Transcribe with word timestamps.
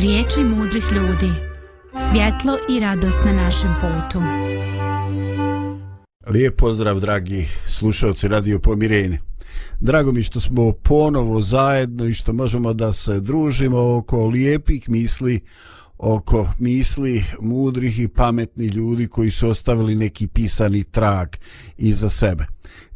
Riječi 0.00 0.44
mudrih 0.44 0.84
ljudi. 0.92 1.32
Svjetlo 2.10 2.58
i 2.70 2.80
radost 2.80 3.18
na 3.24 3.32
našem 3.32 3.74
putu. 3.80 4.22
Lijep 6.26 6.56
pozdrav, 6.56 7.00
dragi 7.00 7.46
slušalci 7.66 8.28
Radio 8.28 8.58
Pomirenje. 8.58 9.18
Drago 9.80 10.12
mi 10.12 10.22
što 10.22 10.40
smo 10.40 10.72
ponovo 10.72 11.42
zajedno 11.42 12.04
i 12.04 12.14
što 12.14 12.32
možemo 12.32 12.72
da 12.72 12.92
se 12.92 13.20
družimo 13.20 13.96
oko 13.96 14.26
lijepih 14.26 14.88
misli, 14.88 15.40
oko 15.98 16.48
misli 16.58 17.24
mudrih 17.40 17.98
i 17.98 18.08
pametnih 18.08 18.74
ljudi 18.74 19.08
koji 19.08 19.30
su 19.30 19.48
ostavili 19.48 19.94
neki 19.94 20.26
pisani 20.26 20.84
trag 20.84 21.28
iza 21.76 22.08
sebe. 22.10 22.46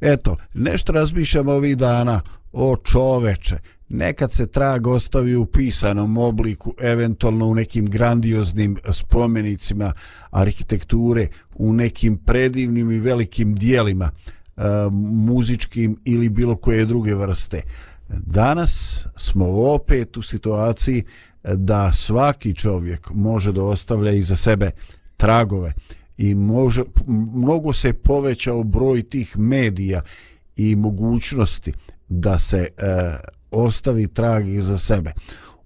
Eto, 0.00 0.36
nešto 0.54 0.92
razmišljamo 0.92 1.52
ovih 1.52 1.76
dana 1.76 2.20
o 2.52 2.76
čoveče. 2.76 3.56
Nekad 3.94 4.32
se 4.32 4.46
trag 4.46 4.86
ostavi 4.86 5.36
u 5.36 5.46
pisanom 5.46 6.18
obliku, 6.18 6.74
eventualno 6.80 7.46
u 7.46 7.54
nekim 7.54 7.86
grandioznim 7.86 8.76
spomenicima 8.92 9.92
arhitekture, 10.30 11.28
u 11.54 11.72
nekim 11.72 12.16
predivnim 12.16 12.92
i 12.92 12.98
velikim 12.98 13.54
dijelima 13.54 14.10
e, 14.56 14.62
muzičkim 15.00 15.96
ili 16.04 16.28
bilo 16.28 16.56
koje 16.56 16.84
druge 16.84 17.14
vrste. 17.14 17.62
Danas 18.08 19.06
smo 19.16 19.46
opet 19.46 20.16
u 20.16 20.22
situaciji 20.22 21.04
da 21.44 21.92
svaki 21.92 22.54
čovjek 22.54 23.10
može 23.10 23.52
da 23.52 23.62
ostavlja 23.62 24.12
iza 24.12 24.36
sebe 24.36 24.70
tragove 25.16 25.72
i 26.18 26.34
može, 26.34 26.82
mnogo 27.34 27.72
se 27.72 27.92
povećao 27.92 28.62
broj 28.62 29.02
tih 29.02 29.38
medija 29.38 30.02
i 30.56 30.76
mogućnosti 30.76 31.72
da 32.08 32.38
se 32.38 32.68
e, 32.78 33.16
ostavi 33.52 34.06
trag 34.06 34.48
iza 34.48 34.78
sebe. 34.78 35.12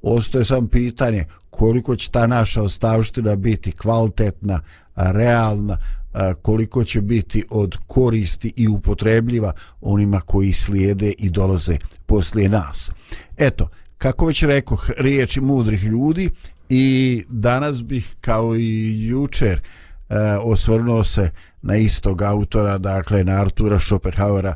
Ostoje 0.02 0.44
sam 0.44 0.68
pitanje 0.68 1.24
koliko 1.50 1.96
će 1.96 2.10
ta 2.10 2.26
naša 2.26 2.62
ostavština 2.62 3.36
biti 3.36 3.72
kvalitetna, 3.72 4.60
realna, 4.96 5.78
koliko 6.42 6.84
će 6.84 7.00
biti 7.00 7.44
od 7.50 7.76
koristi 7.86 8.52
i 8.56 8.68
upotrebljiva 8.68 9.52
onima 9.80 10.20
koji 10.20 10.52
slijede 10.52 11.12
i 11.18 11.30
dolaze 11.30 11.76
poslije 12.06 12.48
nas. 12.48 12.90
Eto, 13.36 13.68
kako 13.98 14.26
već 14.26 14.42
rekao, 14.42 14.78
riječi 14.98 15.40
mudrih 15.40 15.84
ljudi 15.84 16.30
i 16.68 17.24
danas 17.28 17.84
bih 17.84 18.16
kao 18.20 18.56
i 18.56 19.06
jučer 19.06 19.60
e, 20.08 20.14
osvrnuo 20.42 21.04
se 21.04 21.30
na 21.62 21.76
istog 21.76 22.22
autora, 22.22 22.78
dakle 22.78 23.24
na 23.24 23.40
Artura 23.40 23.78
Schopenhauera, 23.78 24.54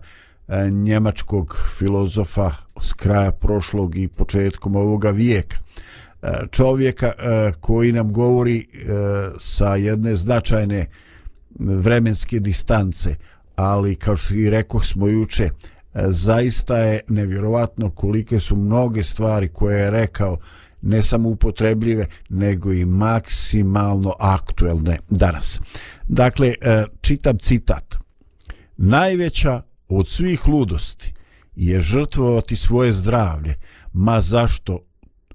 E, 0.51 0.71
njemačkog 0.71 1.57
filozofa 1.79 2.51
s 2.81 2.93
kraja 2.93 3.33
prošlog 3.33 3.97
i 3.97 4.09
početkom 4.09 4.77
ovoga 4.77 5.11
vijeka. 5.11 5.57
E, 6.23 6.29
čovjeka 6.51 7.07
e, 7.07 7.53
koji 7.61 7.93
nam 7.93 8.13
govori 8.13 8.67
sa 9.39 9.75
jedne 9.77 10.17
značajne 10.17 10.87
vremenske 11.59 12.39
distance, 12.39 13.15
ali 13.57 13.97
kao 13.97 14.17
što 14.17 14.35
i 14.35 14.51
rekao 14.51 14.81
smo 14.83 15.09
juče, 15.09 15.51
zaista 15.95 16.79
je 16.79 17.01
nevjerovatno 17.09 17.91
kolike 17.91 18.41
su 18.41 18.57
mnoge 18.57 19.03
stvari 19.03 19.49
koje 19.49 19.81
je 19.81 19.91
rekao 19.91 20.39
ne 20.83 21.03
samo 21.03 21.29
upotrebljive, 21.29 22.07
nego 22.29 22.73
i 22.73 22.85
maksimalno 22.85 24.15
aktuelne 24.21 24.99
danas. 25.11 25.61
Dakle, 26.09 26.55
čitam 27.01 27.39
citat. 27.39 27.97
Najveća 28.77 29.70
od 29.91 30.09
svih 30.09 30.49
ludosti 30.49 31.13
je 31.55 31.81
žrtvovati 31.81 32.57
svoje 32.57 32.93
zdravlje. 32.93 33.55
Ma 33.93 34.21
zašto, 34.21 34.79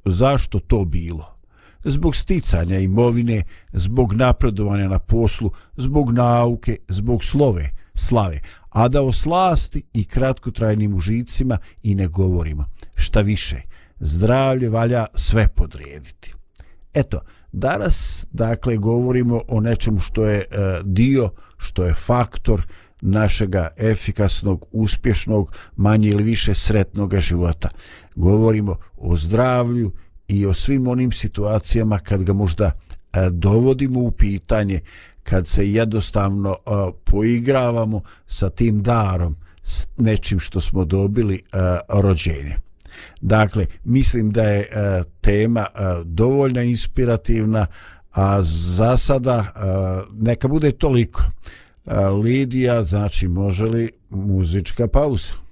zašto 0.05 0.59
to 0.59 0.85
bilo? 0.85 1.35
Zbog 1.83 2.15
sticanja 2.15 2.79
imovine, 2.79 3.43
zbog 3.73 4.13
napredovanja 4.13 4.87
na 4.87 4.99
poslu, 4.99 5.51
zbog 5.77 6.11
nauke, 6.11 6.77
zbog 6.87 7.23
slove, 7.23 7.69
slave. 7.93 8.39
A 8.69 8.87
da 8.87 9.01
o 9.01 9.13
slasti 9.13 9.83
i 9.93 10.03
kratkotrajnim 10.03 10.95
užicima 10.95 11.57
i 11.83 11.95
ne 11.95 12.07
govorimo. 12.07 12.65
Šta 12.95 13.21
više, 13.21 13.61
zdravlje 13.99 14.69
valja 14.69 15.05
sve 15.15 15.47
podrediti. 15.47 16.33
Eto, 16.93 17.19
danas 17.51 18.27
dakle 18.31 18.77
govorimo 18.77 19.41
o 19.47 19.59
nečemu 19.59 19.99
što 19.99 20.25
je 20.25 20.37
e, 20.37 20.45
dio, 20.83 21.29
što 21.57 21.83
je 21.83 21.93
faktor, 21.93 22.67
našega 23.05 23.67
efikasnog, 23.77 24.65
uspješnog, 24.71 25.51
manje 25.75 26.09
ili 26.09 26.23
više 26.23 26.53
sretnog 26.53 27.19
života. 27.19 27.69
Govorimo 28.15 28.77
o 28.97 29.17
zdravlju 29.17 29.91
i 30.27 30.45
o 30.45 30.53
svim 30.53 30.87
onim 30.87 31.11
situacijama 31.11 31.99
kad 31.99 32.23
ga 32.23 32.33
možda 32.33 32.65
e, 32.65 33.29
dovodimo 33.29 33.99
u 33.99 34.11
pitanje, 34.11 34.79
kad 35.23 35.47
se 35.47 35.71
jednostavno 35.71 36.49
e, 36.49 36.69
poigravamo 37.03 38.01
sa 38.27 38.49
tim 38.49 38.83
darom, 38.83 39.35
s 39.63 39.87
nečim 39.97 40.39
što 40.39 40.61
smo 40.61 40.85
dobili 40.85 41.35
e, 41.35 41.41
rođenje. 41.89 42.55
Dakle, 43.21 43.65
mislim 43.83 44.31
da 44.31 44.43
je 44.43 44.59
e, 44.59 44.67
tema 45.21 45.61
e, 45.61 45.79
dovoljno 46.03 46.61
inspirativna, 46.61 47.67
a 48.11 48.41
za 48.41 48.97
sada 48.97 49.37
e, 49.37 49.59
neka 50.13 50.47
bude 50.47 50.71
toliko. 50.71 51.23
Lidija, 52.23 52.83
znači 52.83 53.27
može 53.27 53.65
li 53.65 53.91
muzička 54.09 54.87
pauza? 54.87 55.44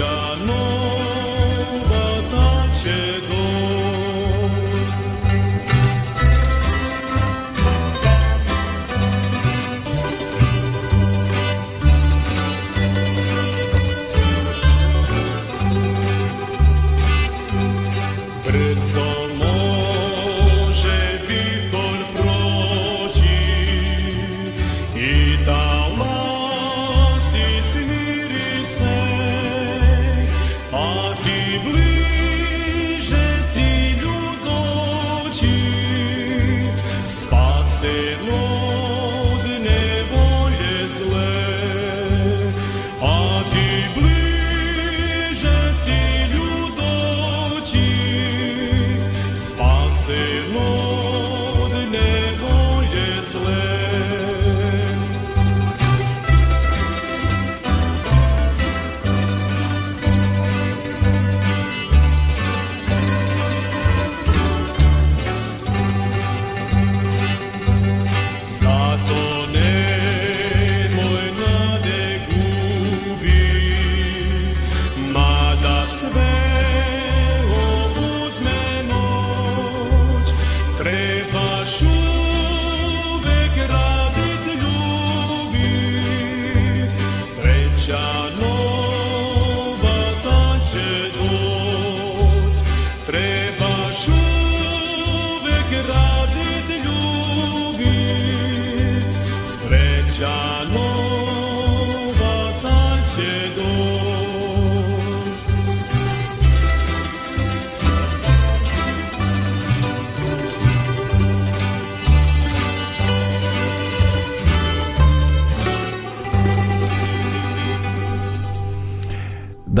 John 0.00 0.46
Moore. 0.46 0.69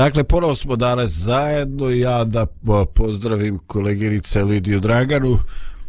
Dakle, 0.00 0.24
ponovo 0.24 0.54
smo 0.54 0.76
danas 0.76 1.10
zajedno 1.10 1.90
i 1.90 2.00
ja 2.00 2.24
da 2.24 2.46
pozdravim 2.94 3.58
koleginice 3.58 4.44
Lidiju 4.44 4.80
Draganu 4.80 5.38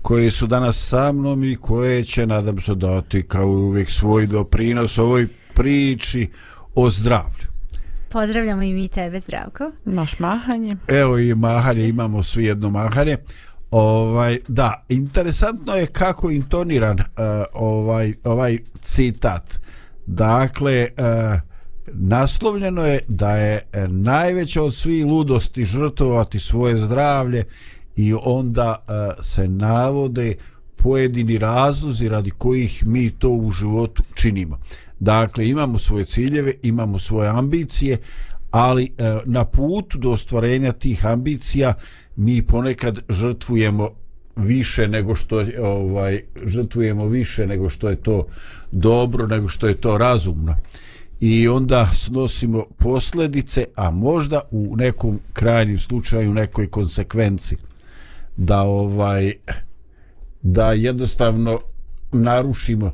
koji 0.02 0.32
su 0.32 0.48
danas 0.48 0.88
sa 0.90 1.12
mnom 1.12 1.44
i 1.44 1.56
koje 1.56 2.06
će, 2.06 2.28
nadam 2.28 2.62
se, 2.62 2.76
dati 2.76 3.24
kao 3.24 3.48
uvijek 3.48 3.92
svoj 3.92 4.28
doprinos 4.28 4.98
ovoj 4.98 5.28
priči 5.54 6.30
o 6.76 6.90
zdravlju. 6.90 7.46
Pozdravljamo 8.10 8.62
i 8.62 8.74
mi 8.74 8.88
tebe, 8.88 9.20
Zdravko. 9.20 9.72
Naš 9.86 10.20
mahanje. 10.20 10.76
Evo 10.88 11.20
i 11.20 11.36
mahanje, 11.36 11.88
imamo 11.88 12.24
svi 12.24 12.46
jedno 12.46 12.70
mahanje. 12.70 13.18
Ovaj, 13.72 14.40
da, 14.48 14.86
interesantno 14.90 15.74
je 15.74 15.88
kako 15.88 16.32
intoniran 16.32 17.00
uh, 17.00 17.06
ovaj, 17.54 18.14
ovaj 18.24 18.58
citat. 18.82 19.60
Dakle, 20.06 20.88
uh, 20.98 21.51
naslovljeno 21.88 22.86
je 22.86 23.00
da 23.08 23.36
je 23.36 23.62
najveća 23.88 24.64
od 24.64 24.76
svih 24.76 25.06
ludosti 25.06 25.66
žrtovati 25.66 26.40
svoje 26.40 26.78
zdravlje 26.78 27.44
i 27.96 28.14
onda 28.24 28.76
uh, 28.80 29.24
se 29.26 29.48
navode 29.48 30.36
pojedini 30.76 31.38
razlozi 31.38 32.10
radi 32.10 32.32
kojih 32.32 32.86
mi 32.86 33.10
to 33.10 33.30
u 33.30 33.52
životu 33.52 34.04
činimo. 34.14 34.60
Dakle, 35.00 35.48
imamo 35.48 35.78
svoje 35.78 36.06
ciljeve, 36.06 36.54
imamo 36.64 37.00
svoje 37.00 37.30
ambicije, 37.30 37.98
ali 38.52 38.84
e, 38.84 39.18
na 39.26 39.46
putu 39.46 39.98
do 39.98 40.12
ostvarenja 40.12 40.72
tih 40.72 41.06
ambicija 41.06 41.74
mi 42.16 42.42
ponekad 42.42 43.00
žrtvujemo 43.10 43.90
više 44.36 44.88
nego 44.88 45.16
što 45.16 45.46
ovaj 45.62 46.22
žrtvujemo 46.46 47.06
više 47.06 47.48
nego 47.48 47.70
što 47.70 47.90
je 47.90 47.96
to 47.96 48.28
dobro 48.72 49.28
nego 49.28 49.48
što 49.48 49.68
je 49.68 49.74
to 49.74 49.98
razumno 49.98 50.56
i 51.22 51.48
onda 51.48 51.90
snosimo 51.94 52.66
posljedice 52.78 53.66
a 53.76 53.92
možda 53.92 54.42
u 54.52 54.76
nekom 54.76 55.20
krajnjem 55.34 55.80
slučaju 55.80 56.34
nekoj 56.34 56.70
konsekvenci 56.70 57.58
da 58.38 58.62
ovaj 58.62 59.34
da 60.42 60.72
jednostavno 60.72 61.60
narušimo 62.12 62.92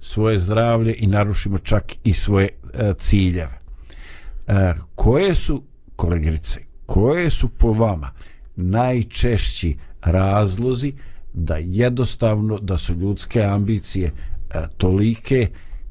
svoje 0.00 0.38
zdravlje 0.38 0.94
i 0.98 1.06
narušimo 1.06 1.58
čak 1.58 1.92
i 2.04 2.12
svoje 2.12 2.48
e, 2.48 2.92
ciljeve. 2.98 3.60
E, 4.46 4.74
koje 4.94 5.34
su 5.34 5.62
kolegrice, 5.96 6.60
koje 6.86 7.30
su 7.30 7.48
po 7.48 7.72
vama 7.72 8.10
najčešći 8.56 9.76
razlozi 10.02 10.92
da 11.32 11.56
jednostavno 11.56 12.58
da 12.58 12.78
su 12.78 12.94
ljudske 12.94 13.42
ambicije 13.42 14.06
e, 14.06 14.12
tolike 14.76 15.48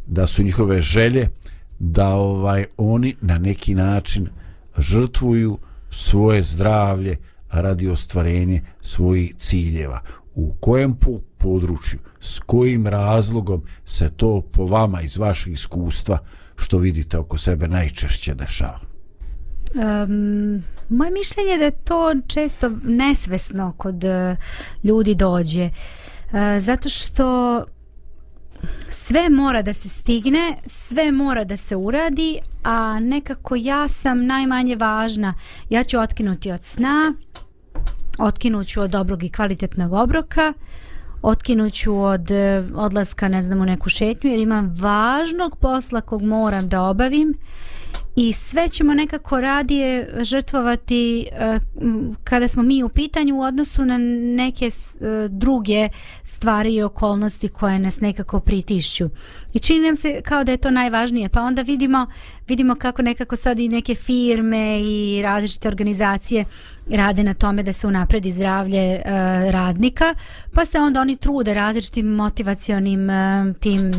da 0.08 0.28
su 0.28 0.44
njihove 0.44 0.82
želje 0.82 1.30
da 1.80 2.10
ovaj 2.10 2.66
oni 2.78 3.16
na 3.22 3.38
neki 3.38 3.76
način 3.76 4.30
žrtvuju 4.78 5.58
svoje 5.90 6.44
zdravlje 6.44 7.18
radi 7.52 7.90
ostvarenje 7.90 8.62
svojih 8.82 9.36
ciljeva 9.36 10.02
u 10.36 10.54
kojem 10.60 10.98
području 11.38 12.00
s 12.20 12.40
kojim 12.40 12.88
razlogom 12.88 13.64
se 13.86 14.10
to 14.10 14.42
po 14.52 14.66
vama 14.66 15.02
iz 15.02 15.18
vašeg 15.18 15.54
iskustva 15.54 16.18
što 16.56 16.78
vidite 16.78 17.18
oko 17.18 17.38
sebe 17.38 17.68
najčešće 17.68 18.34
dešava 18.34 18.98
Um, 19.76 20.64
moje 20.90 21.12
mišljenje 21.12 21.52
je 21.52 21.58
da 21.58 21.66
je 21.66 21.84
to 21.84 22.16
često 22.28 22.72
nesvesno 22.84 23.74
kod 23.78 24.04
uh, 24.04 24.38
ljudi 24.84 25.16
dođe. 25.16 25.66
Uh, 25.66 26.40
zato 26.60 26.90
što 26.90 27.66
sve 28.90 29.30
mora 29.30 29.62
da 29.62 29.74
se 29.74 29.90
stigne, 29.90 30.58
sve 30.66 31.12
mora 31.12 31.44
da 31.44 31.58
se 31.58 31.76
uradi, 31.76 32.40
a 32.64 33.00
nekako 33.00 33.56
ja 33.56 33.88
sam 33.88 34.26
najmanje 34.26 34.76
važna. 34.76 35.34
Ja 35.70 35.84
ću 35.84 36.00
otkinuti 36.00 36.52
od 36.52 36.64
sna, 36.64 37.14
otkinuću 38.20 38.82
od 38.82 38.90
dobrog 38.90 39.24
i 39.24 39.30
kvalitetnog 39.30 39.94
obroka, 39.94 40.54
otkinuću 41.22 42.02
od 42.02 42.32
e, 42.32 42.64
odlaska, 42.76 43.28
ne 43.28 43.44
znam, 43.44 43.62
u 43.62 43.66
neku 43.66 43.90
šetnju, 43.90 44.30
jer 44.30 44.40
imam 44.40 44.76
važnog 44.80 45.58
posla 45.60 46.02
kog 46.02 46.22
moram 46.22 46.70
da 46.70 46.82
obavim 46.82 47.34
i 48.20 48.34
sve 48.34 48.70
ćemo 48.70 48.94
nekako 48.94 49.42
radije 49.42 50.10
žrtvovati 50.22 51.28
e, 51.32 51.60
kada 52.24 52.48
smo 52.48 52.64
mi 52.64 52.84
u 52.84 52.90
pitanju 52.90 53.38
u 53.38 53.42
odnosu 53.42 53.86
na 53.86 53.98
neke 54.36 54.66
e, 54.66 54.70
druge 55.30 55.90
stvari 56.24 56.76
i 56.76 56.82
okolnosti 56.82 57.50
koje 57.50 57.80
nas 57.80 58.02
nekako 58.02 58.40
pritišću. 58.40 59.10
I 59.54 59.60
čini 59.60 59.80
nam 59.80 59.96
se 59.96 60.22
kao 60.22 60.44
da 60.44 60.52
je 60.52 60.58
to 60.58 60.72
najvažnije, 60.72 61.30
pa 61.30 61.42
onda 61.42 61.62
vidimo 61.62 62.08
vidimo 62.48 62.76
kako 62.76 63.02
nekako 63.02 63.36
sad 63.36 63.60
i 63.60 63.70
neke 63.70 63.96
firme 63.96 64.82
i 64.82 65.22
različite 65.24 65.68
organizacije 65.68 66.46
rade 66.90 67.24
na 67.24 67.34
tome 67.34 67.64
da 67.64 67.74
se 67.74 67.88
unapredi 67.88 68.32
zdravlje 68.32 68.96
e, 68.96 69.02
radnika, 69.52 70.16
pa 70.54 70.66
se 70.66 70.80
onda 70.80 71.02
oni 71.02 71.16
trude 71.16 71.54
različitim 71.54 72.06
motivacionim 72.08 73.10
tim 73.60 73.92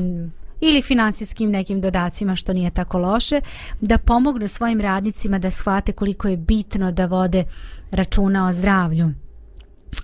ili 0.61 0.83
finansijskim 0.83 1.51
nekim 1.51 1.81
dodacima 1.81 2.37
što 2.37 2.53
nije 2.53 2.71
tako 2.71 2.99
loše 2.99 3.41
da 3.81 3.99
pomognu 3.99 4.49
svojim 4.49 4.81
radnicima 4.81 5.39
da 5.39 5.51
shvate 5.51 5.93
koliko 5.93 6.29
je 6.29 6.37
bitno 6.37 6.93
da 6.93 7.07
vode 7.07 7.45
računa 7.91 8.47
o 8.47 8.53
zdravlju 8.53 9.11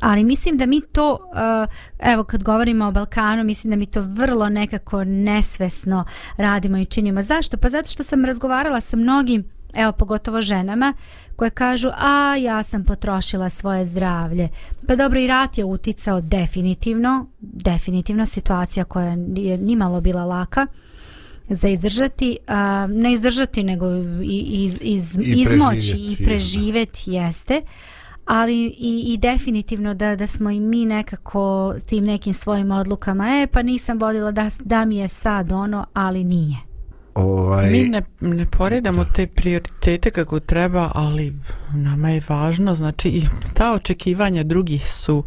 ali 0.01 0.25
mislim 0.25 0.57
da 0.57 0.67
mi 0.67 0.81
to 0.93 1.19
eh, 1.35 2.13
evo 2.13 2.25
kad 2.25 2.43
govorimo 2.43 2.87
o 2.87 2.93
Balkanu 2.93 3.45
mislim 3.45 3.71
da 3.71 3.77
mi 3.77 3.87
to 3.87 4.01
vrlo 4.01 4.49
nekako 4.49 5.05
nesvesno 5.05 6.05
radimo 6.37 6.79
i 6.79 6.87
činimo 6.87 7.23
zašto? 7.23 7.57
pa 7.57 7.69
zato 7.69 7.89
što 7.89 8.03
sam 8.03 8.25
razgovarala 8.25 8.81
sa 8.81 8.97
mnogim 8.97 9.45
evo 9.75 9.93
pogotovo 9.93 10.43
ženama 10.43 10.93
koje 11.37 11.51
kažu 11.51 11.89
a 11.99 12.37
ja 12.37 12.63
sam 12.63 12.85
potrošila 12.85 13.49
svoje 13.49 13.85
zdravlje. 13.85 14.49
Pa 14.89 14.97
dobro 14.97 15.21
i 15.21 15.27
rat 15.27 15.59
je 15.59 15.65
uticao 15.65 16.21
definitivno 16.21 17.27
definitivno 17.41 18.27
situacija 18.27 18.85
koja 18.85 19.07
je 19.37 19.59
nimalo 19.59 20.01
bila 20.01 20.25
laka 20.25 20.67
za 21.49 21.69
izdržati 21.69 22.39
a, 22.47 22.87
ne 22.91 23.13
izdržati 23.13 23.63
nego 23.63 23.87
i, 24.23 24.65
iz, 24.65 24.79
iz, 24.81 25.19
I 25.19 25.23
izmoći 25.23 25.97
i 25.97 26.25
preživeti 26.25 27.03
jeste 27.07 27.63
ali 28.25 28.67
i, 28.67 29.05
i 29.07 29.17
definitivno 29.17 29.95
da, 29.95 30.17
da 30.17 30.27
smo 30.27 30.51
i 30.51 30.61
mi 30.61 30.87
nekako 30.87 31.75
tim 31.87 32.05
nekim 32.05 32.33
svojim 32.33 32.71
odlukama 32.71 33.29
e 33.29 33.47
pa 33.47 33.63
nisam 33.63 33.99
vodila 33.99 34.31
da, 34.31 34.51
da 34.61 34.85
mi 34.85 34.97
je 34.97 35.09
sad 35.09 35.53
ono 35.53 35.87
ali 35.93 36.25
nije 36.25 36.74
ovaj... 37.15 37.71
Mi 37.71 37.89
ne, 37.89 38.03
ne 38.21 38.47
poredamo 38.47 39.05
te 39.05 39.27
prioritete 39.27 40.11
kako 40.11 40.41
treba, 40.41 40.91
ali 40.95 41.35
nama 41.75 42.11
je 42.11 42.23
važno, 42.29 42.75
znači 42.75 43.09
i 43.09 43.23
ta 43.55 43.73
očekivanja 43.73 44.43
drugih 44.43 44.91
su 44.91 45.25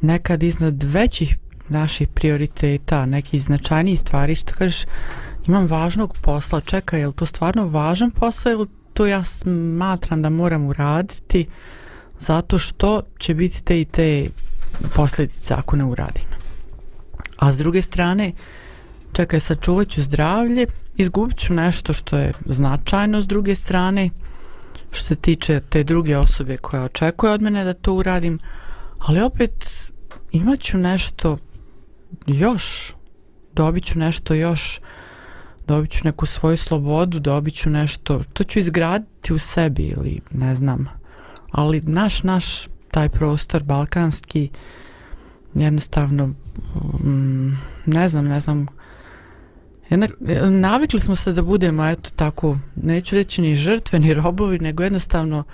nekad 0.00 0.42
iznad 0.42 0.82
većih 0.82 1.36
naših 1.68 2.08
prioriteta, 2.08 3.06
neki 3.06 3.40
značajniji 3.40 3.96
stvari, 3.96 4.34
što 4.34 4.52
kažeš, 4.52 4.84
imam 5.46 5.66
važnog 5.66 6.16
posla, 6.22 6.60
čekaj, 6.60 7.00
je 7.00 7.06
li 7.06 7.12
to 7.12 7.26
stvarno 7.26 7.66
važan 7.66 8.10
posao 8.10 8.52
ili 8.52 8.66
to 8.94 9.06
ja 9.06 9.24
smatram 9.24 10.22
da 10.22 10.30
moram 10.30 10.66
uraditi 10.66 11.46
zato 12.18 12.58
što 12.58 13.02
će 13.18 13.34
biti 13.34 13.64
te 13.64 13.80
i 13.80 13.84
te 13.84 14.28
posljedice 14.94 15.54
ako 15.54 15.76
ne 15.76 15.84
uradim. 15.84 16.24
A 17.36 17.52
s 17.52 17.58
druge 17.58 17.82
strane, 17.82 18.32
čekaj, 19.14 19.40
sačuvat 19.40 19.88
ću 19.88 20.02
zdravlje, 20.02 20.66
izgubit 20.96 21.38
ću 21.38 21.54
nešto 21.54 21.92
što 21.92 22.16
je 22.16 22.32
značajno 22.46 23.20
s 23.20 23.26
druge 23.26 23.54
strane, 23.54 24.10
što 24.90 25.04
se 25.04 25.16
tiče 25.16 25.60
te 25.68 25.84
druge 25.84 26.16
osobe 26.16 26.56
koja 26.56 26.82
očekuje 26.82 27.32
od 27.32 27.42
mene 27.42 27.64
da 27.64 27.74
to 27.74 27.94
uradim, 27.94 28.38
ali 28.98 29.20
opet 29.20 29.64
imat 30.32 30.60
ću 30.60 30.78
nešto 30.78 31.38
još, 32.26 32.94
dobit 33.52 33.84
ću 33.84 33.98
nešto 33.98 34.34
još, 34.34 34.80
dobit 35.66 35.90
ću 35.90 36.00
neku 36.04 36.26
svoju 36.26 36.56
slobodu, 36.56 37.18
dobit 37.18 37.54
ću 37.54 37.70
nešto, 37.70 38.22
to 38.32 38.44
ću 38.44 38.58
izgraditi 38.58 39.34
u 39.34 39.38
sebi 39.38 39.82
ili 39.82 40.20
ne 40.30 40.54
znam, 40.54 40.88
ali 41.50 41.80
naš, 41.80 42.22
naš 42.22 42.68
taj 42.90 43.08
prostor 43.08 43.62
balkanski 43.62 44.50
jednostavno 45.54 46.26
mm, 47.04 47.58
ne 47.86 48.08
znam, 48.08 48.24
ne 48.24 48.40
znam 48.40 48.66
Jednak, 49.90 50.10
e, 50.28 50.50
navikli 50.50 51.00
smo 51.00 51.16
se 51.16 51.32
da 51.32 51.42
budemo, 51.42 51.86
eto 51.88 52.10
tako, 52.16 52.58
neću 52.76 53.14
reći 53.14 53.42
ni 53.42 53.54
žrtve, 53.54 53.98
ni 53.98 54.14
robovi, 54.14 54.58
nego 54.58 54.82
jednostavno, 54.82 55.44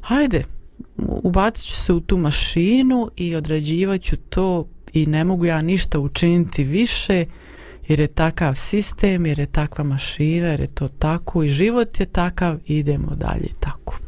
hajde, 0.00 0.44
ubacit 0.96 1.66
ću 1.66 1.74
se 1.74 1.92
u 1.92 2.00
tu 2.00 2.18
mašinu 2.18 3.10
i 3.16 3.36
odrađivat 3.36 4.00
ću 4.00 4.16
to 4.16 4.66
i 4.92 5.06
ne 5.06 5.24
mogu 5.24 5.44
ja 5.44 5.62
ništa 5.62 5.98
učiniti 5.98 6.64
više, 6.64 7.24
jer 7.88 8.00
je 8.00 8.06
takav 8.06 8.54
sistem, 8.54 9.26
jer 9.26 9.38
je 9.38 9.46
takva 9.46 9.84
mašina, 9.84 10.46
jer 10.46 10.60
je 10.60 10.66
to 10.66 10.88
tako 10.88 11.42
i 11.42 11.48
život 11.48 12.00
je 12.00 12.06
takav, 12.06 12.58
idemo 12.66 13.14
dalje 13.14 13.48
tako. 13.60 13.98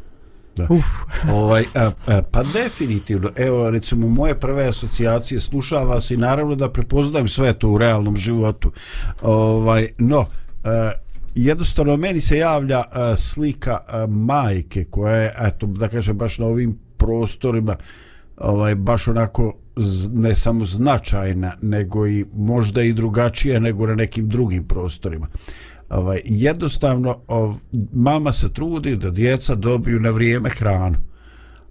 Da. 0.55 0.67
Uf. 0.69 0.85
ovaj, 1.31 1.63
a, 1.75 1.91
a, 2.07 2.21
pa 2.31 2.43
definitivno, 2.43 3.29
evo 3.35 3.69
recimo 3.69 4.07
moje 4.07 4.39
prve 4.39 4.65
asocijacije 4.65 5.39
slušava 5.39 6.01
se 6.01 6.13
i 6.13 6.17
naravno 6.17 6.55
da 6.55 6.71
prepoznajem 6.71 7.27
sve 7.27 7.53
to 7.53 7.69
u 7.69 7.77
realnom 7.77 8.17
životu. 8.17 8.71
Ovaj, 9.21 9.87
no, 9.97 10.25
a, 10.63 10.91
jednostavno 11.35 11.97
meni 11.97 12.21
se 12.21 12.37
javlja 12.37 12.79
uh, 12.79 13.17
slika 13.17 13.79
uh, 13.87 14.09
majke 14.09 14.83
koja 14.83 15.15
je 15.15 15.33
eto 15.41 15.67
da 15.67 15.87
kažem 15.87 16.17
baš 16.17 16.37
na 16.39 16.45
ovim 16.45 16.79
prostorima 16.97 17.75
ovaj 18.37 18.75
baš 18.75 19.07
onako 19.07 19.53
ne 20.11 20.35
samo 20.35 20.65
značajna 20.65 21.53
nego 21.61 22.07
i 22.07 22.25
možda 22.33 22.81
i 22.81 22.93
drugačija 22.93 23.59
nego 23.59 23.87
na 23.87 23.95
nekim 23.95 24.29
drugim 24.29 24.67
prostorima 24.67 25.27
ovaj 25.97 26.21
jednostavno 26.25 27.17
ov, 27.27 27.55
mama 27.93 28.31
se 28.31 28.53
trudi 28.53 28.95
da 28.95 29.09
djeca 29.09 29.55
dobiju 29.55 29.99
na 29.99 30.09
vrijeme 30.09 30.49
hranu. 30.49 30.97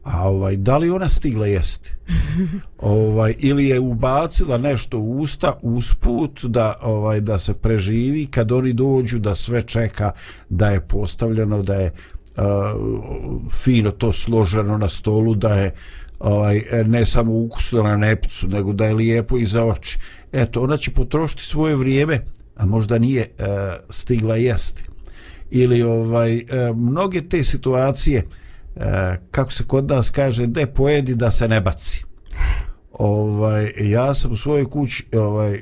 A 0.02 0.28
ovaj 0.28 0.56
da 0.56 0.76
li 0.78 0.90
ona 0.90 1.08
stigla 1.08 1.46
jesti? 1.46 1.92
Ovaj 2.78 3.34
ili 3.38 3.66
je 3.66 3.80
ubacila 3.80 4.58
nešto 4.58 4.98
u 4.98 5.20
usta 5.20 5.52
usput 5.62 6.44
da 6.44 6.74
ovaj 6.82 7.20
da 7.20 7.38
se 7.38 7.54
preživi 7.54 8.26
kad 8.26 8.52
oni 8.52 8.72
dođu 8.72 9.18
da 9.18 9.34
sve 9.34 9.62
čeka 9.62 10.10
da 10.48 10.70
je 10.70 10.80
postavljeno 10.80 11.62
da 11.62 11.74
je 11.74 11.90
uh, 12.36 12.42
fino 13.52 13.90
to 13.90 14.12
složeno 14.12 14.78
na 14.78 14.88
stolu 14.88 15.34
da 15.34 15.54
je 15.54 15.70
ovaj 16.18 16.60
ne 16.86 17.04
samo 17.04 17.32
ukusno 17.32 17.82
na 17.82 17.96
nepcu 17.96 18.48
nego 18.48 18.72
da 18.72 18.86
je 18.86 18.94
lijepo 18.94 19.38
i 19.38 19.46
za 19.46 19.64
oči. 19.64 19.98
Eto 20.32 20.62
ona 20.62 20.76
će 20.76 20.90
potrošiti 20.90 21.42
svoje 21.42 21.76
vrijeme 21.76 22.24
a 22.56 22.66
možda 22.66 22.98
nije 22.98 23.22
e, 23.22 23.28
stigla 23.90 24.36
jesti. 24.36 24.84
Ili 25.50 25.82
ovaj 25.82 26.36
e, 26.36 26.44
mnoge 26.74 27.28
te 27.28 27.44
situacije 27.44 28.24
e, 28.76 29.16
kako 29.30 29.52
se 29.52 29.64
kod 29.64 29.88
nas 29.88 30.10
kaže 30.10 30.46
de 30.46 30.66
pojedi 30.66 31.14
da 31.14 31.30
se 31.30 31.48
ne 31.48 31.60
baci. 31.60 32.04
Ovaj 32.92 33.72
ja 33.80 34.14
sam 34.14 34.32
u 34.32 34.36
svojoj 34.36 34.70
kući 34.70 35.06
ovaj 35.16 35.54
e, 35.54 35.60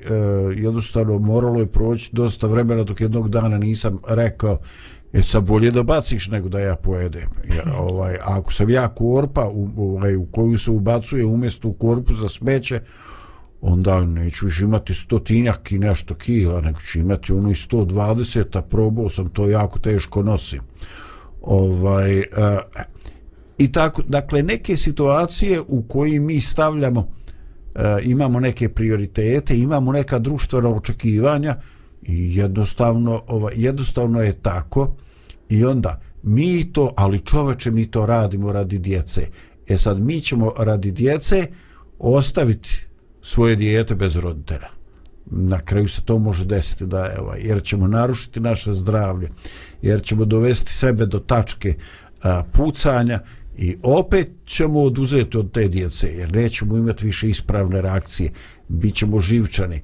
jednostavno 0.57 1.19
moralo 1.19 1.61
je 1.61 1.67
proći 1.67 2.11
dosta 2.13 2.47
vremena 2.47 2.85
dok 2.85 3.01
jednog 3.01 3.29
dana 3.29 3.59
nisam 3.59 3.99
rekao 4.09 4.59
je 5.13 5.23
sa 5.23 5.41
bolje 5.41 5.71
da 5.71 5.83
baciš 5.83 6.29
nego 6.29 6.49
da 6.49 6.61
ja 6.61 6.77
pojedem? 6.77 7.29
Ja, 7.57 7.77
ovaj 7.79 8.17
ako 8.25 8.53
sam 8.53 8.71
ja 8.71 8.89
korpa 8.89 9.49
u, 9.49 9.69
ovaj, 9.77 10.17
u 10.17 10.27
koju 10.27 10.59
se 10.59 10.71
ubacuje 10.71 11.25
umjesto 11.25 11.69
u 11.69 11.73
korpu 11.73 12.15
za 12.15 12.29
smeće 12.29 12.81
onda 13.63 14.05
neću 14.05 14.47
više 14.47 14.65
imati 14.65 14.95
stotinjak 14.95 15.73
i 15.73 15.79
nešto 15.79 16.15
kila 16.15 16.61
nego 16.61 16.81
ću 16.81 16.99
imati 16.99 17.33
ono 17.33 17.51
i 17.51 17.55
120 17.55 18.59
a 18.59 18.63
probao 18.63 19.09
sam 19.09 19.29
to 19.29 19.49
jako 19.49 19.79
teško 19.79 20.23
nosim. 20.23 20.61
Ovaj 21.43 22.19
e, 22.19 22.25
i 23.59 23.73
tako 23.73 24.03
dakle 24.03 24.43
neke 24.43 24.77
situacije 24.77 25.61
u 25.69 25.83
koji 25.83 26.21
mi 26.21 26.41
stavljamo 26.41 27.09
e, 27.75 27.99
imamo 28.03 28.41
neke 28.41 28.69
prioritete 28.69 29.59
imamo 29.59 29.93
neka 29.93 30.19
društvena 30.19 30.69
očekivanja 30.69 31.57
i 32.03 32.37
jednostavno 32.37 33.23
ovaj 33.27 33.53
jednostavno 33.57 34.23
je 34.23 34.33
tako. 34.33 34.97
I 35.49 35.65
onda 35.65 36.01
mi 36.23 36.73
to 36.73 36.93
ali 36.97 37.19
čoveče 37.19 37.71
mi 37.71 37.91
to 37.91 38.07
radimo 38.07 38.53
radi 38.53 38.79
djece. 38.79 39.27
E 39.69 39.77
sad 39.77 40.01
mi 40.01 40.21
ćemo 40.21 40.53
radi 40.59 40.93
djece 40.93 41.47
ostaviti 41.99 42.87
svoje 43.23 43.57
dijete 43.57 43.95
bez 43.95 44.17
roditelja. 44.17 44.69
Na 45.27 45.61
kraju 45.61 45.89
se 45.89 46.03
to 46.05 46.19
može 46.19 46.45
desiti 46.45 46.87
da 46.87 47.11
evo, 47.19 47.35
jer 47.39 47.63
ćemo 47.63 47.87
narušiti 47.87 48.41
naše 48.41 48.73
zdravlje 48.73 49.29
jer 49.83 50.03
ćemo 50.03 50.25
dovesti 50.25 50.73
sebe 50.73 51.07
do 51.07 51.19
tačke 51.19 51.75
a, 52.23 52.43
pucanja 52.53 53.21
i 53.57 53.77
opet 53.83 54.31
ćemo 54.45 54.81
oduzeti 54.81 55.37
od 55.37 55.53
te 55.53 55.69
djece 55.69 56.07
jer 56.07 56.33
nećemo 56.33 56.77
imati 56.77 57.07
više 57.07 57.29
ispravne 57.29 57.83
reakcije. 57.83 58.33
Bit 58.69 58.95
ćemo 58.95 59.21
živčani 59.21 59.81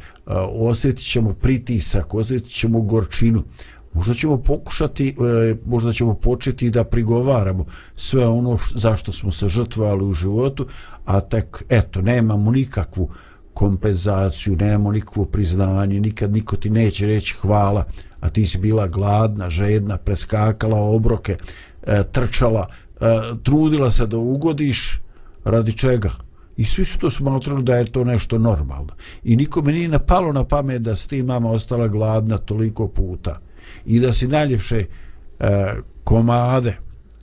osjetit 0.52 1.10
ćemo 1.10 1.34
pritisak 1.34 2.14
osjetit 2.14 2.52
ćemo 2.52 2.80
gorčinu. 2.80 3.44
Možda 3.92 4.14
ćemo 4.14 4.36
pokušati 4.36 5.08
e, 5.08 5.56
možda 5.66 5.92
ćemo 5.92 6.14
početi 6.14 6.70
da 6.70 6.84
prigovaramo 6.84 7.66
sve 7.96 8.26
ono 8.26 8.58
zašto 8.74 9.12
smo 9.12 9.32
se 9.32 9.48
žrtvovali 9.48 10.04
u 10.04 10.12
životu 10.12 10.66
a 11.04 11.20
tek 11.20 11.64
eto 11.68 12.02
nemamo 12.02 12.50
nikakvu 12.50 13.10
kompenzaciju 13.58 14.56
nemamo 14.56 14.92
nikakvo 14.92 15.24
priznanje 15.24 16.00
nikad 16.00 16.32
niko 16.32 16.56
ti 16.56 16.70
neće 16.70 17.06
reći 17.06 17.34
hvala 17.34 17.84
a 18.20 18.28
ti 18.28 18.46
si 18.46 18.58
bila 18.58 18.86
gladna, 18.86 19.50
žedna, 19.50 19.96
preskakala 19.96 20.78
obroke, 20.78 21.36
e, 21.86 22.02
trčala, 22.12 22.66
e, 23.00 23.04
trudila 23.42 23.90
se 23.90 24.06
da 24.06 24.16
ugodiš, 24.18 25.00
radi 25.44 25.72
čega? 25.72 26.10
I 26.56 26.64
svi 26.64 26.84
su 26.84 26.98
to 26.98 27.10
smatrali 27.10 27.62
da 27.62 27.76
je 27.76 27.92
to 27.92 28.04
nešto 28.04 28.38
normalno. 28.38 28.94
I 29.24 29.36
nikome 29.36 29.72
nije 29.72 29.88
napalo 29.88 30.32
na 30.32 30.44
pamet 30.44 30.82
da 30.82 30.96
si 30.96 31.08
ti 31.08 31.22
mama 31.22 31.50
ostala 31.50 31.88
gladna 31.88 32.38
toliko 32.38 32.88
puta. 32.88 33.40
I 33.86 34.00
da 34.00 34.12
si 34.12 34.28
najljepše 34.28 34.84
e, 35.40 35.74
komade 36.04 36.76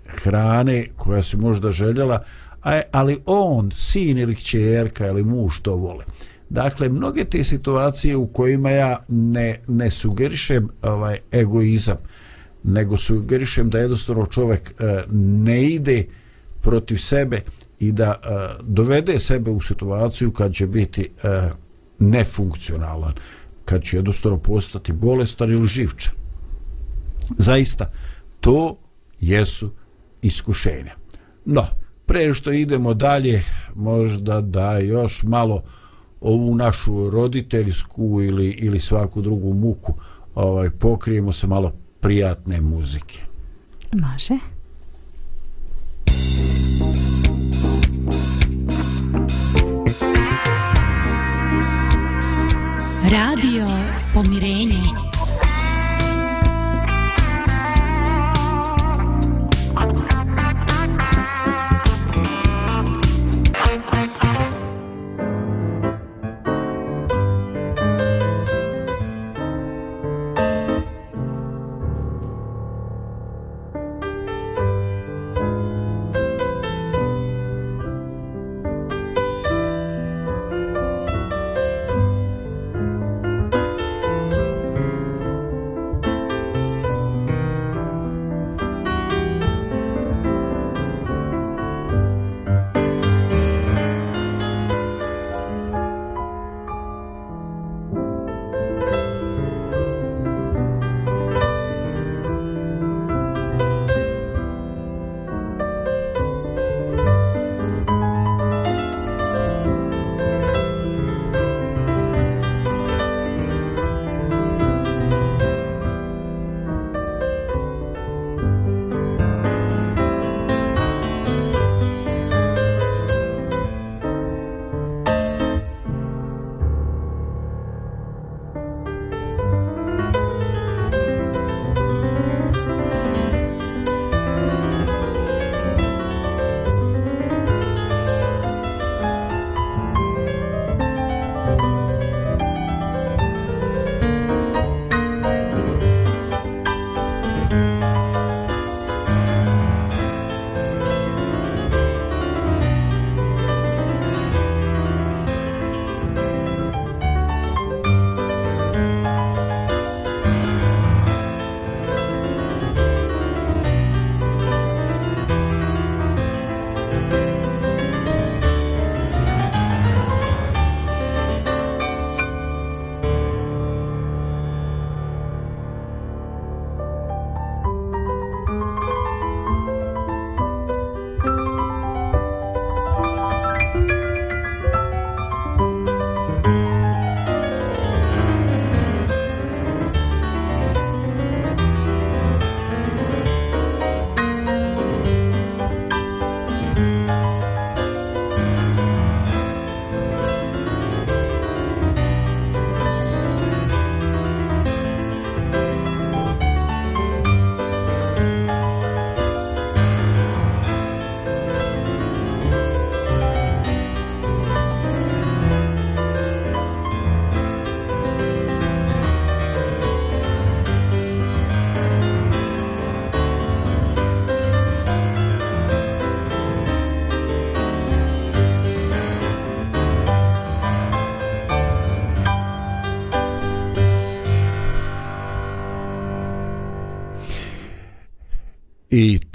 hrane 0.08 0.86
koja 0.98 1.24
si 1.24 1.38
možda 1.38 1.72
željela, 1.72 2.24
ali 2.92 3.18
on, 3.26 3.72
sin 3.72 4.18
ili 4.18 4.36
čerka 4.36 5.08
ili 5.08 5.24
muž 5.24 5.60
to 5.62 5.76
vole. 5.76 6.06
Dakle, 6.50 6.90
mnoge 6.90 7.26
te 7.26 7.44
situacije 7.44 8.16
u 8.16 8.28
kojima 8.28 8.70
ja 8.70 8.98
ne, 9.08 9.60
ne 9.68 9.90
sugerišem 9.92 10.70
ovaj 10.82 11.18
egoizam, 11.32 11.98
nego 12.64 12.98
sugerišem 12.98 13.70
da 13.70 13.80
jednostavno 13.80 14.26
čovjek 14.26 14.74
eh, 14.80 15.04
ne 15.12 15.64
ide 15.64 16.06
protiv 16.62 16.98
sebe 16.98 17.42
i 17.80 17.92
da 17.92 18.16
eh, 18.24 18.64
dovede 18.64 19.20
sebe 19.20 19.52
u 19.52 19.62
situaciju 19.62 20.32
kad 20.32 20.54
će 20.54 20.68
biti 20.68 21.10
eh, 21.24 21.50
nefunkcionalan, 22.00 23.14
kad 23.66 23.84
će 23.84 23.98
jednostavno 23.98 24.38
postati 24.38 24.94
bolestan 24.94 25.52
ili 25.52 25.68
živčan. 25.68 26.14
Zaista, 27.38 27.92
to 28.40 28.78
jesu 29.20 29.72
iskušenja. 30.22 30.94
No, 31.46 31.68
pre 32.06 32.34
što 32.34 32.52
idemo 32.52 32.94
dalje, 32.94 33.44
možda 33.76 34.42
da 34.42 34.78
još 34.78 35.24
malo 35.24 35.64
ovu 36.22 36.56
našu 36.56 37.10
roditeljsku 37.10 38.22
ili, 38.22 38.50
ili 38.50 38.80
svaku 38.80 39.22
drugu 39.22 39.54
muku 39.54 39.94
ovaj, 40.36 40.70
pokrijemo 40.70 41.34
se 41.34 41.48
malo 41.48 41.74
prijatne 42.00 42.62
muzike. 42.62 43.20
Može. 43.94 44.34
Radio 53.12 53.68
Pomirenje. 54.14 55.05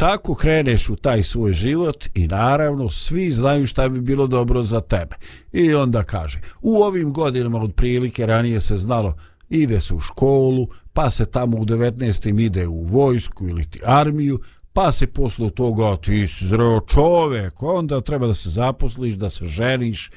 Tako 0.00 0.34
kreneš 0.34 0.88
u 0.88 0.96
taj 0.96 1.22
svoj 1.22 1.52
život 1.52 2.06
i 2.14 2.26
naravno 2.26 2.90
svi 2.90 3.32
znaju 3.32 3.66
šta 3.66 3.88
bi 3.88 4.00
bilo 4.00 4.26
dobro 4.26 4.62
za 4.62 4.80
tebe. 4.80 5.16
I 5.52 5.74
onda 5.74 6.02
kaže, 6.02 6.40
u 6.62 6.76
ovim 6.82 7.12
godinama 7.12 7.62
od 7.62 7.74
prilike 7.74 8.26
ranije 8.26 8.60
se 8.60 8.76
znalo 8.76 9.14
ide 9.50 9.80
se 9.80 9.94
u 9.94 10.00
školu, 10.00 10.68
pa 10.92 11.10
se 11.10 11.26
tamo 11.26 11.56
u 11.56 11.64
19. 11.64 12.40
ide 12.40 12.66
u 12.66 12.84
vojsku 12.84 13.48
ili 13.48 13.64
ti 13.64 13.80
armiju, 13.84 14.40
pa 14.72 14.92
se 14.92 15.06
posle 15.06 15.50
toga 15.50 15.96
ti 15.96 16.26
si 16.26 16.46
zreo 16.46 16.80
čovek, 16.80 17.62
onda 17.62 18.00
treba 18.00 18.26
da 18.26 18.34
se 18.34 18.50
zaposliš, 18.50 19.14
da 19.14 19.30
se 19.30 19.46
ženiš, 19.46 20.10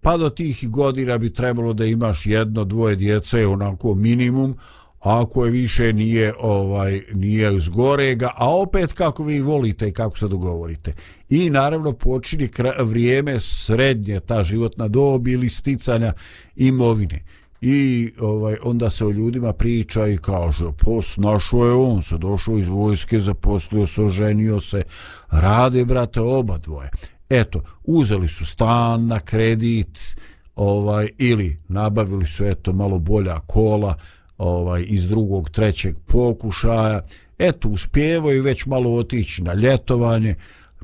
pa 0.00 0.16
do 0.16 0.30
tih 0.30 0.68
godina 0.70 1.18
bi 1.18 1.32
trebalo 1.32 1.72
da 1.72 1.84
imaš 1.84 2.26
jedno, 2.26 2.64
dvoje 2.64 2.96
djece, 2.96 3.46
onako 3.46 3.94
minimum, 3.94 4.56
ako 5.00 5.44
je 5.44 5.50
više 5.50 5.92
nije 5.92 6.34
ovaj 6.40 7.00
nije 7.14 7.56
iz 7.56 7.68
gorega, 7.68 8.30
a 8.36 8.56
opet 8.56 8.92
kako 8.92 9.24
vi 9.24 9.40
volite 9.40 9.88
i 9.88 9.92
kako 9.92 10.18
se 10.18 10.28
dogovorite. 10.28 10.92
I 11.28 11.50
naravno 11.50 11.92
počini 11.92 12.48
vrijeme 12.78 13.40
srednje, 13.40 14.20
ta 14.20 14.42
životna 14.42 14.88
dob 14.88 15.28
ili 15.28 15.48
sticanja 15.48 16.12
imovine. 16.56 17.24
I 17.60 18.12
ovaj 18.20 18.56
onda 18.62 18.90
se 18.90 19.04
o 19.04 19.10
ljudima 19.10 19.52
priča 19.52 20.06
i 20.06 20.18
kaže, 20.18 20.64
pa, 20.64 20.72
pos 20.84 21.16
našo 21.16 21.64
je 21.64 21.72
on, 21.72 22.02
se 22.02 22.18
došao 22.18 22.58
iz 22.58 22.68
vojske, 22.68 23.20
zaposlio 23.20 23.86
se, 23.86 24.02
oženio 24.02 24.60
se, 24.60 24.82
rade, 25.30 25.84
brate, 25.84 26.20
oba 26.20 26.58
dvoje. 26.58 26.90
Eto, 27.30 27.62
uzeli 27.84 28.28
su 28.28 28.46
stan 28.46 29.06
na 29.06 29.20
kredit, 29.20 30.16
ovaj 30.56 31.08
ili 31.18 31.56
nabavili 31.68 32.26
su 32.26 32.44
eto 32.44 32.72
malo 32.72 32.98
bolja 32.98 33.40
kola, 33.40 33.94
ovaj 34.38 34.84
iz 34.88 35.08
drugog, 35.08 35.50
trećeg 35.50 35.96
pokušaja. 36.06 37.00
Eto, 37.38 37.68
uspjevaju 37.68 38.42
već 38.42 38.66
malo 38.66 38.94
otići 38.94 39.42
na 39.42 39.54
ljetovanje, 39.54 40.34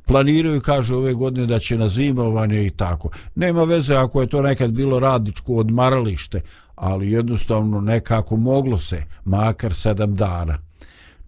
planiraju, 0.07 0.61
kaže, 0.61 0.95
ove 0.95 1.15
godine 1.15 1.47
da 1.47 1.59
će 1.59 1.79
na 1.79 1.89
zimovanje 1.89 2.67
i 2.67 2.71
tako. 2.71 3.11
Nema 3.35 3.65
veze 3.65 3.95
ako 3.95 4.21
je 4.21 4.27
to 4.27 4.43
nekad 4.43 4.71
bilo 4.71 5.01
radničko 5.01 5.55
odmaralište, 5.55 6.41
ali 6.75 7.13
jednostavno 7.13 7.81
nekako 7.81 8.37
moglo 8.37 8.81
se, 8.81 9.05
makar 9.25 9.75
sedam 9.75 10.15
dana. 10.15 10.59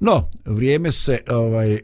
No, 0.00 0.28
vrijeme 0.44 0.92
se, 0.92 1.18
ovaj, 1.30 1.74
e, 1.74 1.80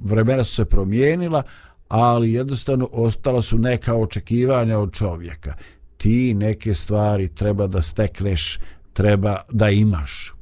vremena 0.00 0.44
su 0.44 0.54
se 0.54 0.64
promijenila, 0.64 1.42
ali 1.88 2.32
jednostavno 2.32 2.88
ostala 2.92 3.42
su 3.42 3.58
neka 3.58 3.94
očekivanja 3.94 4.78
od 4.78 4.92
čovjeka. 4.92 5.54
Ti 5.96 6.34
neke 6.34 6.74
stvari 6.74 7.28
treba 7.28 7.66
da 7.66 7.82
stekneš 7.82 8.58
treba 8.94 9.40
da 9.50 9.70
imaš. 9.70 10.34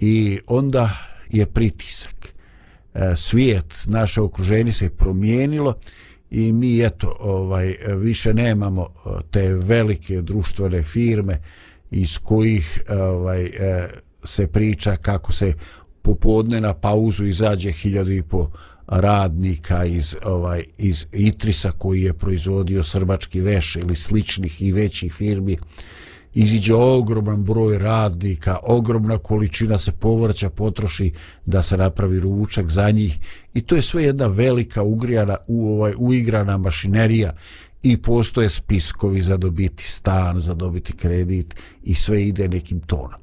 I 0.00 0.40
onda 0.46 0.90
je 1.30 1.46
pritisak. 1.46 2.34
E, 2.94 3.16
svijet, 3.16 3.84
naše 3.86 4.20
okruženje 4.20 4.72
se 4.72 4.90
promijenilo 4.90 5.74
i 6.30 6.52
mi 6.52 6.84
eto 6.84 7.16
ovaj 7.20 7.76
više 7.96 8.34
nemamo 8.34 8.82
e, 8.82 9.10
te 9.30 9.54
velike 9.54 10.22
društvene 10.22 10.82
firme 10.82 11.42
iz 11.90 12.18
kojih 12.18 12.80
e, 12.88 12.94
ovaj 12.96 13.50
se 14.24 14.46
priča 14.46 14.96
kako 14.96 15.32
se 15.32 15.54
popodne 16.02 16.60
na 16.60 16.74
pauzu 16.74 17.24
izađe 17.24 17.72
hiljadu 17.72 18.10
i 18.10 18.22
po 18.22 18.50
radnika 18.86 19.84
iz 19.84 20.16
ovaj 20.24 20.64
iz 20.78 21.06
Itrisa 21.12 21.72
koji 21.72 22.02
je 22.02 22.12
proizvodio 22.12 22.84
srbački 22.84 23.40
veš 23.40 23.76
ili 23.76 23.94
sličnih 23.94 24.62
i 24.62 24.72
većih 24.72 25.12
firmi 25.12 25.56
iziđe 26.34 26.74
ogroman 26.74 27.44
broj 27.44 27.78
radnika, 27.78 28.58
ogromna 28.62 29.18
količina 29.18 29.78
se 29.78 29.92
povrća 29.92 30.50
potroši 30.50 31.12
da 31.46 31.62
se 31.62 31.76
napravi 31.76 32.20
ručak 32.20 32.70
za 32.70 32.90
njih. 32.90 33.18
I 33.54 33.60
to 33.60 33.76
je 33.76 33.82
sve 33.82 34.04
jedna 34.04 34.26
velika 34.26 34.82
ugrijana, 34.82 35.36
u, 35.46 35.72
ovaj, 35.72 35.92
uigrana 35.98 36.56
mašinerija. 36.56 37.32
I 37.82 38.02
postoje 38.02 38.48
spiskovi 38.48 39.22
za 39.22 39.36
dobiti 39.36 39.84
stan, 39.84 40.40
za 40.40 40.54
dobiti 40.54 40.92
kredit 40.92 41.54
i 41.82 41.94
sve 41.94 42.24
ide 42.24 42.48
nekim 42.48 42.80
tonom 42.80 43.20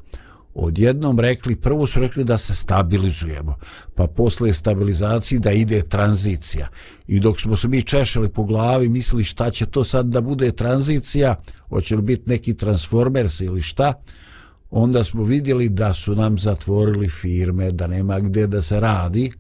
odjednom 0.56 1.20
rekli, 1.20 1.56
prvo 1.56 1.88
su 1.88 2.00
rekli 2.00 2.24
da 2.24 2.38
se 2.38 2.56
stabilizujemo, 2.56 3.56
pa 3.96 4.08
posle 4.08 4.54
stabilizacije 4.54 5.40
da 5.40 5.52
ide 5.52 5.82
tranzicija. 5.82 6.68
I 7.08 7.20
dok 7.20 7.42
smo 7.42 7.58
se 7.58 7.68
mi 7.68 7.82
češali 7.82 8.30
po 8.30 8.44
glavi, 8.44 8.90
mislili 8.90 9.24
šta 9.24 9.52
će 9.52 9.66
to 9.66 9.84
sad 9.84 10.06
da 10.06 10.22
bude 10.22 10.52
tranzicija, 10.52 11.36
hoće 11.70 11.96
li 11.96 12.02
biti 12.02 12.30
neki 12.30 12.54
transformers 12.54 13.40
ili 13.40 13.62
šta, 13.62 13.94
onda 14.72 15.04
smo 15.04 15.24
vidjeli 15.24 15.70
da 15.70 15.94
su 15.94 16.16
nam 16.16 16.40
zatvorili 16.40 17.10
firme, 17.10 17.72
da 17.72 17.88
nema 17.88 18.20
gdje 18.20 18.48
da 18.48 18.62
se 18.62 18.80
radi, 18.80 19.32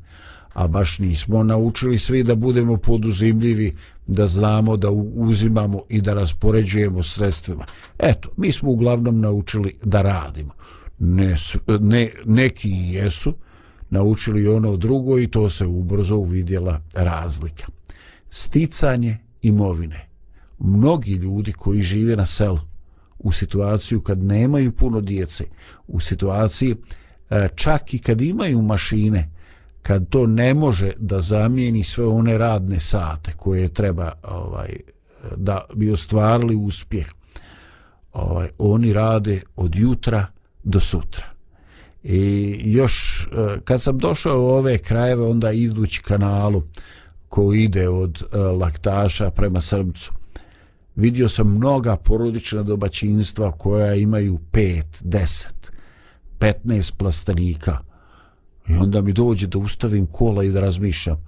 a 0.53 0.67
baš 0.67 0.99
nismo 0.99 1.43
naučili 1.43 1.97
svi 1.97 2.23
da 2.23 2.35
budemo 2.35 2.77
poduzimljivi, 2.77 3.75
da 4.07 4.27
znamo 4.27 4.77
da 4.77 4.89
uzimamo 5.15 5.81
i 5.89 6.01
da 6.01 6.13
raspoređujemo 6.13 7.03
sredstvima. 7.03 7.65
Eto, 7.99 8.29
mi 8.37 8.51
smo 8.51 8.69
uglavnom 8.69 9.21
naučili 9.21 9.73
da 9.83 10.01
radimo 10.01 10.51
ne, 10.99 11.35
ne, 11.79 12.11
neki 12.25 12.69
jesu 12.69 13.33
naučili 13.89 14.47
ono 14.47 14.77
drugo 14.77 15.19
i 15.19 15.27
to 15.27 15.49
se 15.49 15.65
ubrzo 15.65 16.15
uvidjela 16.15 16.81
razlika. 16.93 17.67
Sticanje 18.29 19.17
imovine. 19.41 20.07
Mnogi 20.59 21.13
ljudi 21.13 21.53
koji 21.53 21.81
žive 21.81 22.15
na 22.15 22.25
selu 22.25 22.59
u 23.19 23.31
situaciju 23.31 24.01
kad 24.01 24.23
nemaju 24.23 24.71
puno 24.71 25.01
djece, 25.01 25.45
u 25.87 25.99
situaciji 25.99 26.75
e, 27.29 27.47
čak 27.55 27.93
i 27.93 27.99
kad 27.99 28.21
imaju 28.21 28.61
mašine, 28.61 29.31
kad 29.81 30.09
to 30.09 30.27
ne 30.27 30.53
može 30.53 30.91
da 30.97 31.19
zamijeni 31.19 31.83
sve 31.83 32.05
one 32.05 32.37
radne 32.37 32.79
sate 32.79 33.31
koje 33.31 33.73
treba 33.73 34.11
ovaj 34.23 34.75
da 35.37 35.65
bi 35.75 35.91
ostvarili 35.91 36.55
uspjeh. 36.55 37.05
Ovaj 38.13 38.49
oni 38.57 38.93
rade 38.93 39.41
od 39.55 39.75
jutra 39.75 40.27
do 40.65 40.79
sutra. 40.79 41.25
I 42.03 42.55
još 42.65 43.25
e, 43.31 43.59
kad 43.63 43.81
sam 43.81 43.97
došao 43.97 44.41
u 44.41 44.47
ove 44.47 44.77
krajeve 44.77 45.25
onda 45.27 45.51
izdući 45.51 46.01
kanalu 46.01 46.63
koji 47.29 47.63
ide 47.63 47.89
od 47.89 48.23
e, 48.23 48.37
Laktaša 48.37 49.31
prema 49.31 49.61
Srbcu 49.61 50.11
vidio 50.95 51.29
sam 51.29 51.55
mnoga 51.55 51.97
porodična 51.97 52.63
dobačinstva 52.63 53.51
koja 53.51 53.95
imaju 53.95 54.39
5, 54.51 54.83
10, 55.03 55.47
15 56.39 56.93
plastenika. 56.97 57.77
I 58.67 58.73
onda 58.73 59.01
mi 59.01 59.13
dođe 59.13 59.47
da 59.47 59.57
ustavim 59.57 60.05
kola 60.05 60.43
i 60.43 60.51
da 60.51 60.59
razmišljam. 60.59 61.25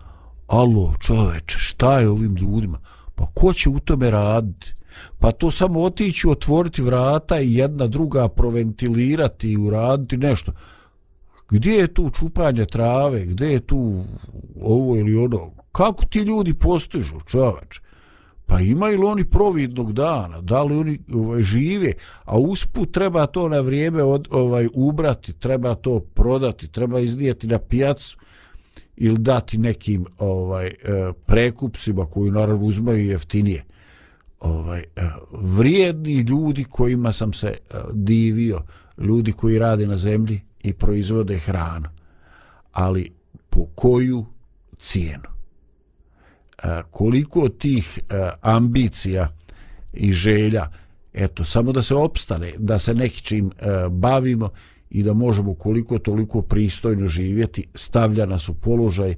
Alo 0.47 0.93
čoveče, 0.99 1.55
šta 1.59 1.99
je 1.99 2.09
ovim 2.09 2.35
ljudima? 2.35 2.79
Pa 3.15 3.25
ko 3.33 3.53
će 3.53 3.69
u 3.69 3.79
tome 3.79 4.11
raditi? 4.11 4.73
Pa 5.19 5.31
to 5.31 5.51
samo 5.51 5.81
otići, 5.81 6.27
otvoriti 6.27 6.81
vrata 6.81 7.39
i 7.39 7.55
jedna 7.55 7.87
druga 7.87 8.27
proventilirati 8.27 9.51
i 9.51 9.57
uraditi 9.57 10.17
nešto. 10.17 10.51
Gdje 11.49 11.71
je 11.71 11.93
tu 11.93 12.09
čupanje 12.09 12.65
trave, 12.65 13.25
gdje 13.25 13.45
je 13.45 13.59
tu 13.59 14.03
ovo 14.61 14.97
ili 14.97 15.17
ono? 15.17 15.51
Kako 15.71 16.05
ti 16.05 16.19
ljudi 16.19 16.53
postižu, 16.53 17.15
čovač? 17.25 17.79
Pa 18.45 18.59
imaju 18.59 18.99
li 18.99 19.05
oni 19.05 19.25
providnog 19.25 19.93
dana? 19.93 20.41
Da 20.41 20.63
li 20.63 20.75
oni 20.75 20.99
ovaj, 21.13 21.41
žive? 21.41 21.93
A 22.25 22.37
usput 22.37 22.91
treba 22.91 23.25
to 23.25 23.49
na 23.49 23.59
vrijeme 23.59 24.03
od, 24.03 24.27
ovaj 24.31 24.67
ubrati, 24.73 25.33
treba 25.33 25.75
to 25.75 25.99
prodati, 25.99 26.67
treba 26.67 26.99
iznijeti 26.99 27.47
na 27.47 27.59
pijacu 27.59 28.17
ili 28.95 29.17
dati 29.17 29.57
nekim 29.57 30.05
ovaj 30.17 30.67
e, 30.67 30.73
prekupcima 31.25 32.05
koji 32.05 32.31
naravno 32.31 32.65
uzmaju 32.65 33.05
jeftinije 33.05 33.65
ovaj 34.39 34.79
eh, 34.79 35.09
vrijedni 35.31 36.19
ljudi 36.19 36.63
kojima 36.63 37.13
sam 37.13 37.33
se 37.33 37.47
eh, 37.47 37.77
divio, 37.93 38.61
ljudi 38.97 39.31
koji 39.31 39.59
rade 39.59 39.87
na 39.87 39.97
zemlji 39.97 40.41
i 40.63 40.73
proizvode 40.73 41.37
hranu. 41.37 41.89
Ali 42.71 43.11
po 43.49 43.65
koju 43.75 44.25
cijenu? 44.79 45.29
Eh, 46.63 46.81
koliko 46.91 47.49
tih 47.49 47.99
ambicija 48.41 49.35
i 49.93 50.11
želja, 50.11 50.71
eto, 51.13 51.43
samo 51.43 51.71
da 51.71 51.81
se 51.81 51.95
opstane, 51.95 52.53
da 52.57 52.79
se 52.79 52.93
nekim 52.93 53.51
bavimo 53.91 54.49
i 54.89 55.03
da 55.03 55.13
možemo 55.13 55.53
koliko 55.53 55.99
toliko 55.99 56.41
pristojno 56.41 57.07
živjeti, 57.07 57.67
stavlja 57.75 58.25
nas 58.25 58.49
u 58.49 58.53
položaj 58.53 59.15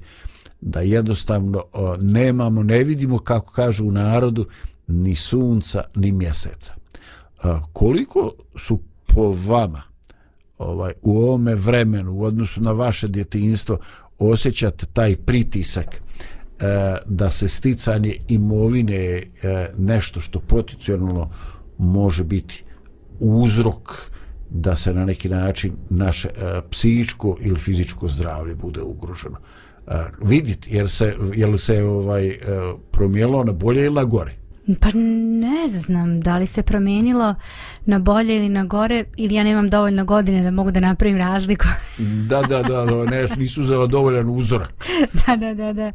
da 0.62 0.82
jednostavno 0.82 1.63
nemamo, 1.99 2.63
ne 2.63 2.84
vidimo 2.84 3.19
kako 3.19 3.51
kažu 3.51 3.86
u 3.86 3.91
narodu, 3.91 4.45
ni 4.89 5.15
sunca, 5.15 5.84
ni 5.95 6.12
mjeseca. 6.12 6.73
A, 7.43 7.60
koliko 7.73 8.32
su 8.56 8.80
po 9.06 9.36
vama 9.45 9.82
ovaj 10.58 10.93
u 11.02 11.17
ovome 11.17 11.56
vremenu 11.56 12.13
u 12.13 12.23
odnosu 12.23 12.62
na 12.62 12.71
vaše 12.71 13.08
djetinjstvo 13.08 13.78
osjećate 14.19 14.86
taj 14.93 15.15
pritisak 15.15 15.95
e, 15.95 16.02
da 17.06 17.32
se 17.32 17.47
sticanje 17.47 18.17
imovine 18.28 18.95
e, 18.95 19.23
nešto 19.78 20.21
što 20.21 20.39
potencijalno 20.39 21.30
može 21.78 22.23
biti 22.23 22.63
uzrok 23.19 24.12
da 24.49 24.75
se 24.75 24.93
na 24.93 25.06
neki 25.06 25.30
način 25.30 25.73
naše 25.89 26.28
e, 26.28 26.62
psihičko 26.71 27.38
ili 27.41 27.60
fizičko 27.60 28.08
zdravlje 28.08 28.56
bude 28.56 28.82
ugroženo. 28.82 29.38
E, 29.88 29.93
vidjeti 30.21 30.75
jer 30.75 30.89
se 30.89 31.15
jel 31.36 31.58
se 31.58 31.84
ovaj 31.84 32.28
e, 32.28 32.38
promijelo 32.91 33.43
na 33.43 33.54
bolje 33.54 33.86
ili 33.86 33.95
na 33.95 34.04
gore 34.04 34.38
Pa 34.75 34.89
ne 34.93 35.67
znam 35.67 36.21
da 36.21 36.38
li 36.38 36.45
se 36.45 36.63
promijenilo 36.63 37.36
na 37.86 37.99
bolje 37.99 38.36
ili 38.36 38.49
na 38.49 38.63
gore 38.63 39.03
ili 39.17 39.36
ja 39.36 39.43
nemam 39.43 39.69
dovoljno 39.69 40.05
godine 40.05 40.43
da 40.43 40.51
mogu 40.51 40.71
da 40.71 40.79
napravim 40.79 41.17
razliku. 41.17 41.65
da, 41.97 42.41
da, 42.41 42.62
da, 42.62 42.86
da 42.86 43.05
ne, 43.05 43.27
nisu 43.38 43.62
uzela 43.62 43.88
dovoljan 43.88 44.29
uzorak. 44.29 44.73
da, 45.25 45.36
da, 45.36 45.53
da, 45.53 45.73
da. 45.73 45.91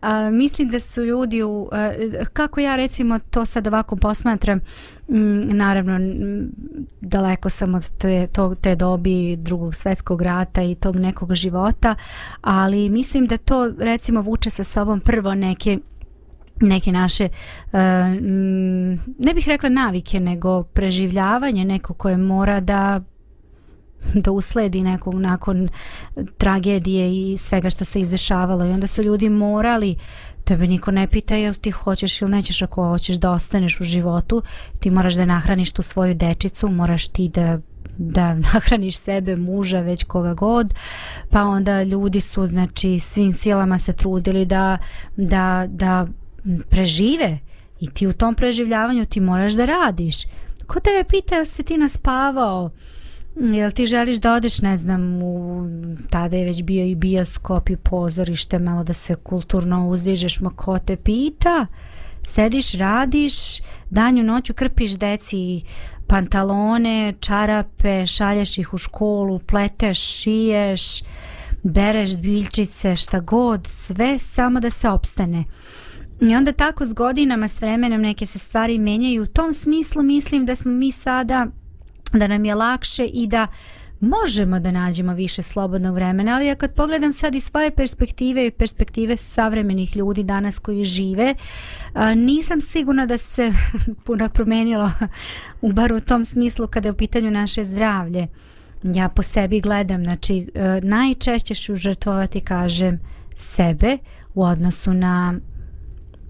A, 0.00 0.30
mislim 0.30 0.68
da 0.68 0.80
su 0.80 1.04
ljudi 1.04 1.42
u, 1.42 1.68
a, 1.72 1.92
kako 2.32 2.60
ja 2.60 2.76
recimo 2.76 3.18
to 3.18 3.44
sad 3.44 3.66
ovako 3.66 3.96
posmatram 3.96 4.60
m, 5.08 5.48
naravno 5.48 5.94
m, 5.94 6.50
daleko 7.00 7.50
sam 7.50 7.74
od 7.74 7.90
te, 7.98 8.26
to, 8.32 8.54
te 8.54 8.76
dobi 8.76 9.36
drugog 9.36 9.74
svetskog 9.74 10.22
rata 10.22 10.62
i 10.62 10.74
tog 10.74 10.96
nekog 10.96 11.34
života 11.34 11.94
ali 12.40 12.90
mislim 12.90 13.26
da 13.26 13.36
to 13.36 13.72
recimo 13.78 14.20
vuče 14.20 14.50
sa 14.50 14.64
sobom 14.64 15.00
prvo 15.00 15.34
neke 15.34 15.78
neke 16.60 16.92
naše 16.92 17.28
uh, 17.72 17.78
ne 19.18 19.34
bih 19.34 19.48
rekla 19.48 19.68
navike 19.68 20.20
nego 20.20 20.62
preživljavanje 20.62 21.64
neko 21.64 21.94
koje 21.94 22.16
mora 22.16 22.60
da 22.60 23.00
da 24.14 24.32
usledi 24.32 24.82
nekog 24.82 25.14
nakon 25.14 25.68
tragedije 26.38 27.32
i 27.32 27.36
svega 27.36 27.70
što 27.70 27.84
se 27.84 28.00
izdešavalo. 28.00 28.64
I 28.64 28.70
onda 28.70 28.86
su 28.86 29.02
ljudi 29.02 29.30
morali 29.30 29.96
tebe 30.44 30.66
niko 30.66 30.90
ne 30.90 31.06
pita 31.06 31.34
jel 31.34 31.54
ti 31.54 31.70
hoćeš 31.70 32.22
ili 32.22 32.30
nećeš 32.30 32.62
ako 32.62 32.88
hoćeš 32.88 33.16
da 33.16 33.30
ostaneš 33.30 33.80
u 33.80 33.84
životu 33.84 34.42
ti 34.80 34.90
moraš 34.90 35.14
da 35.14 35.24
nahraniš 35.24 35.72
tu 35.72 35.82
svoju 35.82 36.14
dečicu 36.14 36.68
moraš 36.68 37.06
ti 37.06 37.28
da 37.28 37.58
da 37.98 38.34
nahraniš 38.52 38.98
sebe, 38.98 39.36
muža, 39.36 39.80
već 39.80 40.04
koga 40.04 40.34
god, 40.34 40.74
pa 41.30 41.42
onda 41.42 41.82
ljudi 41.82 42.20
su 42.20 42.46
znači 42.46 43.00
svim 43.00 43.32
silama 43.32 43.78
se 43.78 43.92
trudili 43.92 44.46
da, 44.46 44.78
da, 45.16 45.66
da 45.68 46.06
prežive 46.70 47.38
i 47.80 47.90
ti 47.90 48.06
u 48.06 48.12
tom 48.12 48.34
preživljavanju 48.34 49.06
ti 49.06 49.20
moraš 49.20 49.52
da 49.52 49.64
radiš. 49.64 50.16
Ko 50.66 50.80
tebe 50.80 51.04
pita 51.04 51.34
jel 51.34 51.44
si 51.44 51.62
ti 51.62 51.76
naspavao? 51.76 52.70
Jel 53.36 53.70
ti 53.70 53.86
želiš 53.86 54.16
da 54.16 54.34
odeš, 54.34 54.60
ne 54.60 54.76
znam, 54.76 55.22
u, 55.22 55.66
tada 56.10 56.36
je 56.36 56.44
već 56.44 56.62
bio 56.62 56.84
i 56.84 56.94
bioskop 56.94 57.70
i 57.70 57.76
pozorište, 57.76 58.58
malo 58.58 58.84
da 58.84 58.92
se 58.92 59.14
kulturno 59.14 59.88
uzdižeš, 59.88 60.40
ma 60.40 60.50
ko 60.50 60.78
te 60.78 60.96
pita? 60.96 61.66
Sediš, 62.22 62.72
radiš, 62.72 63.34
danju 63.90 64.22
noću 64.22 64.54
krpiš 64.54 64.92
deci 64.92 65.62
pantalone, 66.06 67.14
čarape, 67.20 68.06
šalješ 68.06 68.58
ih 68.58 68.74
u 68.74 68.78
školu, 68.78 69.38
pleteš, 69.38 69.98
šiješ, 69.98 71.02
bereš 71.62 72.16
biljčice, 72.16 72.96
šta 72.96 73.20
god, 73.20 73.66
sve 73.66 74.18
samo 74.18 74.60
da 74.60 74.70
se 74.70 74.88
opstane. 74.88 75.44
I 76.30 76.34
onda 76.36 76.52
tako 76.52 76.86
s 76.86 76.92
godinama, 76.92 77.48
s 77.48 77.60
vremenom 77.60 78.00
neke 78.00 78.26
se 78.26 78.38
stvari 78.38 78.78
menjaju. 78.78 79.22
U 79.22 79.26
tom 79.26 79.52
smislu 79.52 80.02
mislim 80.02 80.46
da 80.46 80.56
smo 80.56 80.70
mi 80.70 80.92
sada, 80.92 81.46
da 82.12 82.26
nam 82.26 82.44
je 82.44 82.54
lakše 82.54 83.04
i 83.06 83.26
da 83.26 83.46
možemo 84.00 84.60
da 84.60 84.70
nađemo 84.70 85.14
više 85.14 85.42
slobodnog 85.42 85.94
vremena, 85.94 86.34
ali 86.34 86.46
ja 86.46 86.54
kad 86.54 86.74
pogledam 86.74 87.12
sad 87.12 87.34
i 87.34 87.40
svoje 87.40 87.70
perspektive 87.70 88.46
i 88.46 88.50
perspektive 88.50 89.16
savremenih 89.16 89.96
ljudi 89.96 90.22
danas 90.22 90.58
koji 90.58 90.84
žive, 90.84 91.34
nisam 92.16 92.60
sigurna 92.60 93.06
da 93.06 93.18
se 93.18 93.52
puno 94.04 94.28
promenilo 94.28 94.90
u 95.60 95.72
bar 95.72 95.92
u 95.92 96.00
tom 96.00 96.24
smislu 96.24 96.66
kada 96.66 96.88
je 96.88 96.92
u 96.92 96.96
pitanju 96.96 97.30
naše 97.30 97.64
zdravlje. 97.64 98.26
Ja 98.82 99.08
po 99.08 99.22
sebi 99.22 99.60
gledam, 99.60 100.04
znači 100.04 100.50
e, 100.54 100.80
najčešće 100.82 101.54
ću 101.54 101.76
žrtvovati, 101.76 102.40
kažem, 102.40 103.00
sebe 103.34 103.98
u 104.34 104.42
odnosu 104.42 104.92
na 104.92 105.34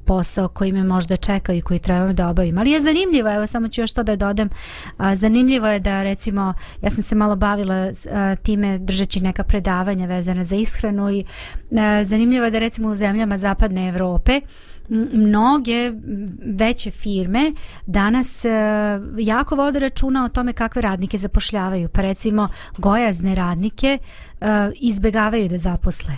posao 0.07 0.49
koji 0.49 0.73
me 0.73 0.85
možda 0.85 1.17
čeka 1.17 1.53
i 1.53 1.61
koji 1.61 1.79
trebam 1.79 2.14
da 2.14 2.29
obavim. 2.29 2.59
Ali 2.59 2.71
je 2.71 2.81
zanimljivo, 2.81 3.35
evo 3.35 3.47
samo 3.47 3.69
ću 3.69 3.81
još 3.81 3.93
to 3.93 4.03
da 4.03 4.17
dodam, 4.17 4.49
a, 4.97 5.17
zanimljivo 5.17 5.67
je 5.67 5.81
da 5.81 6.03
recimo, 6.03 6.55
ja 6.83 6.90
sam 6.90 7.03
se 7.03 7.14
malo 7.14 7.37
bavila 7.37 7.90
a, 8.11 8.35
time 8.35 8.79
držeći 8.79 9.21
neka 9.21 9.45
predavanja 9.45 10.07
vezana 10.07 10.45
za 10.45 10.57
ishranu 10.57 11.11
i 11.11 11.25
a, 11.79 12.05
zanimljivo 12.05 12.45
je 12.45 12.51
da 12.51 12.59
recimo 12.59 12.88
u 12.88 12.95
zemljama 12.95 13.37
zapadne 13.37 13.88
Evrope 13.88 14.40
mnoge 15.12 15.93
veće 16.47 16.90
firme 16.90 17.53
danas 17.87 18.45
jako 19.19 19.57
vode 19.57 19.79
računa 19.79 20.25
o 20.25 20.29
tome 20.29 20.53
kakve 20.53 20.83
radnike 20.83 21.19
zapošljavaju. 21.19 21.88
Pa 21.88 22.03
recimo 22.03 22.49
gojazne 22.79 23.35
radnike 23.35 23.99
izbegavaju 24.75 25.49
da 25.49 25.59
zaposle 25.59 26.14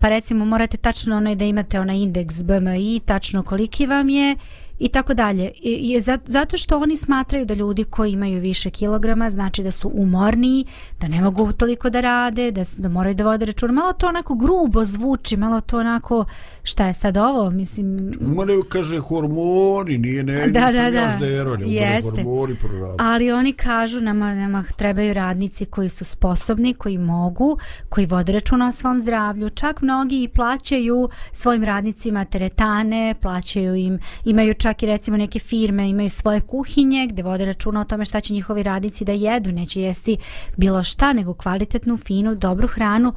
pa 0.00 0.08
recimo 0.08 0.44
morate 0.44 0.76
tačno 0.76 1.16
onaj 1.16 1.34
da 1.34 1.44
imate 1.44 1.80
onaj 1.80 1.96
indeks 1.96 2.42
BMI, 2.42 3.00
tačno 3.04 3.42
koliki 3.42 3.86
vam 3.86 4.08
je 4.08 4.36
i 4.78 4.88
tako 4.88 5.14
dalje. 5.14 5.52
I, 5.62 5.90
je 5.90 6.00
zato 6.26 6.56
što 6.56 6.78
oni 6.78 6.96
smatraju 6.96 7.44
da 7.44 7.54
ljudi 7.54 7.84
koji 7.84 8.12
imaju 8.12 8.40
više 8.40 8.70
kilograma 8.70 9.30
znači 9.30 9.62
da 9.62 9.70
su 9.70 9.90
umorniji, 9.94 10.64
da 11.00 11.08
ne 11.08 11.20
mogu 11.20 11.52
toliko 11.52 11.90
da 11.90 12.00
rade, 12.00 12.50
da, 12.50 12.62
da 12.78 12.88
moraju 12.88 13.14
da 13.14 13.24
vode 13.24 13.46
račun. 13.46 13.70
Malo 13.70 13.92
to 13.92 14.08
onako 14.08 14.34
grubo 14.34 14.84
zvuči, 14.84 15.36
malo 15.36 15.60
to 15.60 15.78
onako 15.78 16.24
šta 16.66 16.86
je 16.86 16.94
sad 16.94 17.16
ovo, 17.16 17.50
mislim... 17.50 18.12
Ma 18.20 18.44
ne 18.44 18.54
kaže 18.68 18.98
hormoni, 18.98 19.98
nije 19.98 20.24
ne, 20.24 20.48
da, 20.48 20.72
da, 20.72 20.90
da. 20.90 21.16
Ne, 21.16 21.72
Jeste. 21.72 22.10
hormoni 22.10 22.56
Ali 22.98 23.32
oni 23.32 23.52
kažu 23.52 24.00
nama, 24.00 24.34
nama 24.34 24.64
trebaju 24.76 25.14
radnici 25.14 25.64
koji 25.64 25.88
su 25.88 26.04
sposobni, 26.04 26.74
koji 26.74 26.98
mogu, 26.98 27.58
koji 27.88 28.06
vode 28.06 28.32
računa 28.32 28.68
o 28.68 28.72
svom 28.72 29.00
zdravlju. 29.00 29.50
Čak 29.50 29.82
mnogi 29.82 30.22
i 30.22 30.28
plaćaju 30.28 31.08
svojim 31.32 31.64
radnicima 31.64 32.24
teretane, 32.24 33.14
plaćaju 33.20 33.74
im, 33.74 33.98
imaju 34.24 34.54
čak 34.54 34.82
i 34.82 34.86
recimo 34.86 35.16
neke 35.16 35.38
firme 35.38 35.88
imaju 35.90 36.08
svoje 36.08 36.40
kuhinje 36.40 37.06
gdje 37.06 37.24
vode 37.24 37.44
računa 37.44 37.80
o 37.80 37.84
tome 37.84 38.04
šta 38.04 38.20
će 38.20 38.34
njihovi 38.34 38.62
radnici 38.62 39.04
da 39.04 39.12
jedu, 39.12 39.52
neće 39.52 39.82
jesti 39.82 40.16
bilo 40.56 40.82
šta, 40.82 41.12
nego 41.12 41.34
kvalitetnu, 41.34 41.96
finu, 41.96 42.34
dobru 42.34 42.68
hranu. 42.68 43.12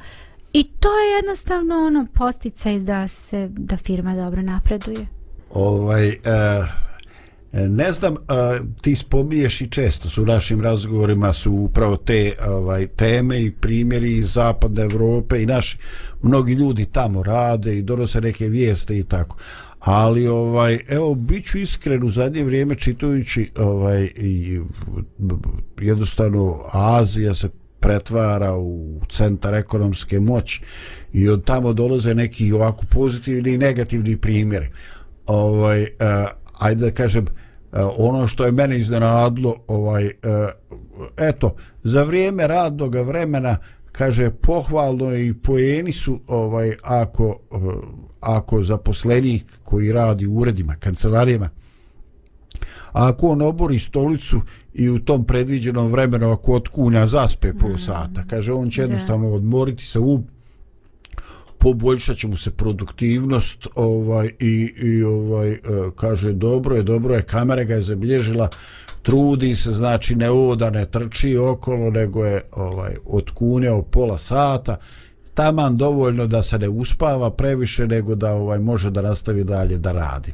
I 0.52 0.64
to 0.80 0.88
je 0.88 1.16
jednostavno 1.16 1.74
ono 1.86 2.06
posticaj 2.14 2.78
da 2.78 3.08
se 3.08 3.48
da 3.50 3.76
firma 3.76 4.14
dobro 4.14 4.42
napreduje. 4.42 5.06
Ovaj 5.50 6.08
e, 6.08 6.14
ne 7.52 7.92
znam, 7.92 8.14
a, 8.28 8.58
ti 8.80 8.94
spominješ 8.94 9.60
i 9.60 9.70
često 9.70 10.08
su 10.08 10.22
u 10.22 10.26
našim 10.26 10.60
razgovorima 10.60 11.32
su 11.32 11.52
upravo 11.52 11.96
te 11.96 12.32
ovaj 12.48 12.86
teme 12.86 13.42
i 13.42 13.50
primjeri 13.50 14.16
iz 14.16 14.32
zapadne 14.32 14.82
Evrope 14.82 15.42
i 15.42 15.46
naši 15.46 15.78
mnogi 16.22 16.52
ljudi 16.52 16.84
tamo 16.84 17.22
rade 17.22 17.78
i 17.78 17.82
donose 17.82 18.20
neke 18.20 18.48
vijeste 18.48 18.98
i 18.98 19.04
tako 19.04 19.36
ali 19.80 20.28
ovaj 20.28 20.78
evo 20.88 21.14
biću 21.14 21.58
iskren 21.58 22.04
u 22.04 22.10
zadnje 22.10 22.44
vrijeme 22.44 22.74
čitajući 22.74 23.50
ovaj 23.58 24.10
i, 24.16 24.60
jednostavno 25.80 26.64
Azija 26.72 27.34
se 27.34 27.48
pretvara 27.80 28.56
u 28.56 29.00
centar 29.10 29.54
ekonomske 29.54 30.20
moći 30.20 30.62
i 31.12 31.28
od 31.28 31.44
tamo 31.44 31.72
dolaze 31.72 32.14
neki 32.14 32.52
ovako 32.52 32.84
pozitivni 32.90 33.50
i 33.50 33.58
negativni 33.58 34.16
primjeri. 34.16 34.68
Ovaj 35.26 35.82
eh, 35.82 35.88
ajde 36.58 36.84
da 36.84 36.90
kažem 36.90 37.26
eh, 37.26 37.78
ono 37.98 38.26
što 38.26 38.44
je 38.44 38.52
mene 38.52 38.78
iznenadlo 38.78 39.56
ovaj 39.66 40.06
eh, 40.06 40.12
eto 41.16 41.54
za 41.84 42.02
vrijeme 42.02 42.46
radnog 42.46 42.94
vremena 42.94 43.56
kaže 43.92 44.30
pohvalno 44.30 45.14
i 45.14 45.34
poeni 45.34 45.92
su 45.92 46.20
ovaj 46.26 46.72
ako 46.82 47.36
e, 47.52 47.56
ako 48.20 48.62
zaposlenik 48.62 49.44
koji 49.64 49.92
radi 49.92 50.26
u 50.26 50.34
uredima, 50.34 50.74
kancelarijama, 50.74 51.48
ako 52.92 53.28
on 53.28 53.42
obori 53.42 53.78
stolicu 53.78 54.40
i 54.74 54.88
u 54.88 54.98
tom 54.98 55.24
predviđenom 55.24 55.92
vremenu 55.92 56.30
ako 56.30 56.54
otkunja 56.54 57.06
zaspe 57.06 57.52
po 57.54 57.68
mm. 57.68 57.78
sata, 57.78 58.24
kaže 58.30 58.52
on 58.52 58.70
će 58.70 58.80
jednostavno 58.80 59.28
da. 59.28 59.34
odmoriti 59.34 59.84
se 59.84 59.98
u 59.98 60.22
poboljšat 61.58 62.16
će 62.16 62.28
mu 62.28 62.36
se 62.36 62.50
produktivnost 62.50 63.66
ovaj 63.74 64.30
i, 64.38 64.72
i 64.76 65.02
ovaj 65.02 65.52
e, 65.52 65.58
kaže 65.96 66.32
dobro 66.32 66.76
je, 66.76 66.82
dobro 66.82 67.14
je, 67.14 67.22
kamera 67.22 67.64
ga 67.64 67.74
je 67.74 67.82
zabilježila 67.82 68.48
trudi 69.02 69.56
se, 69.56 69.72
znači 69.72 70.14
ne 70.14 70.30
oda, 70.30 70.70
ne 70.70 70.86
trči 70.86 71.36
okolo, 71.36 71.90
nego 71.90 72.24
je 72.24 72.40
ovaj 72.52 72.94
otkunjao 73.06 73.82
pola 73.82 74.18
sata 74.18 74.76
taman 75.34 75.76
dovoljno 75.76 76.26
da 76.26 76.42
se 76.42 76.58
ne 76.58 76.68
uspava 76.68 77.30
previše 77.30 77.86
nego 77.86 78.14
da 78.14 78.32
ovaj 78.32 78.58
može 78.58 78.90
da 78.90 79.02
nastavi 79.02 79.44
dalje 79.44 79.78
da 79.78 79.92
radi. 79.92 80.32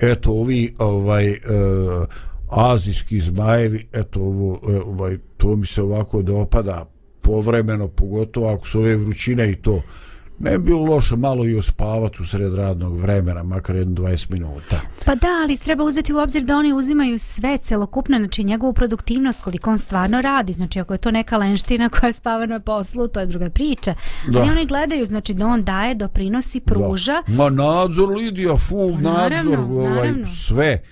Eto 0.00 0.32
ovi 0.32 0.74
ovaj 0.78 1.30
e, 1.30 1.38
azijski 2.48 3.20
zmajevi, 3.20 3.86
eto 3.92 4.20
ovo, 4.20 4.60
e, 4.68 4.80
ovaj 4.80 5.18
to 5.36 5.56
mi 5.56 5.66
se 5.66 5.82
ovako 5.82 6.22
dopada 6.22 6.84
povremeno, 7.22 7.88
pogotovo 7.88 8.48
ako 8.48 8.68
su 8.68 8.78
ove 8.80 8.96
vrućine 8.96 9.50
i 9.50 9.56
to 9.56 9.82
ne 10.38 10.58
bi 10.58 10.64
bilo 10.64 10.84
loše 10.84 11.16
malo 11.16 11.46
i 11.46 11.56
ospavati 11.56 12.22
u 12.22 12.26
sred 12.26 12.54
radnog 12.54 13.00
vremena, 13.00 13.42
makar 13.42 13.76
jedno 13.76 13.94
20 13.94 14.30
minuta. 14.30 14.80
Pa 15.04 15.14
da, 15.14 15.28
ali 15.42 15.56
treba 15.56 15.84
uzeti 15.84 16.12
u 16.12 16.18
obzir 16.18 16.44
da 16.44 16.56
oni 16.56 16.72
uzimaju 16.72 17.18
sve 17.18 17.58
celokupno, 17.58 18.18
znači 18.18 18.44
njegovu 18.44 18.72
produktivnost 18.72 19.42
koliko 19.42 19.70
on 19.70 19.78
stvarno 19.78 20.20
radi, 20.20 20.52
znači 20.52 20.80
ako 20.80 20.94
je 20.94 20.98
to 20.98 21.10
neka 21.10 21.36
lenština 21.36 21.88
koja 21.88 22.12
spava 22.12 22.46
na 22.46 22.60
poslu, 22.60 23.08
to 23.08 23.20
je 23.20 23.26
druga 23.26 23.50
priča. 23.50 23.94
Da. 24.28 24.38
Ali 24.40 24.50
oni 24.50 24.66
gledaju, 24.66 25.04
znači 25.04 25.34
da 25.34 25.46
on 25.46 25.64
daje, 25.64 25.94
doprinosi, 25.94 26.60
pruža. 26.60 27.22
Da. 27.26 27.34
Ma 27.34 27.50
nadzor, 27.50 28.08
Lidija, 28.08 28.56
full 28.56 28.92
pa 28.92 29.10
nadzor, 29.10 29.58
ovaj, 29.58 29.88
naravno. 29.88 30.26
sve. 30.34 30.82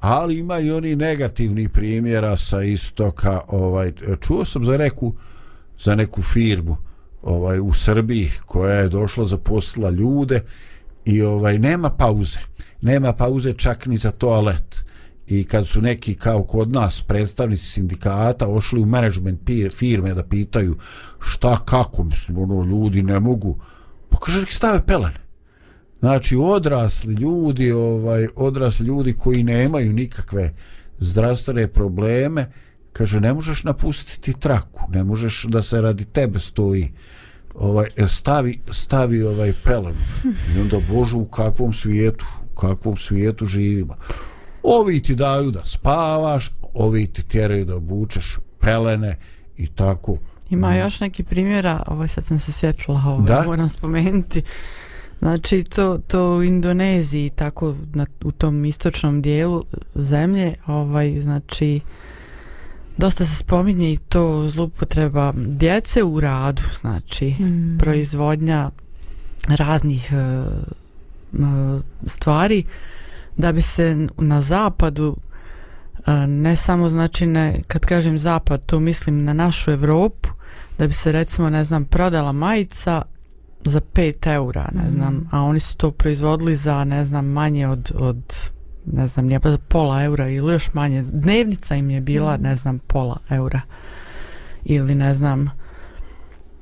Ali 0.00 0.38
ima 0.38 0.58
i 0.58 0.70
oni 0.70 0.96
negativni 0.96 1.68
primjera 1.68 2.36
sa 2.36 2.62
istoka, 2.62 3.40
ovaj, 3.48 3.92
čuo 4.20 4.44
sam 4.44 4.64
za 4.64 4.76
neku, 4.76 5.12
za 5.78 5.94
neku 5.94 6.22
firmu, 6.22 6.76
ovaj 7.22 7.60
u 7.60 7.72
Srbiji 7.74 8.30
koja 8.46 8.74
je 8.74 8.88
došla 8.88 9.24
zaposlila 9.24 9.90
ljude 9.90 10.40
i 11.04 11.22
ovaj 11.22 11.58
nema 11.58 11.90
pauze. 11.90 12.38
Nema 12.80 13.12
pauze 13.12 13.52
čak 13.52 13.86
ni 13.86 13.96
za 13.96 14.10
toalet. 14.10 14.84
I 15.26 15.44
kad 15.44 15.66
su 15.66 15.80
neki 15.80 16.14
kao 16.14 16.44
kod 16.44 16.72
nas 16.72 17.02
predstavnici 17.02 17.66
sindikata 17.66 18.48
ošli 18.48 18.80
u 18.80 18.86
management 18.86 19.40
firme 19.78 20.14
da 20.14 20.22
pitaju 20.22 20.76
šta 21.20 21.64
kako 21.64 22.04
mislim 22.04 22.38
ono 22.38 22.64
ljudi 22.64 23.02
ne 23.02 23.20
mogu 23.20 23.58
pa 24.08 24.18
kaže 24.18 24.40
nek 24.40 24.52
stave 24.52 24.86
pelene. 24.86 25.22
Znači 26.00 26.36
odrasli 26.36 27.14
ljudi 27.14 27.72
ovaj 27.72 28.28
odrasli 28.36 28.86
ljudi 28.86 29.12
koji 29.12 29.42
nemaju 29.42 29.92
nikakve 29.92 30.54
zdravstvene 30.98 31.68
probleme 31.68 32.52
kaže 32.92 33.20
ne 33.20 33.34
možeš 33.34 33.64
napustiti 33.64 34.32
traku 34.32 34.80
ne 34.88 35.04
možeš 35.04 35.44
da 35.44 35.62
se 35.62 35.80
radi 35.80 36.04
tebe 36.04 36.38
stoji 36.38 36.92
ovaj 37.54 37.88
e, 37.96 38.08
stavi 38.08 38.60
stavi 38.70 39.22
ovaj 39.22 39.52
pelem 39.64 39.94
i 40.24 40.60
onda 40.60 40.76
bože 40.90 41.16
u 41.16 41.24
kakvom 41.24 41.74
svijetu 41.74 42.24
u 42.52 42.56
kakvom 42.56 42.96
svijetu 42.96 43.46
živimo 43.46 43.96
ovi 44.62 45.02
ti 45.02 45.14
daju 45.14 45.50
da 45.50 45.64
spavaš 45.64 46.50
ovi 46.74 47.06
ti 47.06 47.22
tjeraju 47.22 47.64
da 47.64 47.76
obučeš 47.76 48.38
pelene 48.60 49.18
i 49.56 49.66
tako 49.66 50.18
ima 50.50 50.70
mm. 50.70 50.76
još 50.76 51.00
neki 51.00 51.22
primjera 51.22 51.82
ovaj 51.86 52.08
sad 52.08 52.24
sam 52.24 52.38
se 52.38 52.52
sjetila 52.52 53.02
ovaj, 53.06 53.26
da? 53.26 53.42
moram 53.46 53.68
spomenuti 53.68 54.42
Znači 55.22 55.64
to, 55.64 55.98
to 56.08 56.36
u 56.36 56.42
Indoneziji 56.42 57.30
tako 57.30 57.76
na, 57.92 58.06
u 58.24 58.32
tom 58.32 58.64
istočnom 58.64 59.22
dijelu 59.22 59.64
zemlje 59.94 60.54
ovaj 60.66 61.20
znači 61.22 61.80
dosta 62.96 63.24
se 63.24 63.36
spominje 63.36 63.92
i 63.92 63.98
to 63.98 64.48
zloupotreba 64.48 65.32
djece 65.36 66.02
u 66.02 66.20
radu 66.20 66.62
znači 66.80 67.30
mm. 67.30 67.78
proizvodnja 67.78 68.70
raznih 69.48 70.10
uh, 71.32 71.80
stvari 72.06 72.64
da 73.36 73.52
bi 73.52 73.62
se 73.62 74.06
na 74.18 74.40
zapadu 74.40 75.08
uh, 75.08 76.14
ne 76.28 76.56
samo 76.56 76.88
znači 76.88 77.26
ne, 77.26 77.60
kad 77.66 77.86
kažem 77.86 78.18
zapad 78.18 78.66
to 78.66 78.80
mislim 78.80 79.24
na 79.24 79.32
našu 79.32 79.70
Evropu 79.70 80.28
da 80.78 80.86
bi 80.86 80.92
se 80.92 81.12
recimo 81.12 81.50
ne 81.50 81.64
znam 81.64 81.84
prodala 81.84 82.32
majica 82.32 83.02
za 83.64 83.80
5 83.80 84.34
eura, 84.34 84.68
ne 84.74 84.82
mm. 84.82 84.94
znam, 84.94 85.28
a 85.30 85.42
oni 85.42 85.60
su 85.60 85.76
to 85.76 85.90
proizvodili 85.90 86.56
za, 86.56 86.84
ne 86.84 87.04
znam, 87.04 87.26
manje 87.26 87.68
od, 87.68 87.92
od 87.94 88.50
ne 88.86 89.08
znam, 89.08 89.26
nije 89.26 89.40
pola 89.68 90.02
eura 90.02 90.28
ili 90.28 90.52
još 90.52 90.74
manje. 90.74 91.02
Dnevnica 91.02 91.74
im 91.74 91.90
je 91.90 92.00
bila, 92.00 92.36
mm. 92.36 92.42
ne 92.42 92.56
znam, 92.56 92.78
pola 92.78 93.16
eura. 93.30 93.60
Ili, 94.64 94.94
ne 94.94 95.14
znam, 95.14 95.50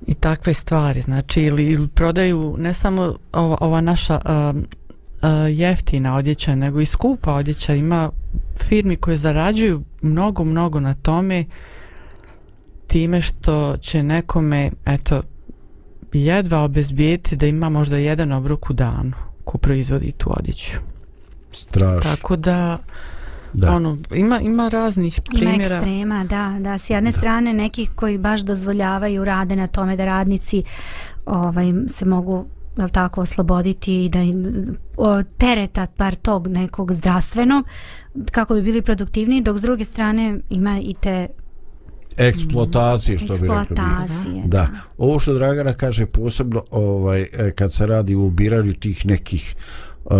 i 0.07 0.15
takve 0.15 0.55
stvari. 0.55 1.01
Znači, 1.01 1.43
ili, 1.43 1.65
ili 1.65 1.89
prodaju 1.89 2.57
ne 2.59 2.75
samo 2.75 3.15
ova, 3.33 3.57
ova 3.61 3.81
naša 3.81 4.15
uh, 4.15 4.57
uh, 4.57 5.59
jeftina 5.59 6.17
odjeća, 6.17 6.55
nego 6.55 6.81
i 6.81 6.87
skupa 6.87 7.35
odjeća. 7.35 7.75
Ima 7.75 8.11
firmi 8.57 8.97
koje 8.97 9.17
zarađuju 9.17 9.83
mnogo, 10.03 10.45
mnogo 10.45 10.81
na 10.81 10.95
tome 10.95 11.45
time 12.87 13.21
što 13.21 13.77
će 13.77 14.03
nekome, 14.03 14.71
eto, 14.87 15.23
jedva 16.13 16.61
obezbijeti 16.63 17.37
da 17.37 17.47
ima 17.47 17.69
možda 17.69 17.97
jedan 17.97 18.33
obrok 18.33 18.71
u 18.71 18.73
danu 18.73 19.13
ko 19.45 19.59
proizvodi 19.59 20.13
tu 20.13 20.33
odjeću. 20.39 20.90
Strašno. 21.53 22.11
Tako 22.11 22.37
da, 22.37 22.79
da. 23.53 23.71
Ono, 23.71 23.99
ima, 24.15 24.41
ima 24.41 24.69
raznih 24.69 25.21
primjera. 25.31 25.55
Ima 25.55 25.65
ekstrema, 25.65 26.25
da, 26.25 26.57
da. 26.61 26.79
S 26.79 26.91
jedne 26.91 27.11
da. 27.11 27.19
strane 27.19 27.53
nekih 27.53 27.91
koji 27.97 28.19
baš 28.19 28.41
dozvoljavaju 28.41 29.25
rade 29.25 29.57
na 29.57 29.67
tome 29.67 29.97
da 29.97 30.05
radnici 30.05 30.63
ovaj, 31.27 31.73
se 31.89 32.05
mogu 32.05 32.47
jel 32.79 32.89
tako 32.89 33.21
osloboditi 33.21 34.05
i 34.05 34.09
da 34.09 34.19
o, 34.97 35.23
tereta 35.23 35.87
par 35.97 36.15
tog 36.15 36.49
nekog 36.49 36.93
zdravstvenog 36.93 37.67
kako 38.31 38.55
bi 38.55 38.63
bili 38.63 38.83
produktivni 38.83 39.43
dok 39.43 39.59
s 39.59 39.63
druge 39.63 39.85
strane 39.85 40.39
ima 40.51 40.81
i 40.83 40.95
te 41.01 41.29
eksploatacije 42.17 43.19
što 43.19 43.35
bi 43.35 43.49
rekli 43.49 43.77
da. 43.77 44.07
da 44.45 44.69
ovo 44.99 45.19
što 45.19 45.35
Dragana 45.35 45.73
kaže 45.73 46.07
posebno 46.07 46.65
ovaj 46.71 47.21
e, 47.21 47.53
kad 47.55 47.73
se 47.73 47.87
radi 47.87 48.15
u 48.15 48.27
ubiranju 48.27 48.75
tih 48.75 49.07
nekih 49.07 49.57
uh, 50.05 50.13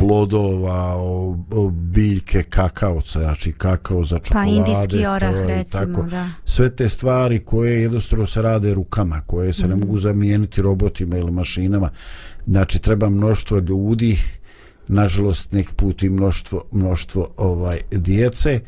plodova, 0.00 0.94
o, 0.96 1.36
o 1.50 1.70
biljke 1.70 2.42
kakaoca, 2.42 3.18
znači 3.18 3.52
kakao 3.52 4.04
za 4.04 4.18
čokolade. 4.18 4.50
Pa 4.50 4.56
indijski 4.56 5.06
orah, 5.06 5.34
recimo, 5.46 5.96
tako. 5.96 6.08
da. 6.10 6.26
Sve 6.44 6.76
te 6.76 6.88
stvari 6.88 7.38
koje 7.38 7.82
jednostavno 7.82 8.26
se 8.26 8.42
rade 8.42 8.74
rukama, 8.74 9.20
koje 9.26 9.52
se 9.52 9.66
mm. 9.66 9.70
ne 9.70 9.76
mogu 9.76 9.98
zamijeniti 9.98 10.62
robotima 10.62 11.16
ili 11.16 11.30
mašinama. 11.30 11.90
Znači, 12.46 12.78
treba 12.78 13.08
mnoštvo 13.08 13.58
ljudi, 13.58 14.18
nažalost, 14.88 15.52
nek 15.52 15.72
put 15.72 16.02
i 16.02 16.08
mnoštvo, 16.08 16.62
mnoštvo 16.72 17.28
ovaj, 17.36 17.80
djece 17.90 18.60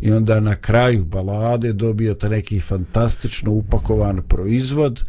i 0.00 0.12
onda 0.12 0.40
na 0.40 0.56
kraju 0.56 1.04
balade 1.04 1.72
dobijete 1.72 2.28
neki 2.28 2.60
fantastično 2.60 3.52
upakovan 3.52 4.22
proizvod 4.28 5.04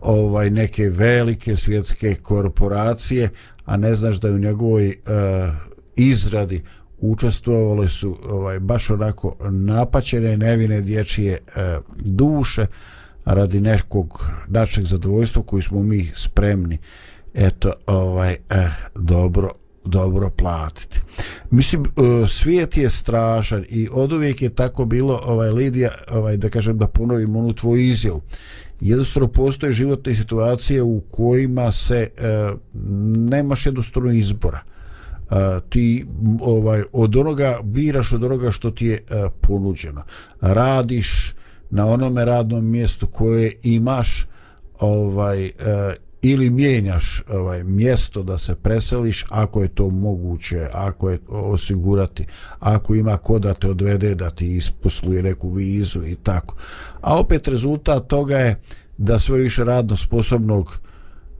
ovaj 0.00 0.50
neke 0.50 0.88
velike 0.88 1.56
svjetske 1.56 2.14
korporacije 2.14 3.28
a 3.64 3.76
ne 3.76 3.94
znaš 3.94 4.20
da 4.20 4.28
je 4.28 4.34
u 4.34 4.38
njegovoj 4.38 4.86
uh, 4.88 5.54
izradi 5.96 6.62
učestvovale 7.00 7.88
su 7.88 8.18
ovaj 8.24 8.60
baš 8.60 8.90
onako 8.90 9.36
napaćene 9.50 10.36
nevine 10.36 10.80
dječje 10.80 11.32
e, 11.32 11.78
duše 12.04 12.66
radi 13.24 13.60
nekog 13.60 14.30
našeg 14.48 14.84
zadovoljstva 14.84 15.42
koji 15.42 15.62
smo 15.62 15.82
mi 15.82 16.12
spremni 16.16 16.78
eto 17.34 17.72
ovaj 17.86 18.32
eh, 18.32 18.70
dobro 18.94 19.52
dobro 19.84 20.30
platiti. 20.30 21.00
Mislim, 21.50 21.84
e, 21.84 21.88
svijet 22.28 22.76
je 22.76 22.90
strašan 22.90 23.64
i 23.68 23.88
od 23.92 24.12
uvijek 24.12 24.42
je 24.42 24.54
tako 24.54 24.84
bilo, 24.84 25.20
ovaj, 25.24 25.50
Lidija, 25.50 25.90
ovaj, 26.10 26.36
da 26.36 26.48
kažem 26.48 26.78
da 26.78 26.86
ponovim 26.86 27.36
onu 27.36 27.52
tvoju 27.52 27.82
izjavu. 27.82 28.20
Jednostavno 28.80 29.28
postoje 29.28 29.72
životne 29.72 30.14
situacije 30.14 30.82
u 30.82 31.00
kojima 31.10 31.72
se 31.72 31.96
e, 31.96 32.10
nemaš 33.30 33.66
jednostavno 33.66 34.12
izbora. 34.12 34.60
E, 35.30 35.34
ti 35.68 36.06
ovaj 36.40 36.82
od 36.92 37.16
onoga 37.16 37.58
biraš 37.62 38.12
od 38.12 38.24
onoga 38.24 38.50
što 38.50 38.70
ti 38.70 38.86
je 38.86 38.94
e, 38.94 39.00
ponuđeno. 39.40 40.02
Radiš 40.40 41.34
na 41.70 41.86
onome 41.86 42.24
radnom 42.24 42.70
mjestu 42.70 43.06
koje 43.06 43.52
imaš 43.62 44.26
ovaj 44.80 45.44
e, 45.44 45.50
ili 46.22 46.50
mijenjaš 46.50 47.22
ovaj 47.32 47.64
mjesto 47.64 48.22
da 48.22 48.38
se 48.38 48.54
preseliš 48.54 49.24
ako 49.28 49.62
je 49.62 49.68
to 49.68 49.90
moguće 49.90 50.66
ako 50.72 51.10
je 51.10 51.18
osigurati 51.28 52.24
ako 52.58 52.94
ima 52.94 53.16
ko 53.16 53.38
da 53.38 53.54
te 53.54 53.68
odvede 53.68 54.14
da 54.14 54.30
ti 54.30 54.56
isposluje 54.56 55.22
neku 55.22 55.50
vizu 55.50 56.06
i 56.06 56.14
tako. 56.14 56.54
A 57.00 57.18
opet 57.18 57.48
rezultat 57.48 58.06
toga 58.06 58.38
je 58.38 58.60
da 58.98 59.18
sve 59.18 59.38
više 59.38 59.64
radno 59.64 59.96
sposobnog 59.96 60.80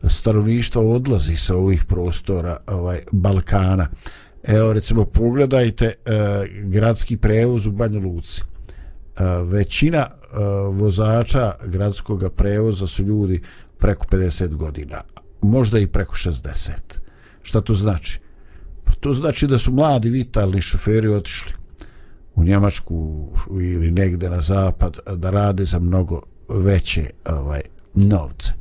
stanovništva 0.09 0.83
odlazi 0.83 1.37
sa 1.37 1.57
ovih 1.57 1.85
prostora 1.85 2.57
ovaj 2.67 3.01
Balkana. 3.13 3.89
Evo 4.43 4.73
recimo 4.73 5.05
pogledajte 5.05 5.85
e, 5.85 5.95
gradski 6.65 7.17
prevoz 7.17 7.67
u 7.67 7.73
Banja 7.73 7.99
Luci. 7.99 8.41
E, 8.41 8.45
većina 9.45 9.99
e, 9.99 10.09
vozača 10.71 11.53
gradskog 11.67 12.25
prevoza 12.37 12.87
su 12.87 13.03
ljudi 13.03 13.41
preko 13.81 14.07
50 14.11 14.57
godina, 14.57 15.01
možda 15.43 15.79
i 15.79 15.87
preko 15.87 16.15
60. 16.15 16.71
Šta 17.43 17.61
to 17.61 17.75
znači? 17.75 18.21
Pa 18.85 18.93
to 18.93 19.13
znači 19.13 19.47
da 19.47 19.59
su 19.59 19.73
mladi 19.73 20.11
vitalni 20.11 20.61
šoferi 20.61 21.09
otišli 21.09 21.53
u 22.35 22.45
Njemačku 22.45 23.29
ili 23.51 23.91
negde 23.91 24.31
na 24.31 24.41
zapad 24.41 24.99
da 25.17 25.31
rade 25.31 25.65
za 25.65 25.79
mnogo 25.79 26.21
veće 26.49 27.11
ovaj 27.25 27.61
novce. 27.95 28.53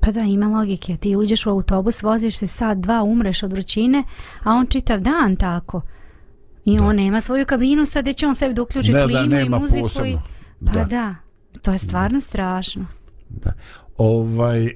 Pa 0.00 0.10
da, 0.10 0.20
ima 0.20 0.46
logike. 0.46 0.96
Ti 0.96 1.16
uđeš 1.16 1.46
u 1.46 1.50
autobus, 1.50 2.02
voziš 2.02 2.38
se 2.38 2.46
sad, 2.46 2.78
dva, 2.78 3.02
umreš 3.02 3.42
od 3.42 3.52
vrućine, 3.52 4.04
a 4.42 4.50
on 4.50 4.66
čitav 4.66 5.00
dan 5.00 5.36
tako. 5.36 5.80
I 6.64 6.78
da. 6.78 6.84
on 6.84 6.96
nema 6.96 7.20
svoju 7.20 7.46
kabinu, 7.46 7.86
sad 7.86 8.14
će 8.16 8.26
on 8.26 8.34
sebi 8.34 8.54
da 8.54 8.62
uključi 8.62 8.92
ne, 8.92 9.04
klimu 9.04 9.28
da, 9.28 9.40
i 9.40 9.48
muziku. 9.48 9.82
Posebno. 9.82 10.08
I... 10.10 10.16
Pa 10.66 10.72
da. 10.72 10.84
da, 10.84 11.14
to 11.62 11.72
je 11.72 11.78
stvarno 11.78 12.16
da. 12.16 12.20
strašno. 12.20 12.86
Da 13.28 13.52
ovaj 13.98 14.64
uh, 14.64 14.70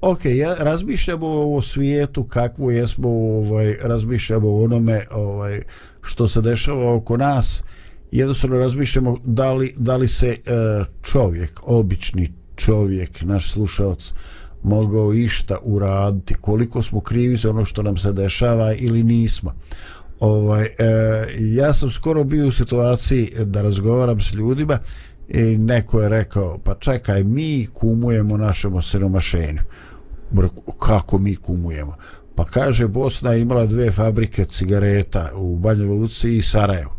ok, 0.00 0.24
ja 0.24 0.54
razmišljamo 0.58 1.26
o 1.26 1.62
svijetu 1.62 2.24
kakvo 2.24 2.70
jesmo, 2.70 3.08
ovaj, 3.08 3.76
razmišljamo 3.82 4.48
o 4.48 4.64
onome 4.64 5.02
ovaj, 5.10 5.60
što 6.02 6.28
se 6.28 6.40
dešava 6.40 6.94
oko 6.94 7.16
nas, 7.16 7.62
jednostavno 8.10 8.58
razmišljamo 8.58 9.16
da 9.24 9.52
li, 9.52 9.74
da 9.76 9.96
li 9.96 10.08
se 10.08 10.28
uh, 10.28 10.86
čovjek, 11.02 11.60
obični 11.62 12.32
čovjek, 12.56 13.22
naš 13.22 13.52
slušalac, 13.52 14.12
mogao 14.62 15.14
išta 15.14 15.56
uraditi, 15.62 16.34
koliko 16.34 16.82
smo 16.82 17.00
krivi 17.00 17.36
za 17.36 17.50
ono 17.50 17.64
što 17.64 17.82
nam 17.82 17.96
se 17.96 18.12
dešava 18.12 18.74
ili 18.74 19.02
nismo. 19.02 19.54
Ovaj, 20.20 20.64
e, 20.64 20.70
ja 21.40 21.72
sam 21.72 21.90
skoro 21.90 22.24
bio 22.24 22.48
u 22.48 22.52
situaciji 22.52 23.30
da 23.44 23.62
razgovaram 23.62 24.20
s 24.20 24.32
ljudima 24.32 24.78
i 25.28 25.58
neko 25.58 26.00
je 26.00 26.08
rekao, 26.08 26.58
pa 26.58 26.74
čekaj, 26.74 27.24
mi 27.24 27.66
kumujemo 27.74 28.36
našem 28.36 28.74
osiromašenju. 28.74 29.62
Kako 30.78 31.18
mi 31.18 31.36
kumujemo? 31.36 31.96
Pa 32.34 32.44
kaže, 32.44 32.86
Bosna 32.88 33.32
je 33.32 33.40
imala 33.40 33.66
dve 33.66 33.90
fabrike 33.90 34.44
cigareta 34.44 35.30
u 35.36 35.56
Banja 35.56 35.84
Luci 35.84 36.36
i 36.36 36.42
Sarajevo. 36.42 36.96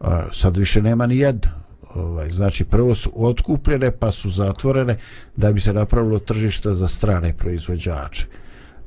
A, 0.00 0.22
sad 0.32 0.56
više 0.56 0.82
nema 0.82 1.06
ni 1.06 1.16
jedno 1.16 1.62
Ovaj, 1.94 2.30
znači, 2.30 2.64
prvo 2.64 2.94
su 2.94 3.12
otkupljene 3.14 3.90
pa 3.90 4.12
su 4.12 4.30
zatvorene 4.30 4.96
da 5.36 5.52
bi 5.52 5.60
se 5.60 5.72
napravilo 5.72 6.18
tržište 6.18 6.72
za 6.72 6.88
strane 6.88 7.36
proizvođače. 7.36 8.26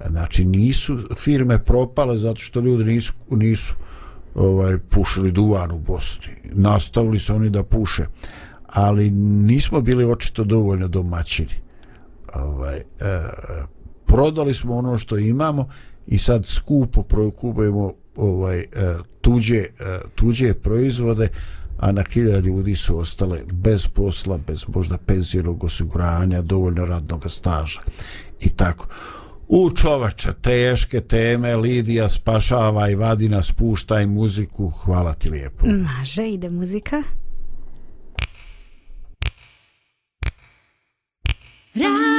Znači, 0.09 0.45
nisu 0.45 0.99
firme 1.17 1.63
propale 1.63 2.17
zato 2.17 2.39
što 2.39 2.59
ljudi 2.59 2.83
nisu, 2.83 3.13
nisu 3.29 3.75
ovaj, 4.35 4.77
pušili 4.77 5.31
duvan 5.31 5.71
u 5.71 5.79
Bosni. 5.79 6.35
Nastavili 6.43 7.19
su 7.19 7.35
oni 7.35 7.49
da 7.49 7.63
puše. 7.63 8.05
Ali 8.75 9.09
nismo 9.11 9.81
bili 9.81 10.05
očito 10.05 10.43
dovoljno 10.43 10.87
domaćini. 10.87 11.53
Ovaj, 12.33 12.77
e, 12.77 12.83
prodali 14.05 14.53
smo 14.53 14.75
ono 14.75 14.97
što 14.97 15.17
imamo 15.17 15.67
i 16.07 16.17
sad 16.17 16.45
skupo 16.45 17.03
prokupujemo 17.03 17.93
ovaj, 18.15 18.59
e, 18.59 18.65
tuđe, 19.21 19.57
e, 19.57 19.67
tuđe 20.15 20.53
proizvode, 20.53 21.27
a 21.79 21.91
na 21.91 22.03
hiljada 22.13 22.39
ljudi 22.39 22.75
su 22.75 22.97
ostale 22.97 23.39
bez 23.53 23.87
posla, 23.87 24.39
bez 24.47 24.65
možda 24.67 24.97
penzijnog 24.97 25.63
osiguranja, 25.63 26.41
dovoljno 26.41 26.85
radnog 26.85 27.31
staža 27.31 27.81
i 28.41 28.49
tako. 28.49 28.87
U 29.47 29.69
čovača, 29.69 30.33
teške 30.33 31.01
teme, 31.01 31.55
Lidija 31.55 32.09
spašava 32.09 32.89
i 32.89 32.95
vadi 32.95 33.29
nas, 33.29 33.51
puštaj 33.51 34.05
muziku, 34.05 34.69
hvala 34.69 35.13
ti 35.13 35.29
lijepo. 35.29 35.65
Maže, 35.67 36.29
ide 36.29 36.49
muzika. 36.49 37.03
Radio, 41.77 42.14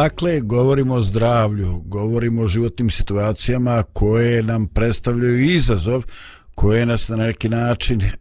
Dakle, 0.00 0.40
govorimo 0.40 0.94
o 0.94 1.02
zdravlju, 1.02 1.82
govorimo 1.86 2.42
o 2.42 2.46
životnim 2.46 2.90
situacijama 2.90 3.82
koje 3.82 4.42
nam 4.42 4.66
predstavljaju 4.66 5.40
izazov, 5.40 6.02
koje 6.54 6.86
nas 6.86 7.08
na 7.08 7.16
neki 7.16 7.48
način 7.48 8.02
e, 8.02 8.12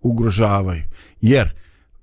ugrožavaju. 0.00 0.82
Jer 1.20 1.54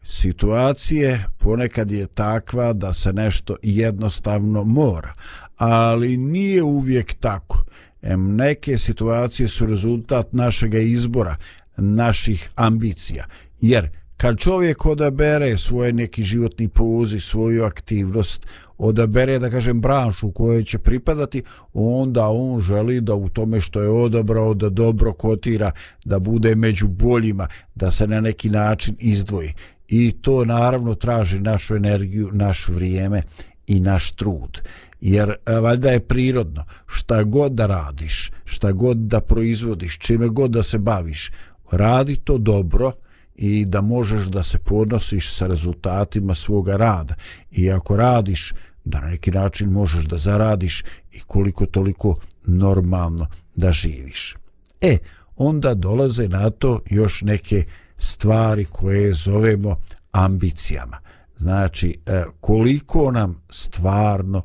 situacije 0.04 1.26
ponekad 1.38 1.92
je 1.92 2.08
takva 2.08 2.74
da 2.74 2.94
se 2.94 3.14
nešto 3.14 3.56
jednostavno 3.62 4.64
mora, 4.64 5.14
ali 5.58 6.18
nije 6.18 6.64
uvijek 6.64 7.14
tako. 7.14 7.64
E, 8.02 8.18
neke 8.18 8.78
situacije 8.78 9.48
su 9.48 9.66
rezultat 9.66 10.34
našeg 10.34 10.74
izbora, 10.74 11.36
naših 11.78 12.50
ambicija. 12.56 13.26
Jer 13.62 13.90
kad 14.18 14.38
čovjek 14.38 14.86
odabere 14.86 15.58
svoj 15.58 15.94
neki 15.94 16.24
životni 16.24 16.68
poziv, 16.68 17.20
svoju 17.20 17.64
aktivnost, 17.64 18.48
odabere, 18.78 19.40
da 19.40 19.50
kažem, 19.50 19.82
branšu 19.82 20.28
u 20.28 20.32
kojoj 20.32 20.64
će 20.64 20.78
pripadati, 20.78 21.44
onda 21.74 22.28
on 22.28 22.60
želi 22.60 23.02
da 23.02 23.16
u 23.16 23.30
tome 23.30 23.62
što 23.62 23.82
je 23.82 23.90
odabrao, 23.90 24.54
da 24.54 24.70
dobro 24.70 25.14
kotira, 25.14 25.72
da 26.06 26.20
bude 26.20 26.56
među 26.56 26.88
boljima, 26.88 27.48
da 27.76 27.92
se 27.92 28.08
na 28.08 28.22
neki 28.22 28.50
način 28.50 28.96
izdvoji. 29.00 29.54
I 29.88 30.12
to 30.22 30.46
naravno 30.46 30.96
traži 30.96 31.40
našu 31.40 31.76
energiju, 31.76 32.30
naš 32.34 32.68
vrijeme 32.68 33.22
i 33.68 33.80
naš 33.80 34.12
trud. 34.12 34.62
Jer 35.02 35.30
e, 35.30 35.60
valjda 35.60 35.92
je 35.92 36.00
prirodno, 36.00 36.66
šta 36.88 37.24
god 37.24 37.52
da 37.52 37.68
radiš, 37.68 38.32
šta 38.46 38.72
god 38.72 38.98
da 38.98 39.22
proizvodiš, 39.22 39.98
čime 39.98 40.28
god 40.28 40.52
da 40.52 40.64
se 40.64 40.78
baviš, 40.78 41.32
radi 41.72 42.16
to 42.16 42.38
dobro, 42.38 42.92
i 43.36 43.66
da 43.66 43.82
možeš 43.82 44.26
da 44.26 44.44
se 44.44 44.60
podnosiš 44.60 45.34
sa 45.34 45.48
rezultatima 45.48 46.36
svoga 46.36 46.76
rada 46.76 47.16
i 47.52 47.72
ako 47.72 47.98
radiš 47.98 48.54
da 48.86 49.02
na 49.02 49.08
neki 49.08 49.32
način 49.32 49.70
možeš 49.70 50.06
da 50.06 50.18
zaradiš 50.18 50.84
i 51.12 51.20
koliko 51.20 51.66
toliko 51.66 52.16
normalno 52.46 53.28
da 53.56 53.72
živiš. 53.72 54.36
E, 54.82 54.98
onda 55.36 55.74
dolaze 55.74 56.28
na 56.28 56.50
to 56.50 56.82
još 56.90 57.22
neke 57.22 57.66
stvari 57.98 58.66
koje 58.66 59.14
zovemo 59.14 59.82
ambicijama. 60.12 60.98
Znači, 61.38 62.00
e, 62.06 62.24
koliko 62.42 63.12
nam 63.12 63.42
stvarno 63.50 64.42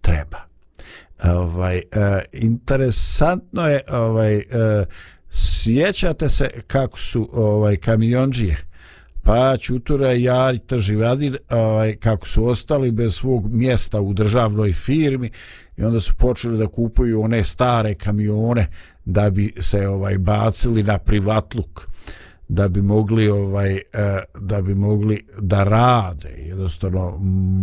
treba. 0.00 0.38
E, 1.24 1.30
ovaj, 1.30 1.76
e, 1.76 1.82
interesantno 2.32 3.68
je 3.68 3.80
ovaj, 3.92 4.42
sjećate 5.34 6.28
se 6.28 6.48
kako 6.66 6.98
su 6.98 7.28
ovaj 7.32 7.76
kamionđije? 7.76 8.64
Pa 9.22 9.56
Čutura 9.56 10.12
i 10.12 10.22
Jari 10.22 10.58
Trživadin 10.58 11.36
ovaj, 11.50 11.96
kako 11.96 12.28
su 12.28 12.46
ostali 12.46 12.90
bez 12.90 13.14
svog 13.14 13.52
mjesta 13.52 14.00
u 14.00 14.12
državnoj 14.12 14.72
firmi 14.72 15.30
i 15.76 15.82
onda 15.82 16.00
su 16.00 16.14
počeli 16.14 16.58
da 16.58 16.66
kupuju 16.66 17.22
one 17.22 17.44
stare 17.44 17.94
kamione 17.94 18.66
da 19.04 19.30
bi 19.30 19.52
se 19.60 19.88
ovaj 19.88 20.18
bacili 20.18 20.82
na 20.82 20.98
privatluk 20.98 21.88
da 22.48 22.68
bi 22.68 22.82
mogli 22.82 23.28
ovaj 23.28 23.74
e, 23.74 23.80
da 24.40 24.62
bi 24.62 24.74
mogli 24.74 25.26
da 25.38 25.64
rade. 25.64 26.28
Jednostavno 26.38 27.16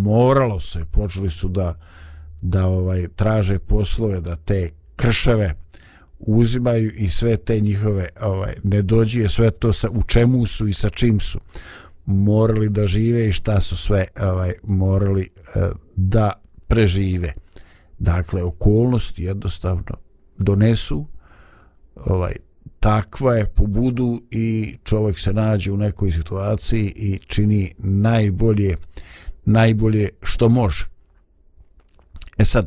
moralo 0.03 0.59
se. 0.59 0.85
Počeli 0.91 1.29
su 1.29 1.47
da 1.47 1.75
da 2.41 2.65
ovaj 2.65 3.07
traže 3.15 3.59
poslove 3.59 4.21
da 4.21 4.35
te 4.35 4.69
krševe 4.95 5.55
uzimaju 6.27 6.91
i 6.91 7.09
sve 7.09 7.37
te 7.37 7.59
njihove 7.59 8.09
ovaj 8.21 8.53
ne 8.63 8.81
dođe 8.81 9.29
sve 9.29 9.51
to 9.51 9.73
sa 9.73 9.89
u 9.89 10.03
čemu 10.03 10.45
su 10.45 10.67
i 10.67 10.73
sa 10.73 10.89
čim 10.89 11.19
su. 11.19 11.39
Morali 12.05 12.69
da 12.69 12.87
žive 12.87 13.27
i 13.27 13.31
šta 13.31 13.61
su 13.61 13.77
sve 13.77 14.05
ovaj 14.21 14.53
morali 14.63 15.29
eh, 15.55 15.69
da 15.95 16.33
prežive. 16.67 17.33
Dakle 17.99 18.43
okolnosti 18.43 19.23
jednostavno 19.23 19.97
donesu 20.37 21.07
ovaj 21.95 22.35
takva 22.79 23.35
je 23.35 23.45
pobudu 23.45 24.21
i 24.31 24.77
čovjek 24.83 25.19
se 25.19 25.33
nađe 25.33 25.71
u 25.71 25.77
nekoj 25.77 26.11
situaciji 26.11 26.93
i 26.95 27.19
čini 27.27 27.73
najbolje 27.77 28.75
najbolje 29.45 30.09
što 30.23 30.49
može. 30.49 30.85
E 32.37 32.45
sad 32.45 32.65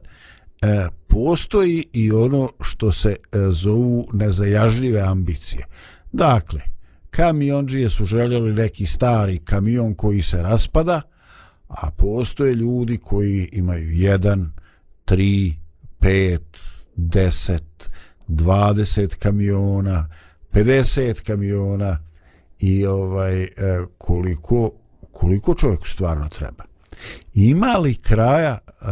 eh, 0.62 0.88
postoji 1.14 1.84
i 1.92 2.12
ono 2.12 2.50
što 2.60 2.92
se 2.92 3.08
e, 3.08 3.38
zovu 3.50 4.08
nezajažljive 4.12 5.00
ambicije. 5.00 5.66
Dakle, 6.12 6.60
kamionđije 7.10 7.88
su 7.88 8.04
željeli 8.04 8.54
neki 8.54 8.86
stari 8.86 9.38
kamion 9.38 9.94
koji 9.94 10.22
se 10.22 10.42
raspada, 10.42 11.00
a 11.68 11.90
postoje 11.90 12.54
ljudi 12.54 12.98
koji 12.98 13.48
imaju 13.52 13.90
jedan, 13.90 14.52
tri, 15.04 15.54
pet, 16.00 16.58
deset, 16.96 17.90
dvadeset 18.26 19.14
kamiona, 19.14 20.08
50 20.52 21.22
kamiona 21.22 21.98
i 22.58 22.86
ovaj 22.86 23.42
e, 23.42 23.48
koliko 23.98 24.70
koliko 25.12 25.54
čovjeku 25.54 25.88
stvarno 25.88 26.28
treba. 26.28 26.64
Ima 27.34 27.76
li 27.78 27.94
kraja 27.94 28.58
e, 28.58 28.84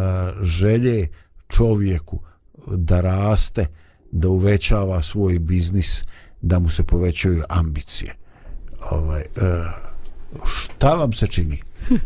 želje 0.43 1.09
čovjeku 1.57 2.19
da 2.67 3.01
raste, 3.01 3.67
da 4.11 4.29
uvećava 4.29 5.03
svoj 5.03 5.39
biznis, 5.39 6.03
da 6.41 6.59
mu 6.59 6.69
se 6.69 6.83
povećaju 6.83 7.43
ambicije. 7.49 8.15
Ovaj, 8.91 9.21
e, 9.21 9.27
šta 10.45 10.95
vam 10.95 11.13
se 11.13 11.27
čini? 11.27 11.63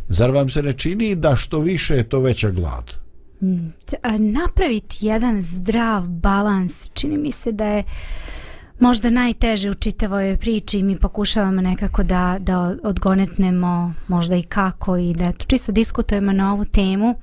Zar 0.08 0.30
vam 0.30 0.50
se 0.50 0.62
ne 0.62 0.72
čini 0.72 1.14
da 1.14 1.36
što 1.36 1.58
više 1.58 1.96
je 1.96 2.08
to 2.08 2.20
veća 2.20 2.50
glad? 2.50 2.94
Mm, 3.42 3.68
Napraviti 4.18 4.96
jedan 5.00 5.42
zdrav 5.42 6.08
balans, 6.08 6.90
čini 6.94 7.18
mi 7.18 7.32
se 7.32 7.52
da 7.52 7.66
je 7.66 7.84
možda 8.80 9.10
najteže 9.10 9.70
u 9.70 9.74
čitavoj 9.74 10.36
priči 10.36 10.82
mi 10.82 10.98
pokušavamo 10.98 11.60
nekako 11.60 12.02
da, 12.02 12.36
da 12.40 12.76
odgonetnemo 12.84 13.94
možda 14.08 14.36
i 14.36 14.42
kako 14.42 14.96
i 14.96 15.14
da 15.14 15.32
čisto 15.32 15.72
diskutujemo 15.72 16.32
na 16.32 16.52
ovu 16.52 16.64
temu. 16.64 17.14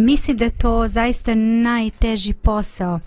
Mislim 0.00 0.36
da 0.36 0.44
je 0.44 0.50
to 0.50 0.88
zaista 0.88 1.34
najteži 1.34 2.32
posao. 2.34 3.00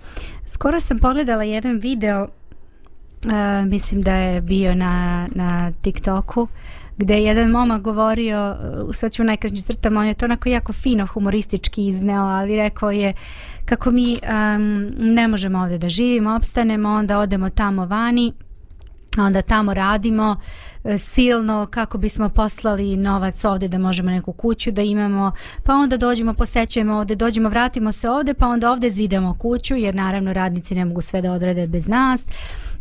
Skoro 0.45 0.79
sam 0.79 0.99
pogledala 0.99 1.43
jedan 1.43 1.79
video, 1.79 2.23
uh, 2.23 3.67
mislim 3.67 4.01
da 4.01 4.15
je 4.15 4.41
bio 4.41 4.75
na, 4.75 5.27
na 5.35 5.71
TikToku, 5.71 6.47
gde 6.97 7.13
je 7.13 7.23
jedan 7.23 7.51
momak 7.51 7.81
govorio, 7.81 8.55
e, 8.89 8.93
sad 8.93 9.11
ću 9.11 9.23
najkraći 9.23 9.61
crtama, 9.61 9.99
on 9.99 10.07
je 10.07 10.13
to 10.13 10.25
onako 10.25 10.49
jako 10.49 10.73
fino 10.73 11.05
humoristički 11.05 11.87
izneo, 11.87 12.23
ali 12.23 12.55
rekao 12.55 12.91
je 12.91 13.13
kako 13.65 13.91
mi 13.91 14.19
um, 14.23 14.91
ne 14.97 15.27
možemo 15.27 15.59
ovdje 15.59 15.77
da 15.77 15.89
živimo, 15.89 16.35
opstanemo, 16.35 16.89
onda 16.89 17.19
odemo 17.19 17.49
tamo 17.49 17.85
vani, 17.85 18.33
onda 19.17 19.41
tamo 19.41 19.73
radimo, 19.73 20.35
silno 20.97 21.67
kako 21.71 21.97
bismo 21.97 22.29
poslali 22.29 22.97
novac 22.97 23.45
ovde 23.45 23.67
da 23.67 23.77
možemo 23.77 24.11
neku 24.11 24.33
kuću 24.33 24.71
da 24.71 24.81
imamo, 24.81 25.31
pa 25.63 25.73
onda 25.73 25.97
dođemo, 25.97 26.33
posećujemo 26.33 26.93
ovde, 26.93 27.15
dođemo, 27.15 27.49
vratimo 27.49 27.91
se 27.91 28.09
ovde, 28.09 28.33
pa 28.33 28.47
onda 28.47 28.71
ovde 28.71 28.89
zidamo 28.89 29.35
kuću, 29.39 29.75
jer 29.75 29.95
naravno 29.95 30.33
radnici 30.33 30.75
ne 30.75 30.85
mogu 30.85 31.01
sve 31.01 31.21
da 31.21 31.31
odrade 31.31 31.67
bez 31.67 31.87
nas. 31.87 32.25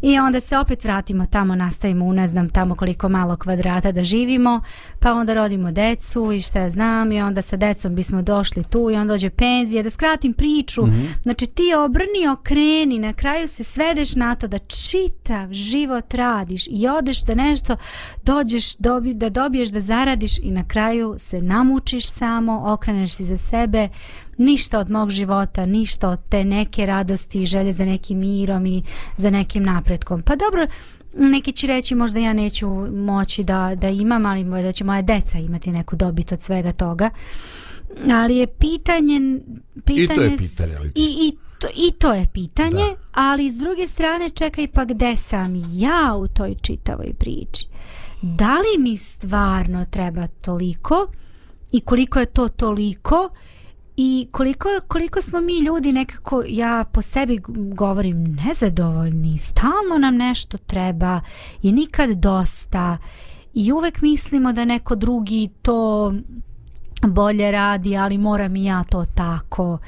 I 0.03 0.19
onda 0.19 0.41
se 0.41 0.59
opet 0.59 0.85
vratimo 0.85 1.27
tamo, 1.27 1.55
nastavimo 1.55 2.05
u 2.05 2.13
ne 2.13 2.27
znam 2.27 2.49
tamo 2.51 2.75
koliko 2.75 3.09
malo 3.09 3.37
kvadrata 3.37 3.93
da 3.93 4.05
živimo, 4.05 4.61
pa 5.01 5.13
onda 5.13 5.35
rodimo 5.35 5.73
decu 5.73 6.33
i 6.33 6.41
šta 6.41 6.61
ja 6.61 6.71
znam 6.71 7.13
i 7.13 7.23
onda 7.23 7.43
sa 7.43 7.57
decom 7.57 7.95
bismo 7.95 8.23
došli 8.23 8.65
tu 8.65 8.91
i 8.91 8.95
onda 8.95 9.13
dođe 9.13 9.31
penzija, 9.31 9.83
da 9.83 9.91
skratim 9.91 10.33
priču. 10.33 10.83
Mm 10.83 10.91
-hmm. 10.91 11.23
Znači 11.23 11.47
ti 11.47 11.75
obrni, 11.75 12.29
okreni, 12.33 12.99
na 12.99 13.13
kraju 13.13 13.49
se 13.49 13.65
svedeš 13.65 14.15
na 14.15 14.35
to 14.35 14.47
da 14.47 14.59
čitav 14.59 15.53
život 15.53 16.15
radiš 16.15 16.67
i 16.71 16.89
odeš 16.89 17.23
da 17.23 17.35
nešto 17.35 17.77
dođeš, 18.23 18.77
dobi, 18.77 19.15
da 19.15 19.29
dobiješ, 19.29 19.69
da 19.69 19.81
zaradiš 19.81 20.39
i 20.39 20.51
na 20.51 20.65
kraju 20.69 21.15
se 21.19 21.43
namučiš 21.43 22.11
samo, 22.11 22.63
okreneš 22.67 23.15
si 23.15 23.25
za 23.25 23.37
sebe, 23.37 23.89
ništa 24.39 24.79
od 24.79 24.91
mog 24.91 25.11
života, 25.11 25.67
ništa 25.67 26.09
od 26.09 26.19
te 26.29 26.45
neke 26.45 26.87
radosti 26.87 27.43
i 27.43 27.47
želje 27.47 27.73
za 27.73 27.85
nekim 27.85 28.19
mirom 28.19 28.67
i 28.67 28.83
za 29.17 29.31
nekim 29.31 29.63
napretkom. 29.63 30.23
Pa 30.23 30.37
dobro, 30.37 30.67
neki 31.15 31.53
će 31.53 31.67
reći 31.67 31.95
možda 31.95 32.21
ja 32.21 32.33
neću 32.33 32.69
moći 32.97 33.45
da, 33.45 33.75
da 33.75 33.89
imam, 33.89 34.27
ali 34.27 34.45
da 34.45 34.73
će 34.73 34.85
moja 34.85 35.03
deca 35.03 35.39
imati 35.39 35.71
neku 35.71 35.97
dobit 35.97 36.33
od 36.33 36.43
svega 36.43 36.73
toga. 36.73 37.11
Ali 38.13 38.37
je 38.37 38.47
pitanje... 38.47 39.41
pitanje 39.85 40.05
I 40.05 40.17
to 40.17 40.23
je 40.23 40.37
pitanje. 40.37 40.77
Ali... 40.79 40.89
I, 40.95 41.17
i, 41.21 41.37
to, 41.59 41.69
I 41.75 41.93
to 41.99 42.13
je 42.13 42.27
pitanje, 42.33 42.85
da. 42.85 42.97
ali 43.13 43.51
s 43.51 43.59
druge 43.59 43.87
strane 43.87 44.31
čekaj 44.31 44.69
pa 44.69 44.85
gde 44.85 45.17
sam 45.17 45.63
ja 45.73 46.15
u 46.19 46.29
toj 46.29 46.55
čitavoj 46.63 47.13
priči. 47.19 47.67
Da 48.23 48.53
li 48.53 48.83
mi 48.83 48.97
stvarno 48.97 49.85
treba 49.91 50.27
toliko 50.27 51.07
i 51.73 51.81
koliko 51.81 52.19
je 52.19 52.27
to 52.27 52.49
toliko 52.49 53.31
i 53.97 54.29
koliko, 54.33 54.69
koliko 54.89 55.23
smo 55.23 55.41
mi 55.41 55.59
ljudi 55.59 55.93
nekako, 55.93 56.43
ja 56.49 56.85
po 56.93 57.03
sebi 57.03 57.39
govorim, 57.75 58.37
nezadovoljni, 58.47 59.39
stalno 59.39 59.99
nam 60.01 60.17
nešto 60.17 60.59
treba 60.59 61.21
i 61.63 61.73
nikad 61.73 62.11
dosta 62.11 62.99
i 63.55 63.73
uvek 63.73 64.01
mislimo 64.01 64.53
da 64.53 64.65
neko 64.65 64.95
drugi 64.95 65.49
to 65.63 66.13
bolje 67.03 67.53
radi, 67.53 67.97
ali 67.97 68.19
moram 68.19 68.57
i 68.57 68.65
ja 68.65 68.85
to 68.85 69.05
tako 69.15 69.79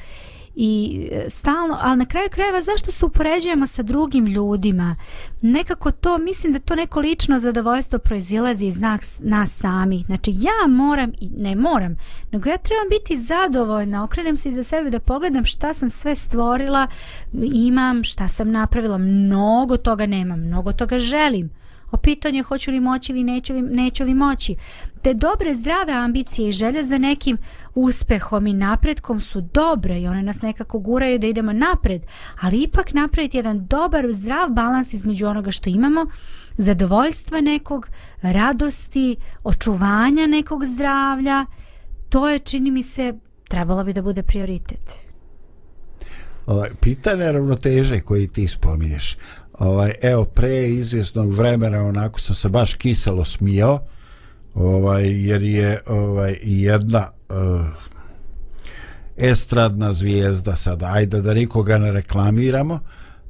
i 0.63 1.07
e, 1.11 1.29
stalno, 1.29 1.77
ali 1.81 1.97
na 1.97 2.05
kraju 2.05 2.29
krajeva 2.31 2.61
zašto 2.61 2.91
se 2.91 3.05
upoređujemo 3.05 3.67
sa 3.67 3.83
drugim 3.83 4.25
ljudima? 4.25 4.95
Nekako 5.41 5.91
to, 5.91 6.17
mislim 6.17 6.53
da 6.53 6.59
to 6.59 6.75
neko 6.75 6.99
lično 6.99 7.39
zadovoljstvo 7.39 7.99
proizilazi 7.99 8.65
iz 8.65 8.79
nas, 8.79 9.19
nas 9.23 9.51
samih, 9.51 10.05
znači 10.05 10.31
ja 10.35 10.67
moram 10.67 11.11
i 11.19 11.29
ne 11.37 11.55
moram, 11.55 11.95
nego 12.31 12.49
ja 12.49 12.57
trebam 12.57 12.89
biti 12.89 13.15
zadovoljna, 13.15 14.03
okrenem 14.03 14.37
se 14.37 14.49
iza 14.49 14.63
sebe 14.63 14.89
da 14.89 14.99
pogledam 14.99 15.45
šta 15.45 15.73
sam 15.73 15.89
sve 15.89 16.15
stvorila 16.15 16.87
imam, 17.53 18.03
šta 18.03 18.27
sam 18.27 18.51
napravila 18.51 18.97
mnogo 18.97 19.77
toga 19.77 20.05
nemam, 20.05 20.39
mnogo 20.39 20.71
toga 20.71 20.99
želim 20.99 21.60
o 21.91 21.97
pitanje 21.97 22.43
hoću 22.43 22.71
li 22.71 22.79
moći 22.79 23.11
ili 23.11 23.23
neću 23.23 23.53
li, 23.53 23.61
neću 23.61 24.03
li 24.03 24.13
moći. 24.13 24.55
Te 25.01 25.13
dobre, 25.13 25.53
zdrave 25.53 25.93
ambicije 25.93 26.49
i 26.49 26.51
želje 26.51 26.83
za 26.83 26.97
nekim 26.97 27.37
uspehom 27.75 28.47
i 28.47 28.53
napretkom 28.53 29.21
su 29.21 29.41
dobre 29.41 29.99
i 29.99 30.07
one 30.07 30.23
nas 30.23 30.41
nekako 30.41 30.79
guraju 30.79 31.19
da 31.19 31.27
idemo 31.27 31.53
napred, 31.53 32.01
ali 32.41 32.61
ipak 32.61 32.93
napraviti 32.93 33.37
jedan 33.37 33.67
dobar, 33.67 34.05
zdrav 34.11 34.49
balans 34.49 34.93
između 34.93 35.27
onoga 35.27 35.51
što 35.51 35.69
imamo, 35.69 36.05
zadovoljstva 36.57 37.41
nekog, 37.41 37.87
radosti, 38.21 39.15
očuvanja 39.43 40.27
nekog 40.27 40.65
zdravlja, 40.65 41.45
to 42.09 42.29
je, 42.29 42.39
čini 42.39 42.71
mi 42.71 42.83
se, 42.83 43.13
trebalo 43.47 43.83
bi 43.83 43.93
da 43.93 44.01
bude 44.01 44.23
prioritet. 44.23 45.11
Ovaj, 46.45 46.69
pitanje 46.81 47.31
ravnoteže 47.31 47.99
koji 47.99 48.27
ti 48.27 48.47
spominješ 48.47 49.17
ovaj, 49.59 49.91
evo 50.01 50.25
pre 50.25 50.67
izvjesnog 50.67 51.33
vremena 51.33 51.83
onako 51.83 52.19
sam 52.19 52.35
se 52.35 52.49
baš 52.49 52.73
kiselo 52.73 53.25
smijao 53.25 53.79
ovaj, 54.53 55.27
jer 55.27 55.41
je 55.43 55.81
ovaj, 55.87 56.37
jedna 56.41 57.07
uh, 57.29 57.65
estradna 59.17 59.93
zvijezda 59.93 60.55
sada, 60.55 60.91
ajde 60.93 61.21
da 61.21 61.33
nikoga 61.33 61.77
ne 61.77 61.91
reklamiramo 61.91 62.79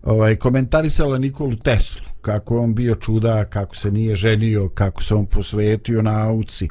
ovaj, 0.03 0.36
komentarisala 0.36 1.17
Nikolu 1.17 1.55
Teslu 1.55 2.11
kako 2.22 2.59
on 2.59 2.76
bio 2.76 2.95
čuda, 2.95 3.45
kako 3.45 3.76
se 3.76 3.91
nije 3.91 4.15
ženio 4.15 4.69
kako 4.69 5.03
se 5.03 5.15
on 5.15 5.26
posvetio 5.26 6.01
nauci 6.01 6.67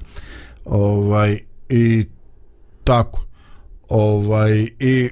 ovaj, 0.64 1.38
i 1.68 2.06
tako 2.84 3.24
ovaj, 3.88 4.66
i 4.78 5.10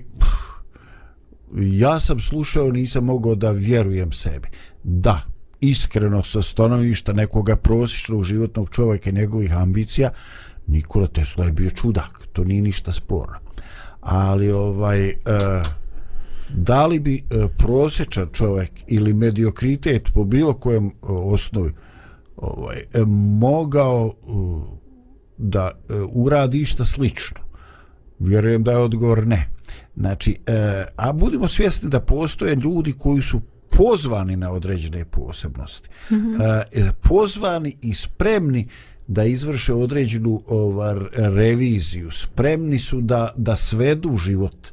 ja 1.57 2.01
sam 2.01 2.20
slušao, 2.20 2.70
nisam 2.70 3.05
mogao 3.05 3.34
da 3.34 3.51
vjerujem 3.51 4.12
sebi. 4.12 4.49
Da, 4.84 5.20
iskreno 5.61 6.22
sa 6.22 6.42
stanovišta 6.42 7.12
nekoga 7.12 7.57
prosječnog 7.57 8.24
životnog 8.24 8.70
čovjeka 8.70 9.11
i 9.11 9.12
njegovih 9.12 9.57
ambicija, 9.57 10.11
Nikola 10.68 11.07
Tesla 11.07 11.44
je 11.44 11.53
bio 11.53 11.70
čudak, 11.70 12.20
to 12.32 12.44
nije 12.44 12.62
ništa 12.62 12.92
sporno. 12.92 13.38
Ali 14.01 14.51
ovaj 14.51 15.09
e, 15.09 15.14
da 16.49 16.86
li 16.86 16.99
bi 16.99 17.16
e, 17.16 17.49
prosječan 17.59 18.28
čovjek 18.32 18.70
ili 18.86 19.14
mediokritet 19.14 20.09
po 20.14 20.24
bilo 20.24 20.55
kojem 20.55 20.86
e, 20.86 20.90
osnovi 21.07 21.72
ovaj, 22.36 22.78
e, 22.78 23.05
mogao 23.40 24.12
e, 24.12 24.30
da 25.38 25.70
e, 25.70 25.94
uradi 26.12 26.59
išta 26.61 26.84
slično? 26.84 27.40
Vjerujem 28.18 28.62
da 28.62 28.70
je 28.70 28.78
odgovor 28.78 29.26
ne. 29.26 29.49
Znači, 29.99 30.38
e, 30.46 30.84
a 30.96 31.12
budimo 31.12 31.49
svjesni 31.49 31.90
da 31.90 32.01
postoje 32.01 32.55
ljudi 32.55 32.92
koji 32.92 33.22
su 33.22 33.40
pozvani 33.70 34.36
na 34.36 34.51
određene 34.51 35.05
posebnosti. 35.05 35.88
Mm 36.11 36.14
-hmm. 36.14 36.62
e, 36.72 36.92
pozvani 37.03 37.76
i 37.82 37.94
spremni 37.94 38.68
da 39.07 39.24
izvrše 39.24 39.74
određenu 39.74 40.42
ovaj, 40.46 40.94
reviziju. 41.12 42.11
Spremni 42.11 42.78
su 42.78 43.01
da, 43.01 43.28
da 43.36 43.57
svedu 43.57 44.16
život 44.16 44.68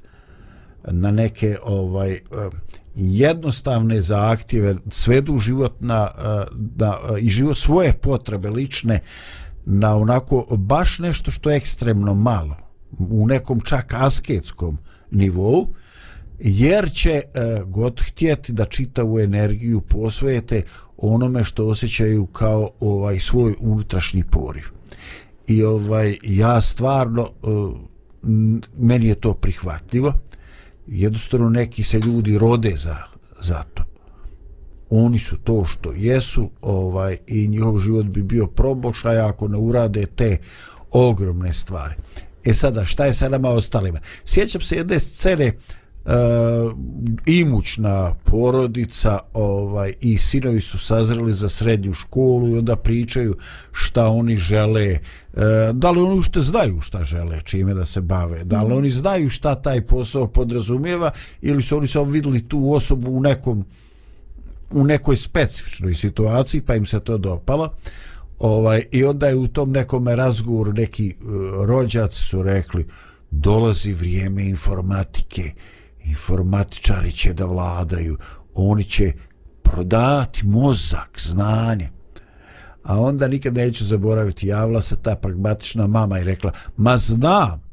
na 0.83 1.11
neke 1.11 1.57
ovaj 1.63 2.11
e, 2.11 2.19
jednostavne 2.95 4.01
zahtjeve, 4.01 4.75
svedu 4.89 5.37
život 5.37 5.73
na, 5.79 6.09
e, 6.17 6.55
na, 6.75 6.95
i 7.19 7.29
život 7.29 7.57
svoje 7.57 7.93
potrebe 7.93 8.49
lične 8.49 8.99
na 9.65 9.95
onako 9.97 10.47
baš 10.57 10.99
nešto 10.99 11.31
što 11.31 11.49
je 11.49 11.57
ekstremno 11.57 12.13
malo 12.13 12.55
u 12.99 13.27
nekom 13.27 13.61
čak 13.61 13.93
asketskom 13.93 14.77
nivou 15.15 15.67
jer 16.39 16.91
će 16.93 17.11
e, 17.11 17.23
god 17.65 18.01
htjeti 18.01 18.53
da 18.53 18.65
čitavu 18.65 19.19
energiju 19.19 19.81
posvojete 19.81 20.61
onome 20.97 21.43
što 21.43 21.67
osjećaju 21.67 22.25
kao 22.25 22.69
ovaj 22.79 23.19
svoj 23.19 23.55
unutrašnji 23.59 24.23
poriv. 24.23 24.63
I 25.47 25.63
ovaj 25.63 26.17
ja 26.23 26.61
stvarno 26.61 27.23
e, 27.23 27.47
meni 28.77 29.07
je 29.07 29.15
to 29.15 29.33
prihvatljivo. 29.33 30.13
Jednostavno 30.87 31.49
neki 31.49 31.83
se 31.83 31.99
ljudi 31.99 32.37
rode 32.37 32.73
za, 32.77 32.97
za 33.41 33.63
to. 33.73 33.83
Oni 34.89 35.19
su 35.19 35.37
to 35.37 35.65
što 35.65 35.93
jesu 35.93 36.49
ovaj 36.61 37.17
i 37.27 37.47
njihov 37.47 37.77
život 37.77 38.05
bi 38.05 38.23
bio 38.23 38.47
probošaj 38.47 39.19
ako 39.19 39.47
ne 39.47 39.57
urade 39.57 40.05
te 40.05 40.37
ogromne 40.91 41.53
stvari. 41.53 41.95
E 42.45 42.53
sada, 42.53 42.85
šta 42.85 43.05
je 43.05 43.13
sa 43.13 43.29
nama 43.29 43.49
ostalima? 43.49 43.99
Sjećam 44.25 44.61
se 44.61 44.75
jedne 44.75 44.99
scene 44.99 45.53
uh, 46.05 46.11
imućna 47.25 48.13
porodica 48.23 49.19
ovaj 49.33 49.93
i 50.01 50.17
sinovi 50.17 50.61
su 50.61 50.77
sazreli 50.77 51.33
za 51.33 51.49
srednju 51.49 51.93
školu 51.93 52.47
i 52.49 52.57
onda 52.57 52.75
pričaju 52.75 53.37
šta 53.71 54.07
oni 54.07 54.37
žele 54.37 54.97
uh, 55.33 55.41
da 55.73 55.91
li 55.91 56.01
oni 56.01 56.19
ušte 56.19 56.41
znaju 56.41 56.81
šta 56.81 57.03
žele 57.03 57.41
čime 57.43 57.73
da 57.73 57.85
se 57.85 58.01
bave 58.01 58.43
da 58.43 58.63
li 58.63 58.73
mm. 58.73 58.77
oni 58.77 58.89
znaju 58.89 59.29
šta 59.29 59.55
taj 59.55 59.81
posao 59.81 60.27
podrazumijeva 60.27 61.11
ili 61.41 61.63
su 61.63 61.77
oni 61.77 61.87
samo 61.87 62.05
vidjeli 62.05 62.47
tu 62.47 62.73
osobu 62.73 63.11
u 63.11 63.21
nekom 63.21 63.65
u 64.71 64.83
nekoj 64.83 65.15
specifičnoj 65.15 65.95
situaciji 65.95 66.61
pa 66.61 66.75
im 66.75 66.85
se 66.85 66.99
to 66.99 67.17
dopalo 67.17 67.73
ovaj 68.39 68.83
i 68.91 69.03
onda 69.03 69.27
je 69.27 69.35
u 69.35 69.47
tom 69.47 69.71
nekom 69.71 70.07
razgovoru 70.07 70.73
neki 70.73 71.09
e, 71.09 71.13
rođaci 71.65 72.23
su 72.23 72.43
rekli 72.43 72.85
dolazi 73.31 73.93
vrijeme 73.93 74.43
informatike. 74.43 75.51
Informatičari 76.03 77.11
će 77.11 77.33
da 77.33 77.45
vladaju. 77.45 78.17
Oni 78.53 78.83
će 78.83 79.13
prodati 79.61 80.45
mozak 80.45 81.19
znanje. 81.19 81.89
A 82.83 82.99
onda 83.01 83.27
nikad 83.27 83.53
neću 83.53 83.85
zaboraviti 83.85 84.47
javila 84.47 84.81
se 84.81 84.95
ta 84.95 85.15
pragmatična 85.15 85.87
mama 85.87 86.19
i 86.19 86.23
rekla 86.23 86.51
ma 86.77 86.97
znam 86.97 87.65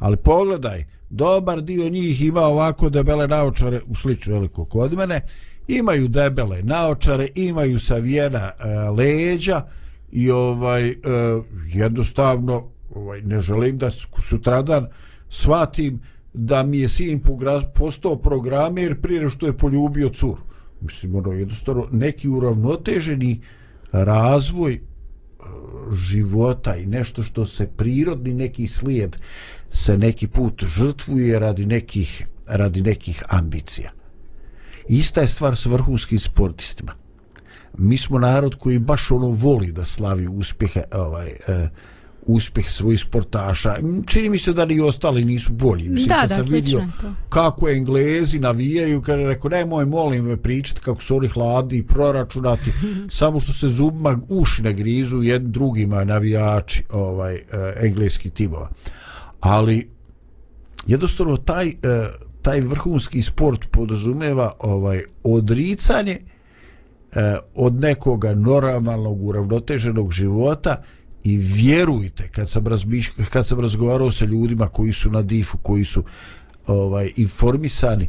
ali 0.00 0.16
pogledaj 0.16 0.84
dobar 1.10 1.60
dio 1.60 1.88
njih 1.88 2.22
ima 2.22 2.40
ovako 2.40 2.90
debele 2.90 3.28
naočare 3.28 3.80
u 3.86 3.94
sliču 3.94 4.32
veliko 4.32 4.64
kod 4.64 4.92
mene. 4.92 5.20
Imaju 5.68 6.08
debele 6.08 6.62
naočare 6.62 7.28
imaju 7.34 7.78
savijena 7.78 8.50
e, 8.58 8.68
leđa 8.90 9.66
i 10.12 10.30
ovaj 10.30 10.88
uh, 10.90 10.94
jednostavno 11.66 12.70
ovaj 12.94 13.22
ne 13.22 13.40
želim 13.40 13.78
da 13.78 13.90
sutradan 14.22 14.86
svatim 15.28 16.00
da 16.32 16.62
mi 16.62 16.78
je 16.78 16.88
sin 16.88 17.20
postao 17.74 18.16
programer 18.16 19.00
prije 19.00 19.30
što 19.30 19.46
je 19.46 19.56
poljubio 19.56 20.08
curu. 20.08 20.42
Mislim, 20.80 21.14
ono, 21.14 21.32
jednostavno, 21.32 21.88
neki 21.92 22.28
uravnoteženi 22.28 23.40
razvoj 23.92 24.72
e, 24.74 24.80
života 25.92 26.76
i 26.76 26.86
nešto 26.86 27.22
što 27.22 27.46
se 27.46 27.66
prirodni 27.76 28.34
neki 28.34 28.66
slijed 28.66 29.16
se 29.70 29.98
neki 29.98 30.26
put 30.26 30.64
žrtvuje 30.64 31.38
radi 31.38 31.66
nekih, 31.66 32.26
radi 32.46 32.82
nekih 32.82 33.22
ambicija. 33.28 33.90
Ista 34.88 35.20
je 35.20 35.28
stvar 35.28 35.56
s 35.56 35.66
vrhunskim 35.66 36.18
sportistima 36.18 36.92
mi 37.78 37.96
smo 37.96 38.18
narod 38.18 38.54
koji 38.54 38.78
baš 38.78 39.10
ono 39.10 39.28
voli 39.28 39.72
da 39.72 39.84
slavi 39.84 40.28
uspjehe 40.28 40.82
ovaj 40.92 41.28
e, 41.28 41.68
uspjeh 42.26 42.70
svojih 42.70 43.00
sportaša. 43.00 43.74
Čini 44.06 44.28
mi 44.28 44.38
se 44.38 44.52
da 44.52 44.64
ni 44.64 44.80
ostali 44.80 45.24
nisu 45.24 45.52
bolji. 45.52 45.88
Mislim, 45.88 46.08
da, 46.08 46.26
da, 46.26 46.42
sam 46.42 46.52
vidio 46.52 46.84
to. 47.00 47.12
kako 47.28 47.68
Englezi 47.68 48.38
navijaju, 48.38 49.02
kada 49.02 49.22
rekao, 49.22 49.48
nemoj, 49.48 49.86
molim 49.86 50.24
me 50.24 50.36
pričati 50.36 50.80
kako 50.80 51.02
su 51.02 51.16
oni 51.16 51.28
hladni 51.28 51.78
i 51.78 51.82
proračunati, 51.82 52.72
samo 53.18 53.40
što 53.40 53.52
se 53.52 53.68
zubima 53.68 54.18
uši 54.28 54.62
ne 54.62 54.72
grizu 54.72 55.16
drugima 55.40 56.04
navijači 56.04 56.84
ovaj, 56.90 57.34
eh, 57.34 57.42
engleski 57.76 58.30
timova. 58.30 58.70
Ali, 59.40 59.90
jednostavno, 60.86 61.36
taj, 61.36 61.68
eh, 61.68 61.72
taj 62.42 62.60
vrhunski 62.60 63.22
sport 63.22 63.66
podrazumeva 63.70 64.52
ovaj, 64.58 65.02
odricanje 65.24 66.18
E, 67.14 67.36
od 67.54 67.74
nekoga 67.74 68.34
normalnog 68.34 69.22
uravnoteženog 69.22 70.12
života 70.12 70.82
i 71.24 71.36
vjerujte 71.36 72.28
kad 72.28 72.50
sam, 72.50 72.66
razmiš, 72.66 73.10
kad 73.32 73.46
sam 73.46 73.60
razgovarao 73.60 74.10
sa 74.10 74.24
ljudima 74.24 74.68
koji 74.68 74.92
su 74.92 75.10
na 75.10 75.22
difu 75.22 75.58
koji 75.58 75.84
su 75.84 76.04
ovaj 76.66 77.10
informisani 77.16 78.08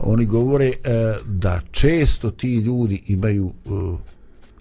oni 0.00 0.26
govore 0.26 0.66
e, 0.66 0.74
da 1.26 1.60
često 1.70 2.30
ti 2.30 2.56
ljudi 2.56 3.02
imaju 3.06 3.52
e, 3.66 3.70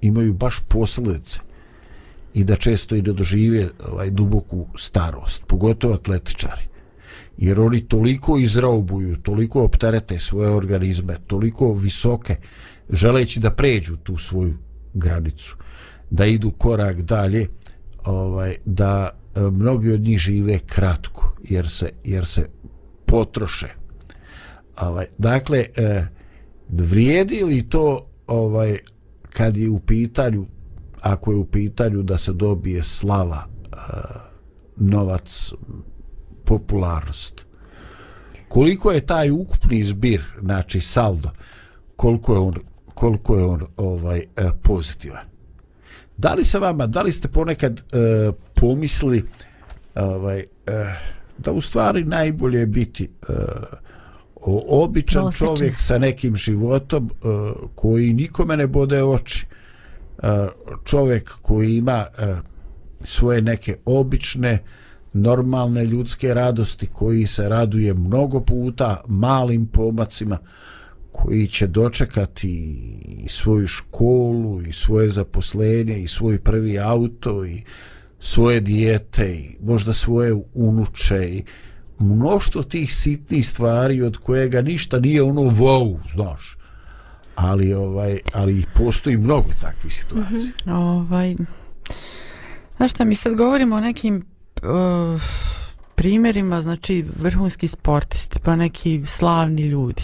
imaju 0.01 0.34
baš 0.34 0.59
posljedice 0.67 1.39
i 2.34 2.43
da 2.43 2.55
često 2.55 2.95
i 2.95 3.01
da 3.01 3.13
dožive 3.13 3.69
ovaj 3.91 4.09
duboku 4.09 4.65
starost, 4.77 5.43
pogotovo 5.47 5.93
atletičari. 5.93 6.61
Jer 7.38 7.59
oni 7.59 7.81
toliko 7.81 8.38
izraubuju, 8.38 9.17
toliko 9.17 9.63
opterete 9.63 10.19
svoje 10.19 10.49
organizme, 10.49 11.17
toliko 11.27 11.73
visoke, 11.73 12.36
želeći 12.89 13.39
da 13.39 13.51
pređu 13.51 13.97
tu 13.97 14.17
svoju 14.17 14.57
granicu, 14.93 15.55
da 16.09 16.25
idu 16.25 16.51
korak 16.51 17.01
dalje, 17.01 17.47
ovaj, 18.05 18.55
da 18.65 19.09
e, 19.09 19.41
mnogi 19.41 19.91
od 19.91 20.01
njih 20.01 20.19
žive 20.19 20.59
kratko, 20.59 21.36
jer 21.43 21.69
se, 21.69 21.89
jer 22.03 22.25
se 22.25 22.49
potroše. 23.05 23.67
Ovaj, 24.81 25.05
dakle, 25.17 25.65
e, 25.75 26.07
vrijedi 26.69 27.43
li 27.43 27.69
to 27.69 28.07
ovaj, 28.27 28.77
kad 29.29 29.57
je 29.57 29.69
u 29.69 29.79
pitanju 29.79 30.45
ako 31.03 31.31
je 31.31 31.38
u 31.38 31.45
pitanju 31.45 32.03
da 32.03 32.17
se 32.17 32.34
dobije 32.34 32.84
slava, 32.84 33.45
uh, 33.47 33.77
novac, 34.75 35.51
popularnost. 36.45 37.45
Koliko 38.47 38.91
je 38.91 39.05
taj 39.05 39.31
ukupni 39.31 39.84
zbir, 39.84 40.23
znači 40.41 40.81
saldo, 40.81 41.29
koliko 41.95 42.34
je 42.34 42.39
on, 42.39 42.53
koliko 43.03 43.37
je 43.37 43.43
on 43.43 43.61
ovaj 43.77 44.19
uh, 44.19 44.49
pozitivan? 44.61 45.25
Da 46.17 46.33
li 46.33 46.45
se 46.45 46.59
vama, 46.59 46.87
da 46.87 47.01
li 47.01 47.11
ste 47.11 47.27
ponekad 47.27 47.79
uh, 47.79 48.35
pomisli 48.55 49.23
ovaj, 49.95 50.39
uh, 50.39 50.73
da 51.37 51.51
u 51.51 51.61
stvari 51.61 52.03
najbolje 52.03 52.59
je 52.59 52.65
biti 52.65 53.09
uh, 53.29 53.35
običan 54.67 55.21
Prosječan. 55.21 55.55
čovjek 55.55 55.79
sa 55.79 55.97
nekim 55.97 56.35
životom 56.35 57.05
uh, 57.05 57.51
koji 57.75 58.13
nikome 58.13 58.57
ne 58.57 58.67
bode 58.67 59.03
oči, 59.03 59.45
čovjek 60.83 61.29
koji 61.41 61.77
ima 61.77 62.05
svoje 63.03 63.41
neke 63.41 63.77
obične 63.85 64.59
normalne 65.13 65.85
ljudske 65.85 66.33
radosti 66.33 66.87
koji 66.87 67.27
se 67.27 67.49
raduje 67.49 67.93
mnogo 67.93 68.39
puta 68.39 69.01
malim 69.07 69.65
pomacima 69.67 70.37
koji 71.14 71.47
će 71.47 71.68
dočekati 71.68 72.49
i 73.07 73.30
svoju 73.30 73.68
školu 73.68 74.61
i 74.61 74.74
svoje 74.74 75.09
zaposlenje 75.09 75.99
i 75.99 76.07
svoj 76.07 76.39
prvi 76.39 76.80
auto 76.80 77.45
i 77.45 77.61
svoje 78.20 78.61
dijete 78.61 79.34
i 79.34 79.55
možda 79.61 79.93
svoje 79.93 80.34
unuče 80.53 81.30
i 81.30 81.43
mnoštvo 81.99 82.64
tih 82.64 82.95
sitnih 82.95 83.49
stvari 83.49 84.01
od 84.01 84.18
kojega 84.18 84.61
ništa 84.61 84.99
nije 84.99 85.24
ono 85.24 85.41
wow, 85.41 85.97
znaš 86.14 86.57
ali 87.36 87.74
ovaj 87.74 88.20
ali 88.34 88.66
postoji 88.76 89.18
mnogo 89.18 89.49
takvih 89.61 89.93
situacija. 89.93 90.39
Mm 90.39 90.70
-hmm. 90.70 90.74
Ovaj 90.74 91.36
Znaš 92.78 92.91
šta, 92.91 93.03
mi 93.03 93.16
sad 93.16 93.36
govorimo 93.36 93.76
o 93.76 93.80
nekim 93.80 94.26
uh, 94.64 95.22
primjerima, 95.95 96.61
znači 96.61 97.05
vrhunski 97.20 97.68
sportisti, 97.68 98.39
pa 98.43 98.55
neki 98.55 99.01
slavni 99.05 99.61
ljudi. 99.61 100.03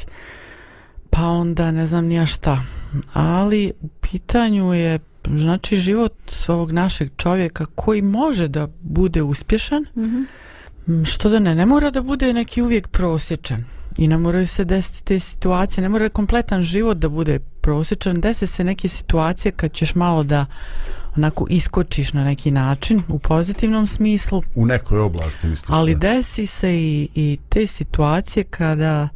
Pa 1.10 1.24
onda 1.24 1.72
ne 1.72 1.88
znam 1.88 2.05
nija 2.05 2.26
šta. 2.26 2.62
Ali 3.14 3.74
u 3.82 3.88
pitanju 3.88 4.74
je 4.74 4.99
znači 5.38 5.78
život 5.78 6.14
ovog 6.47 6.72
našeg 6.72 7.10
čovjeka 7.18 7.66
koji 7.76 8.01
može 8.01 8.47
da 8.47 8.68
bude 8.82 9.22
uspješan, 9.22 9.86
mm 9.95 10.01
-hmm. 10.88 11.05
što 11.05 11.30
da 11.30 11.39
ne, 11.39 11.55
ne 11.55 11.66
mora 11.66 11.91
da 11.91 12.01
bude 12.01 12.34
neki 12.34 12.62
uvijek 12.62 12.88
prosječan 12.88 13.64
i 13.97 14.07
ne 14.07 14.18
moraju 14.18 14.47
se 14.47 14.66
desiti 14.66 15.03
te 15.03 15.20
situacije, 15.20 15.82
ne 15.82 15.89
mora 15.89 16.10
kompletan 16.10 16.62
život 16.62 16.97
da 16.97 17.10
bude 17.10 17.39
prosječan, 17.39 18.22
desi 18.22 18.47
se 18.47 18.64
neke 18.64 18.88
situacije 18.88 19.51
kad 19.51 19.72
ćeš 19.72 19.95
malo 19.95 20.24
da 20.24 20.45
onako 21.16 21.47
iskočiš 21.49 22.14
na 22.14 22.24
neki 22.24 22.51
način 22.51 23.01
u 23.07 23.20
pozitivnom 23.20 23.88
smislu. 23.88 24.43
U 24.55 24.66
nekoj 24.66 24.99
oblasti 24.99 25.47
mislim. 25.47 25.76
Ali 25.76 25.95
desi 25.95 26.47
se 26.47 26.76
i, 26.76 27.10
i 27.16 27.38
te 27.49 27.68
situacije 27.68 28.43
kada 28.43 29.10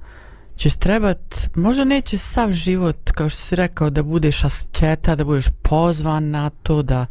ćeš 0.56 0.76
trebat, 0.76 1.50
možda 1.56 1.84
neće 1.84 2.18
sav 2.18 2.52
život, 2.52 3.12
kao 3.12 3.30
što 3.30 3.42
si 3.42 3.56
rekao, 3.56 3.90
da 3.90 4.04
budeš 4.04 4.44
asketa, 4.44 5.16
da 5.16 5.24
budeš 5.24 5.46
pozvan 5.62 6.30
na 6.30 6.50
to, 6.50 6.82
da 6.82 7.06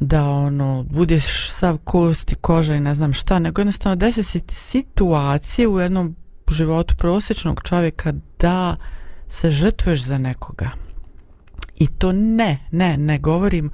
da 0.00 0.24
ono 0.24 0.82
budeš 0.82 1.50
sav 1.50 1.78
kost 1.84 2.32
i 2.32 2.34
koža 2.34 2.74
i 2.74 2.80
ne 2.80 2.94
znam 2.94 3.12
šta, 3.12 3.38
nego 3.38 3.60
jednostavno 3.60 3.96
desi 3.96 4.22
se 4.22 4.40
situacije 4.48 5.68
u 5.68 5.80
jednom 5.80 6.16
životu 6.50 6.94
prosječnog 6.98 7.60
čovjeka 7.64 8.12
da 8.38 8.76
se 9.28 9.50
žrtvuješ 9.50 10.02
za 10.02 10.18
nekoga. 10.18 10.70
I 11.76 11.86
to 11.86 12.12
ne, 12.12 12.58
ne, 12.70 12.96
ne 12.96 13.18
govorim 13.18 13.70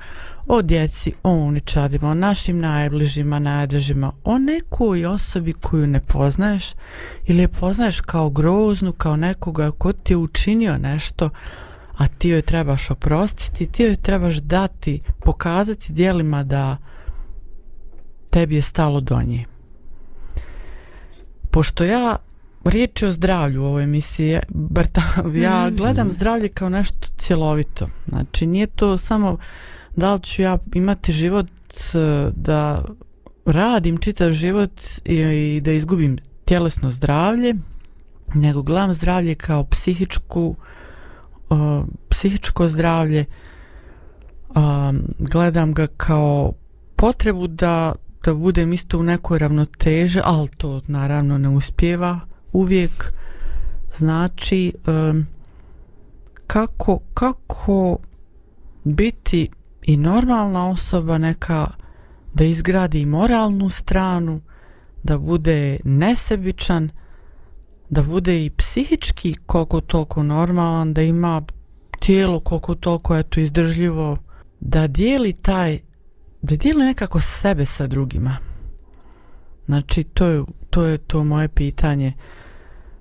o 0.46 0.62
djeci, 0.62 1.12
o 1.22 1.30
uničadima, 1.30 2.10
o 2.10 2.14
našim 2.14 2.58
najbližima, 2.58 3.38
najdražima, 3.38 4.12
o 4.24 4.38
nekoj 4.38 5.06
osobi 5.06 5.52
koju 5.52 5.86
ne 5.86 6.00
poznaješ 6.00 6.72
ili 7.26 7.38
je 7.38 7.48
poznaješ 7.48 8.00
kao 8.00 8.30
groznu, 8.30 8.92
kao 8.92 9.16
nekoga 9.16 9.70
ko 9.70 9.92
ti 9.92 10.12
je 10.12 10.16
učinio 10.16 10.78
nešto, 10.78 11.30
a 11.96 12.08
ti 12.08 12.28
joj 12.28 12.42
trebaš 12.42 12.90
oprostiti, 12.90 13.66
ti 13.66 13.82
joj 13.82 13.96
trebaš 13.96 14.36
dati, 14.36 15.00
pokazati 15.24 15.92
dijelima 15.92 16.42
da 16.42 16.76
tebi 18.30 18.54
je 18.54 18.62
stalo 18.62 19.00
do 19.00 19.22
nje. 19.22 19.44
Pošto 21.50 21.84
ja 21.84 22.16
riječ 22.64 23.02
je 23.02 23.08
o 23.08 23.12
zdravlju 23.12 23.62
u 23.62 23.66
ovoj 23.66 23.84
emisiji. 23.84 24.38
Ja 25.34 25.70
mm. 25.70 25.76
gledam 25.76 26.12
zdravlje 26.12 26.48
kao 26.48 26.68
nešto 26.68 27.08
cjelovito. 27.16 27.88
Znači, 28.06 28.46
nije 28.46 28.66
to 28.66 28.98
samo 28.98 29.38
da 30.00 30.14
li 30.14 30.20
ću 30.22 30.42
ja 30.42 30.58
imati 30.74 31.12
život 31.12 31.46
e, 31.94 32.30
da 32.36 32.84
radim 33.44 33.98
čitav 33.98 34.32
život 34.32 34.80
i, 35.04 35.16
i 35.16 35.60
da 35.60 35.72
izgubim 35.72 36.18
tjelesno 36.44 36.90
zdravlje, 36.90 37.54
nego 38.34 38.62
gledam 38.62 38.94
zdravlje 38.94 39.34
kao 39.34 39.64
psihičku 39.64 40.56
uh, 41.50 41.84
psihičko 42.08 42.68
zdravlje. 42.68 43.24
Um, 44.54 45.02
gledam 45.18 45.74
ga 45.74 45.86
kao 45.86 46.52
potrebu 46.96 47.46
da 47.46 47.92
da 48.24 48.34
budem 48.34 48.72
isto 48.72 48.98
u 48.98 49.02
nekoj 49.02 49.38
ravnoteže, 49.38 50.20
ali 50.24 50.48
to 50.48 50.80
naravno 50.86 51.38
ne 51.38 51.48
uspjeva 51.48 52.20
uvijek. 52.52 53.12
Znači 53.96 54.72
um, 54.86 55.26
kako, 56.46 56.98
kako 57.14 57.98
biti 58.84 59.48
i 59.82 59.96
normalna 59.96 60.68
osoba 60.68 61.18
neka 61.18 61.70
da 62.34 62.44
izgradi 62.44 63.06
moralnu 63.06 63.70
stranu 63.70 64.40
da 65.02 65.18
bude 65.18 65.80
nesebičan 65.84 66.90
da 67.90 68.02
bude 68.02 68.44
i 68.44 68.50
psihički 68.50 69.34
koliko 69.46 69.80
toliko 69.80 70.22
normalan 70.22 70.94
da 70.94 71.02
ima 71.02 71.42
tijelo 72.00 72.40
koliko 72.40 72.74
toliko 72.74 73.16
eto 73.16 73.40
izdržljivo 73.40 74.16
da 74.60 74.86
dijeli 74.86 75.32
taj 75.32 75.78
da 76.42 76.56
dijeli 76.56 76.84
nekako 76.84 77.20
sebe 77.20 77.66
sa 77.66 77.86
drugima. 77.86 78.36
Znači 79.66 80.04
to 80.04 80.26
je 80.26 80.42
to, 80.70 80.84
je 80.84 80.98
to 80.98 81.24
moje 81.24 81.48
pitanje 81.48 82.12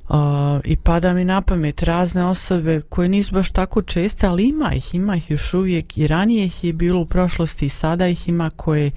uh, 0.09 0.61
I 0.65 0.75
pada 0.75 1.13
mi 1.13 1.25
na 1.25 1.41
pamet 1.41 1.83
razne 1.83 2.25
osobe 2.25 2.81
koje 2.81 3.09
nisu 3.09 3.33
baš 3.33 3.51
tako 3.51 3.81
česte, 3.81 4.27
ali 4.27 4.47
ima 4.47 4.73
ih, 4.73 4.95
ima 4.95 5.15
ih 5.15 5.31
još 5.31 5.53
uvijek 5.53 5.97
i 5.97 6.07
ranije 6.07 6.45
ih 6.45 6.63
je 6.63 6.73
bilo 6.73 7.01
u 7.01 7.05
prošlosti 7.05 7.65
i 7.65 7.69
sada 7.69 8.07
ih 8.07 8.29
ima 8.29 8.49
koje 8.49 8.91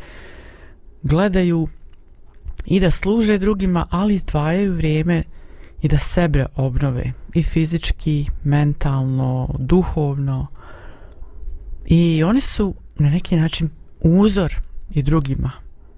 gledaju 1.03 1.69
i 2.65 2.81
da 2.81 2.91
služe 2.91 3.39
drugima, 3.39 3.87
ali 3.91 4.15
izdvajaju 4.15 4.75
vrijeme 4.75 5.23
i 5.83 5.89
da 5.89 5.99
sebe 5.99 6.47
obnove 6.57 7.13
i 7.35 7.43
fizički, 7.43 8.27
mentalno, 8.45 9.55
duhovno 9.59 10.47
i 11.87 12.25
oni 12.25 12.41
su 12.41 12.75
na 12.99 13.11
neki 13.11 13.37
način 13.37 13.71
uzor 14.01 14.55
i 14.91 15.03
drugima. 15.03 15.51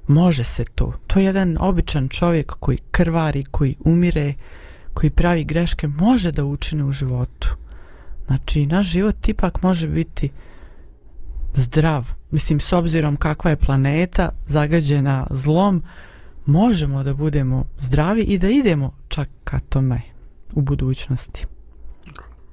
Može 0.07 0.45
se 0.45 0.65
to. 0.65 0.93
To 1.07 1.19
je 1.19 1.25
jedan 1.25 1.57
običan 1.61 2.09
čovjek 2.09 2.53
koji 2.61 2.79
krvari, 2.91 3.45
koji 3.45 3.77
umire, 3.85 4.35
koji 4.95 5.11
pravi 5.11 5.45
greške 5.45 5.89
može 5.89 6.33
da 6.33 6.45
učine 6.45 6.85
u 6.85 6.93
životu. 6.93 7.49
Znači, 8.27 8.67
naš 8.67 8.87
život 8.87 9.29
ipak 9.29 9.63
može 9.63 9.89
biti 9.89 10.31
zdrav. 11.55 12.07
Mislim, 12.31 12.61
s 12.61 12.73
obzirom 12.73 13.17
kakva 13.17 13.51
je 13.51 13.57
planeta 13.57 14.29
zagađena 14.47 15.27
zlom, 15.31 15.83
možemo 16.47 17.03
da 17.03 17.15
budemo 17.15 17.65
zdravi 17.79 18.23
i 18.23 18.39
da 18.39 18.49
idemo 18.49 18.95
čak 19.09 19.29
ka 19.45 19.59
tome 19.69 20.01
u 20.55 20.63
budućnosti. 20.63 21.47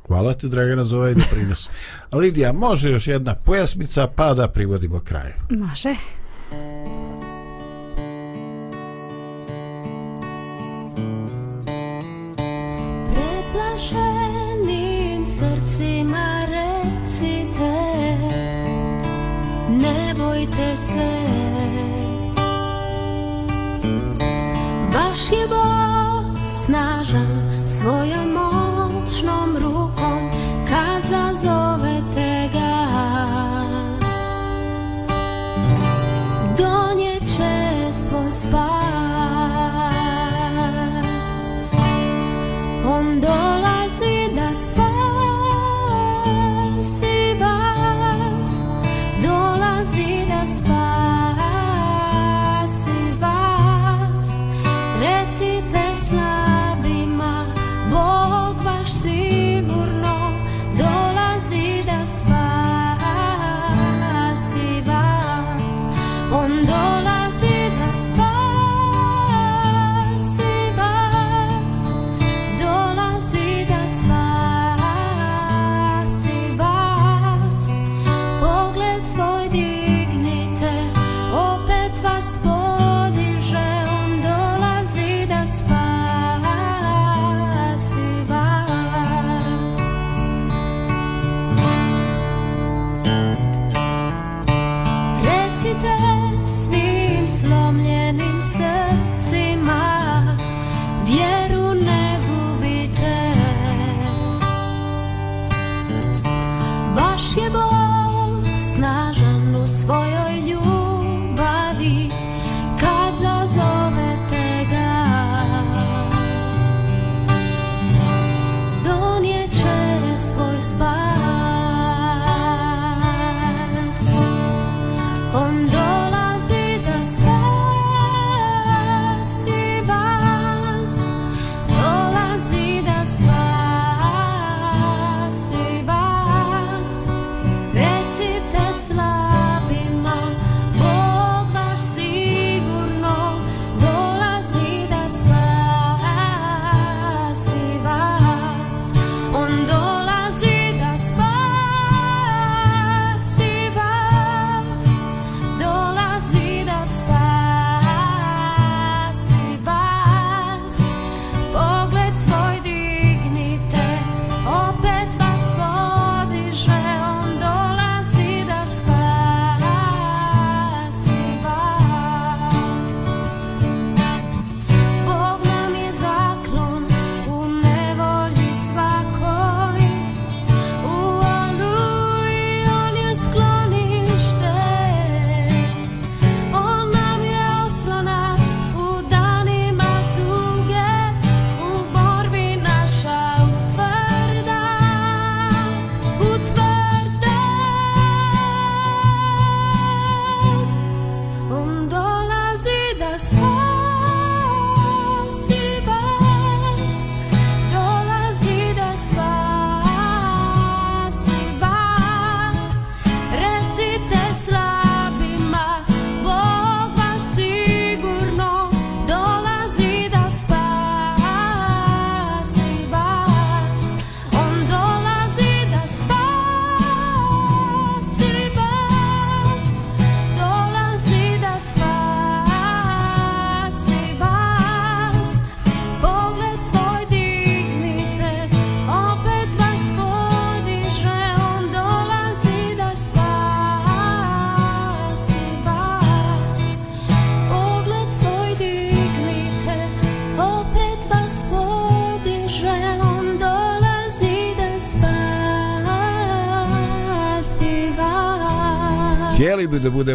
Hvala 0.08 0.34
ti, 0.34 0.50
Dragana, 0.50 0.86
za 0.86 0.98
ovaj 0.98 1.14
doprinos. 1.14 1.70
Lidija, 2.22 2.54
može 2.54 2.92
još 2.92 3.08
jedna 3.08 3.36
pojasmica, 3.36 4.08
pa 4.16 4.34
da 4.34 4.48
privodimo 4.48 5.00
kraju. 5.00 5.34
Može. 5.50 5.96
Bojte 20.42 20.78
se. 20.78 21.12
Vaš 24.94 25.32
je 25.32 25.48
Bog 25.48 26.38
snažan 26.66 27.68
svoja 27.68 28.21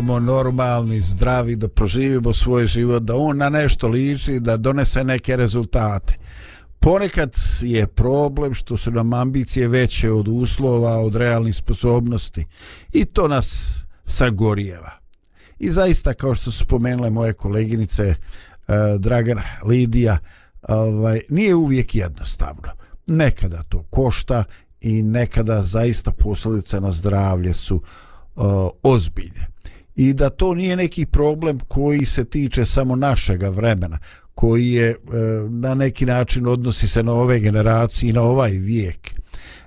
budemo 0.07 0.21
normalni, 0.21 1.01
zdravi, 1.01 1.57
da 1.57 1.69
proživimo 1.69 2.33
svoj 2.33 2.67
život, 2.67 3.03
da 3.03 3.17
on 3.17 3.37
na 3.37 3.49
nešto 3.49 3.89
liči, 3.89 4.41
da 4.41 4.57
donese 4.57 5.05
neke 5.05 5.37
rezultate. 5.37 6.15
Ponekad 6.81 7.35
je 7.61 7.87
problem 7.87 8.55
što 8.55 8.77
su 8.77 8.91
nam 8.91 9.13
ambicije 9.13 9.69
veće 9.69 10.11
od 10.11 10.29
uslova, 10.29 10.99
od 10.99 11.17
realnih 11.17 11.57
sposobnosti 11.57 12.45
i 12.93 13.05
to 13.05 13.29
nas 13.29 13.79
sagorijeva. 14.05 14.91
I 15.59 15.71
zaista, 15.71 16.15
kao 16.15 16.35
što 16.35 16.51
su 16.51 16.65
spomenule 16.65 17.11
moje 17.11 17.33
koleginice 17.33 18.05
eh, 18.05 18.75
Dragana, 18.99 19.43
Lidija, 19.65 20.19
ovaj, 20.69 21.21
nije 21.29 21.55
uvijek 21.55 21.95
jednostavno. 21.95 22.73
Nekada 23.07 23.63
to 23.63 23.83
košta 23.91 24.45
i 24.81 25.03
nekada 25.03 25.63
zaista 25.63 26.13
posljedice 26.13 26.81
na 26.81 26.93
zdravlje 26.93 27.55
su 27.55 27.77
uh, 27.77 28.45
ozbiljne. 28.83 29.56
I 29.97 30.13
da 30.13 30.31
to 30.31 30.55
nije 30.55 30.77
neki 30.77 31.07
problem 31.07 31.59
koji 31.69 32.05
se 32.05 32.25
tiče 32.25 32.65
samo 32.65 32.97
našega 32.97 33.49
vremena, 33.49 33.99
koji 34.35 34.73
je 34.73 34.91
e, 34.91 34.97
na 35.49 35.75
neki 35.75 36.07
način 36.07 36.47
odnosi 36.47 36.89
se 36.89 37.03
na 37.03 37.13
ove 37.13 37.41
generacije 37.41 38.11
i 38.11 38.13
na 38.13 38.23
ovaj 38.23 38.51
vijek. 38.51 39.11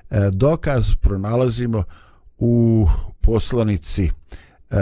E, 0.10 0.30
dokaz 0.32 0.92
pronalazimo 1.02 1.84
u 2.38 2.88
poslanici 3.22 4.04
uh, 4.04 4.78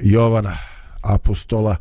Jovana 0.00 0.56
apostola 1.02 1.76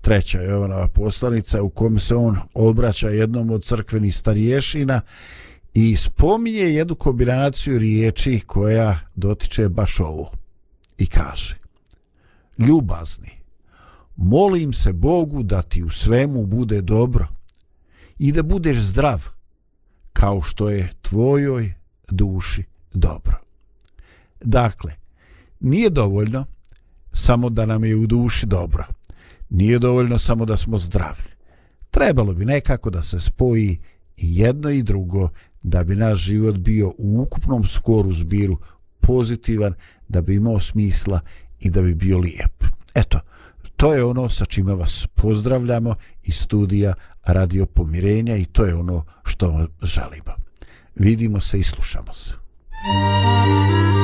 treća 0.00 0.42
Jovanova 0.42 0.88
poslanica 0.88 1.62
u 1.62 1.70
kom 1.70 1.98
se 1.98 2.14
on 2.14 2.38
obraća 2.54 3.08
jednom 3.08 3.50
od 3.50 3.64
crkvenih 3.64 4.16
starješina 4.16 5.00
i 5.74 5.96
spominje 5.96 6.60
jednu 6.60 6.94
kombinaciju 6.94 7.78
riječi 7.78 8.40
koja 8.46 8.98
dotiče 9.14 9.68
baš 9.68 10.00
ovo 10.00 10.32
i 10.98 11.06
kaže 11.06 11.59
ljubazni. 12.66 13.30
Molim 14.16 14.72
se 14.72 14.92
Bogu 14.92 15.42
da 15.42 15.62
ti 15.62 15.82
u 15.82 15.90
svemu 15.90 16.46
bude 16.46 16.82
dobro 16.82 17.26
i 18.18 18.32
da 18.32 18.42
budeš 18.42 18.78
zdrav, 18.78 19.28
kao 20.12 20.42
što 20.42 20.70
je 20.70 20.92
tvojoj 21.02 21.74
duši 22.10 22.64
dobro. 22.92 23.40
Dakle, 24.40 24.92
nije 25.60 25.90
dovoljno 25.90 26.46
samo 27.12 27.50
da 27.50 27.66
nam 27.66 27.84
je 27.84 27.96
u 27.96 28.06
duši 28.06 28.46
dobro. 28.46 28.84
Nije 29.50 29.78
dovoljno 29.78 30.18
samo 30.18 30.44
da 30.44 30.56
smo 30.56 30.78
zdravi. 30.78 31.24
Trebalo 31.90 32.34
bi 32.34 32.44
nekako 32.44 32.90
da 32.90 33.02
se 33.02 33.20
spoji 33.20 33.78
i 34.16 34.38
jedno 34.38 34.70
i 34.70 34.82
drugo 34.82 35.28
da 35.62 35.84
bi 35.84 35.96
naš 35.96 36.18
život 36.18 36.56
bio 36.56 36.88
u 36.98 37.20
ukupnom 37.22 37.64
skoru 37.64 38.12
zbiru 38.12 38.58
pozitivan, 39.00 39.74
da 40.08 40.22
bi 40.22 40.34
imao 40.34 40.60
smisla 40.60 41.20
i 41.60 41.70
da 41.70 41.82
bi 41.82 41.94
bio 41.94 42.18
lijep. 42.18 42.64
Eto, 42.94 43.20
to 43.76 43.94
je 43.94 44.04
ono 44.04 44.28
sa 44.28 44.44
čime 44.44 44.74
vas 44.74 45.06
pozdravljamo 45.14 45.94
iz 46.22 46.34
studija 46.34 46.94
Radio 47.26 47.66
Pomirenja 47.66 48.36
i 48.36 48.44
to 48.44 48.64
je 48.64 48.74
ono 48.74 49.04
što 49.24 49.66
želimo. 49.82 50.34
Vidimo 50.94 51.40
se 51.40 51.58
i 51.58 51.62
slušamo 51.62 52.14
se. 52.14 52.32
Thank 52.82 53.94
you. 53.94 53.99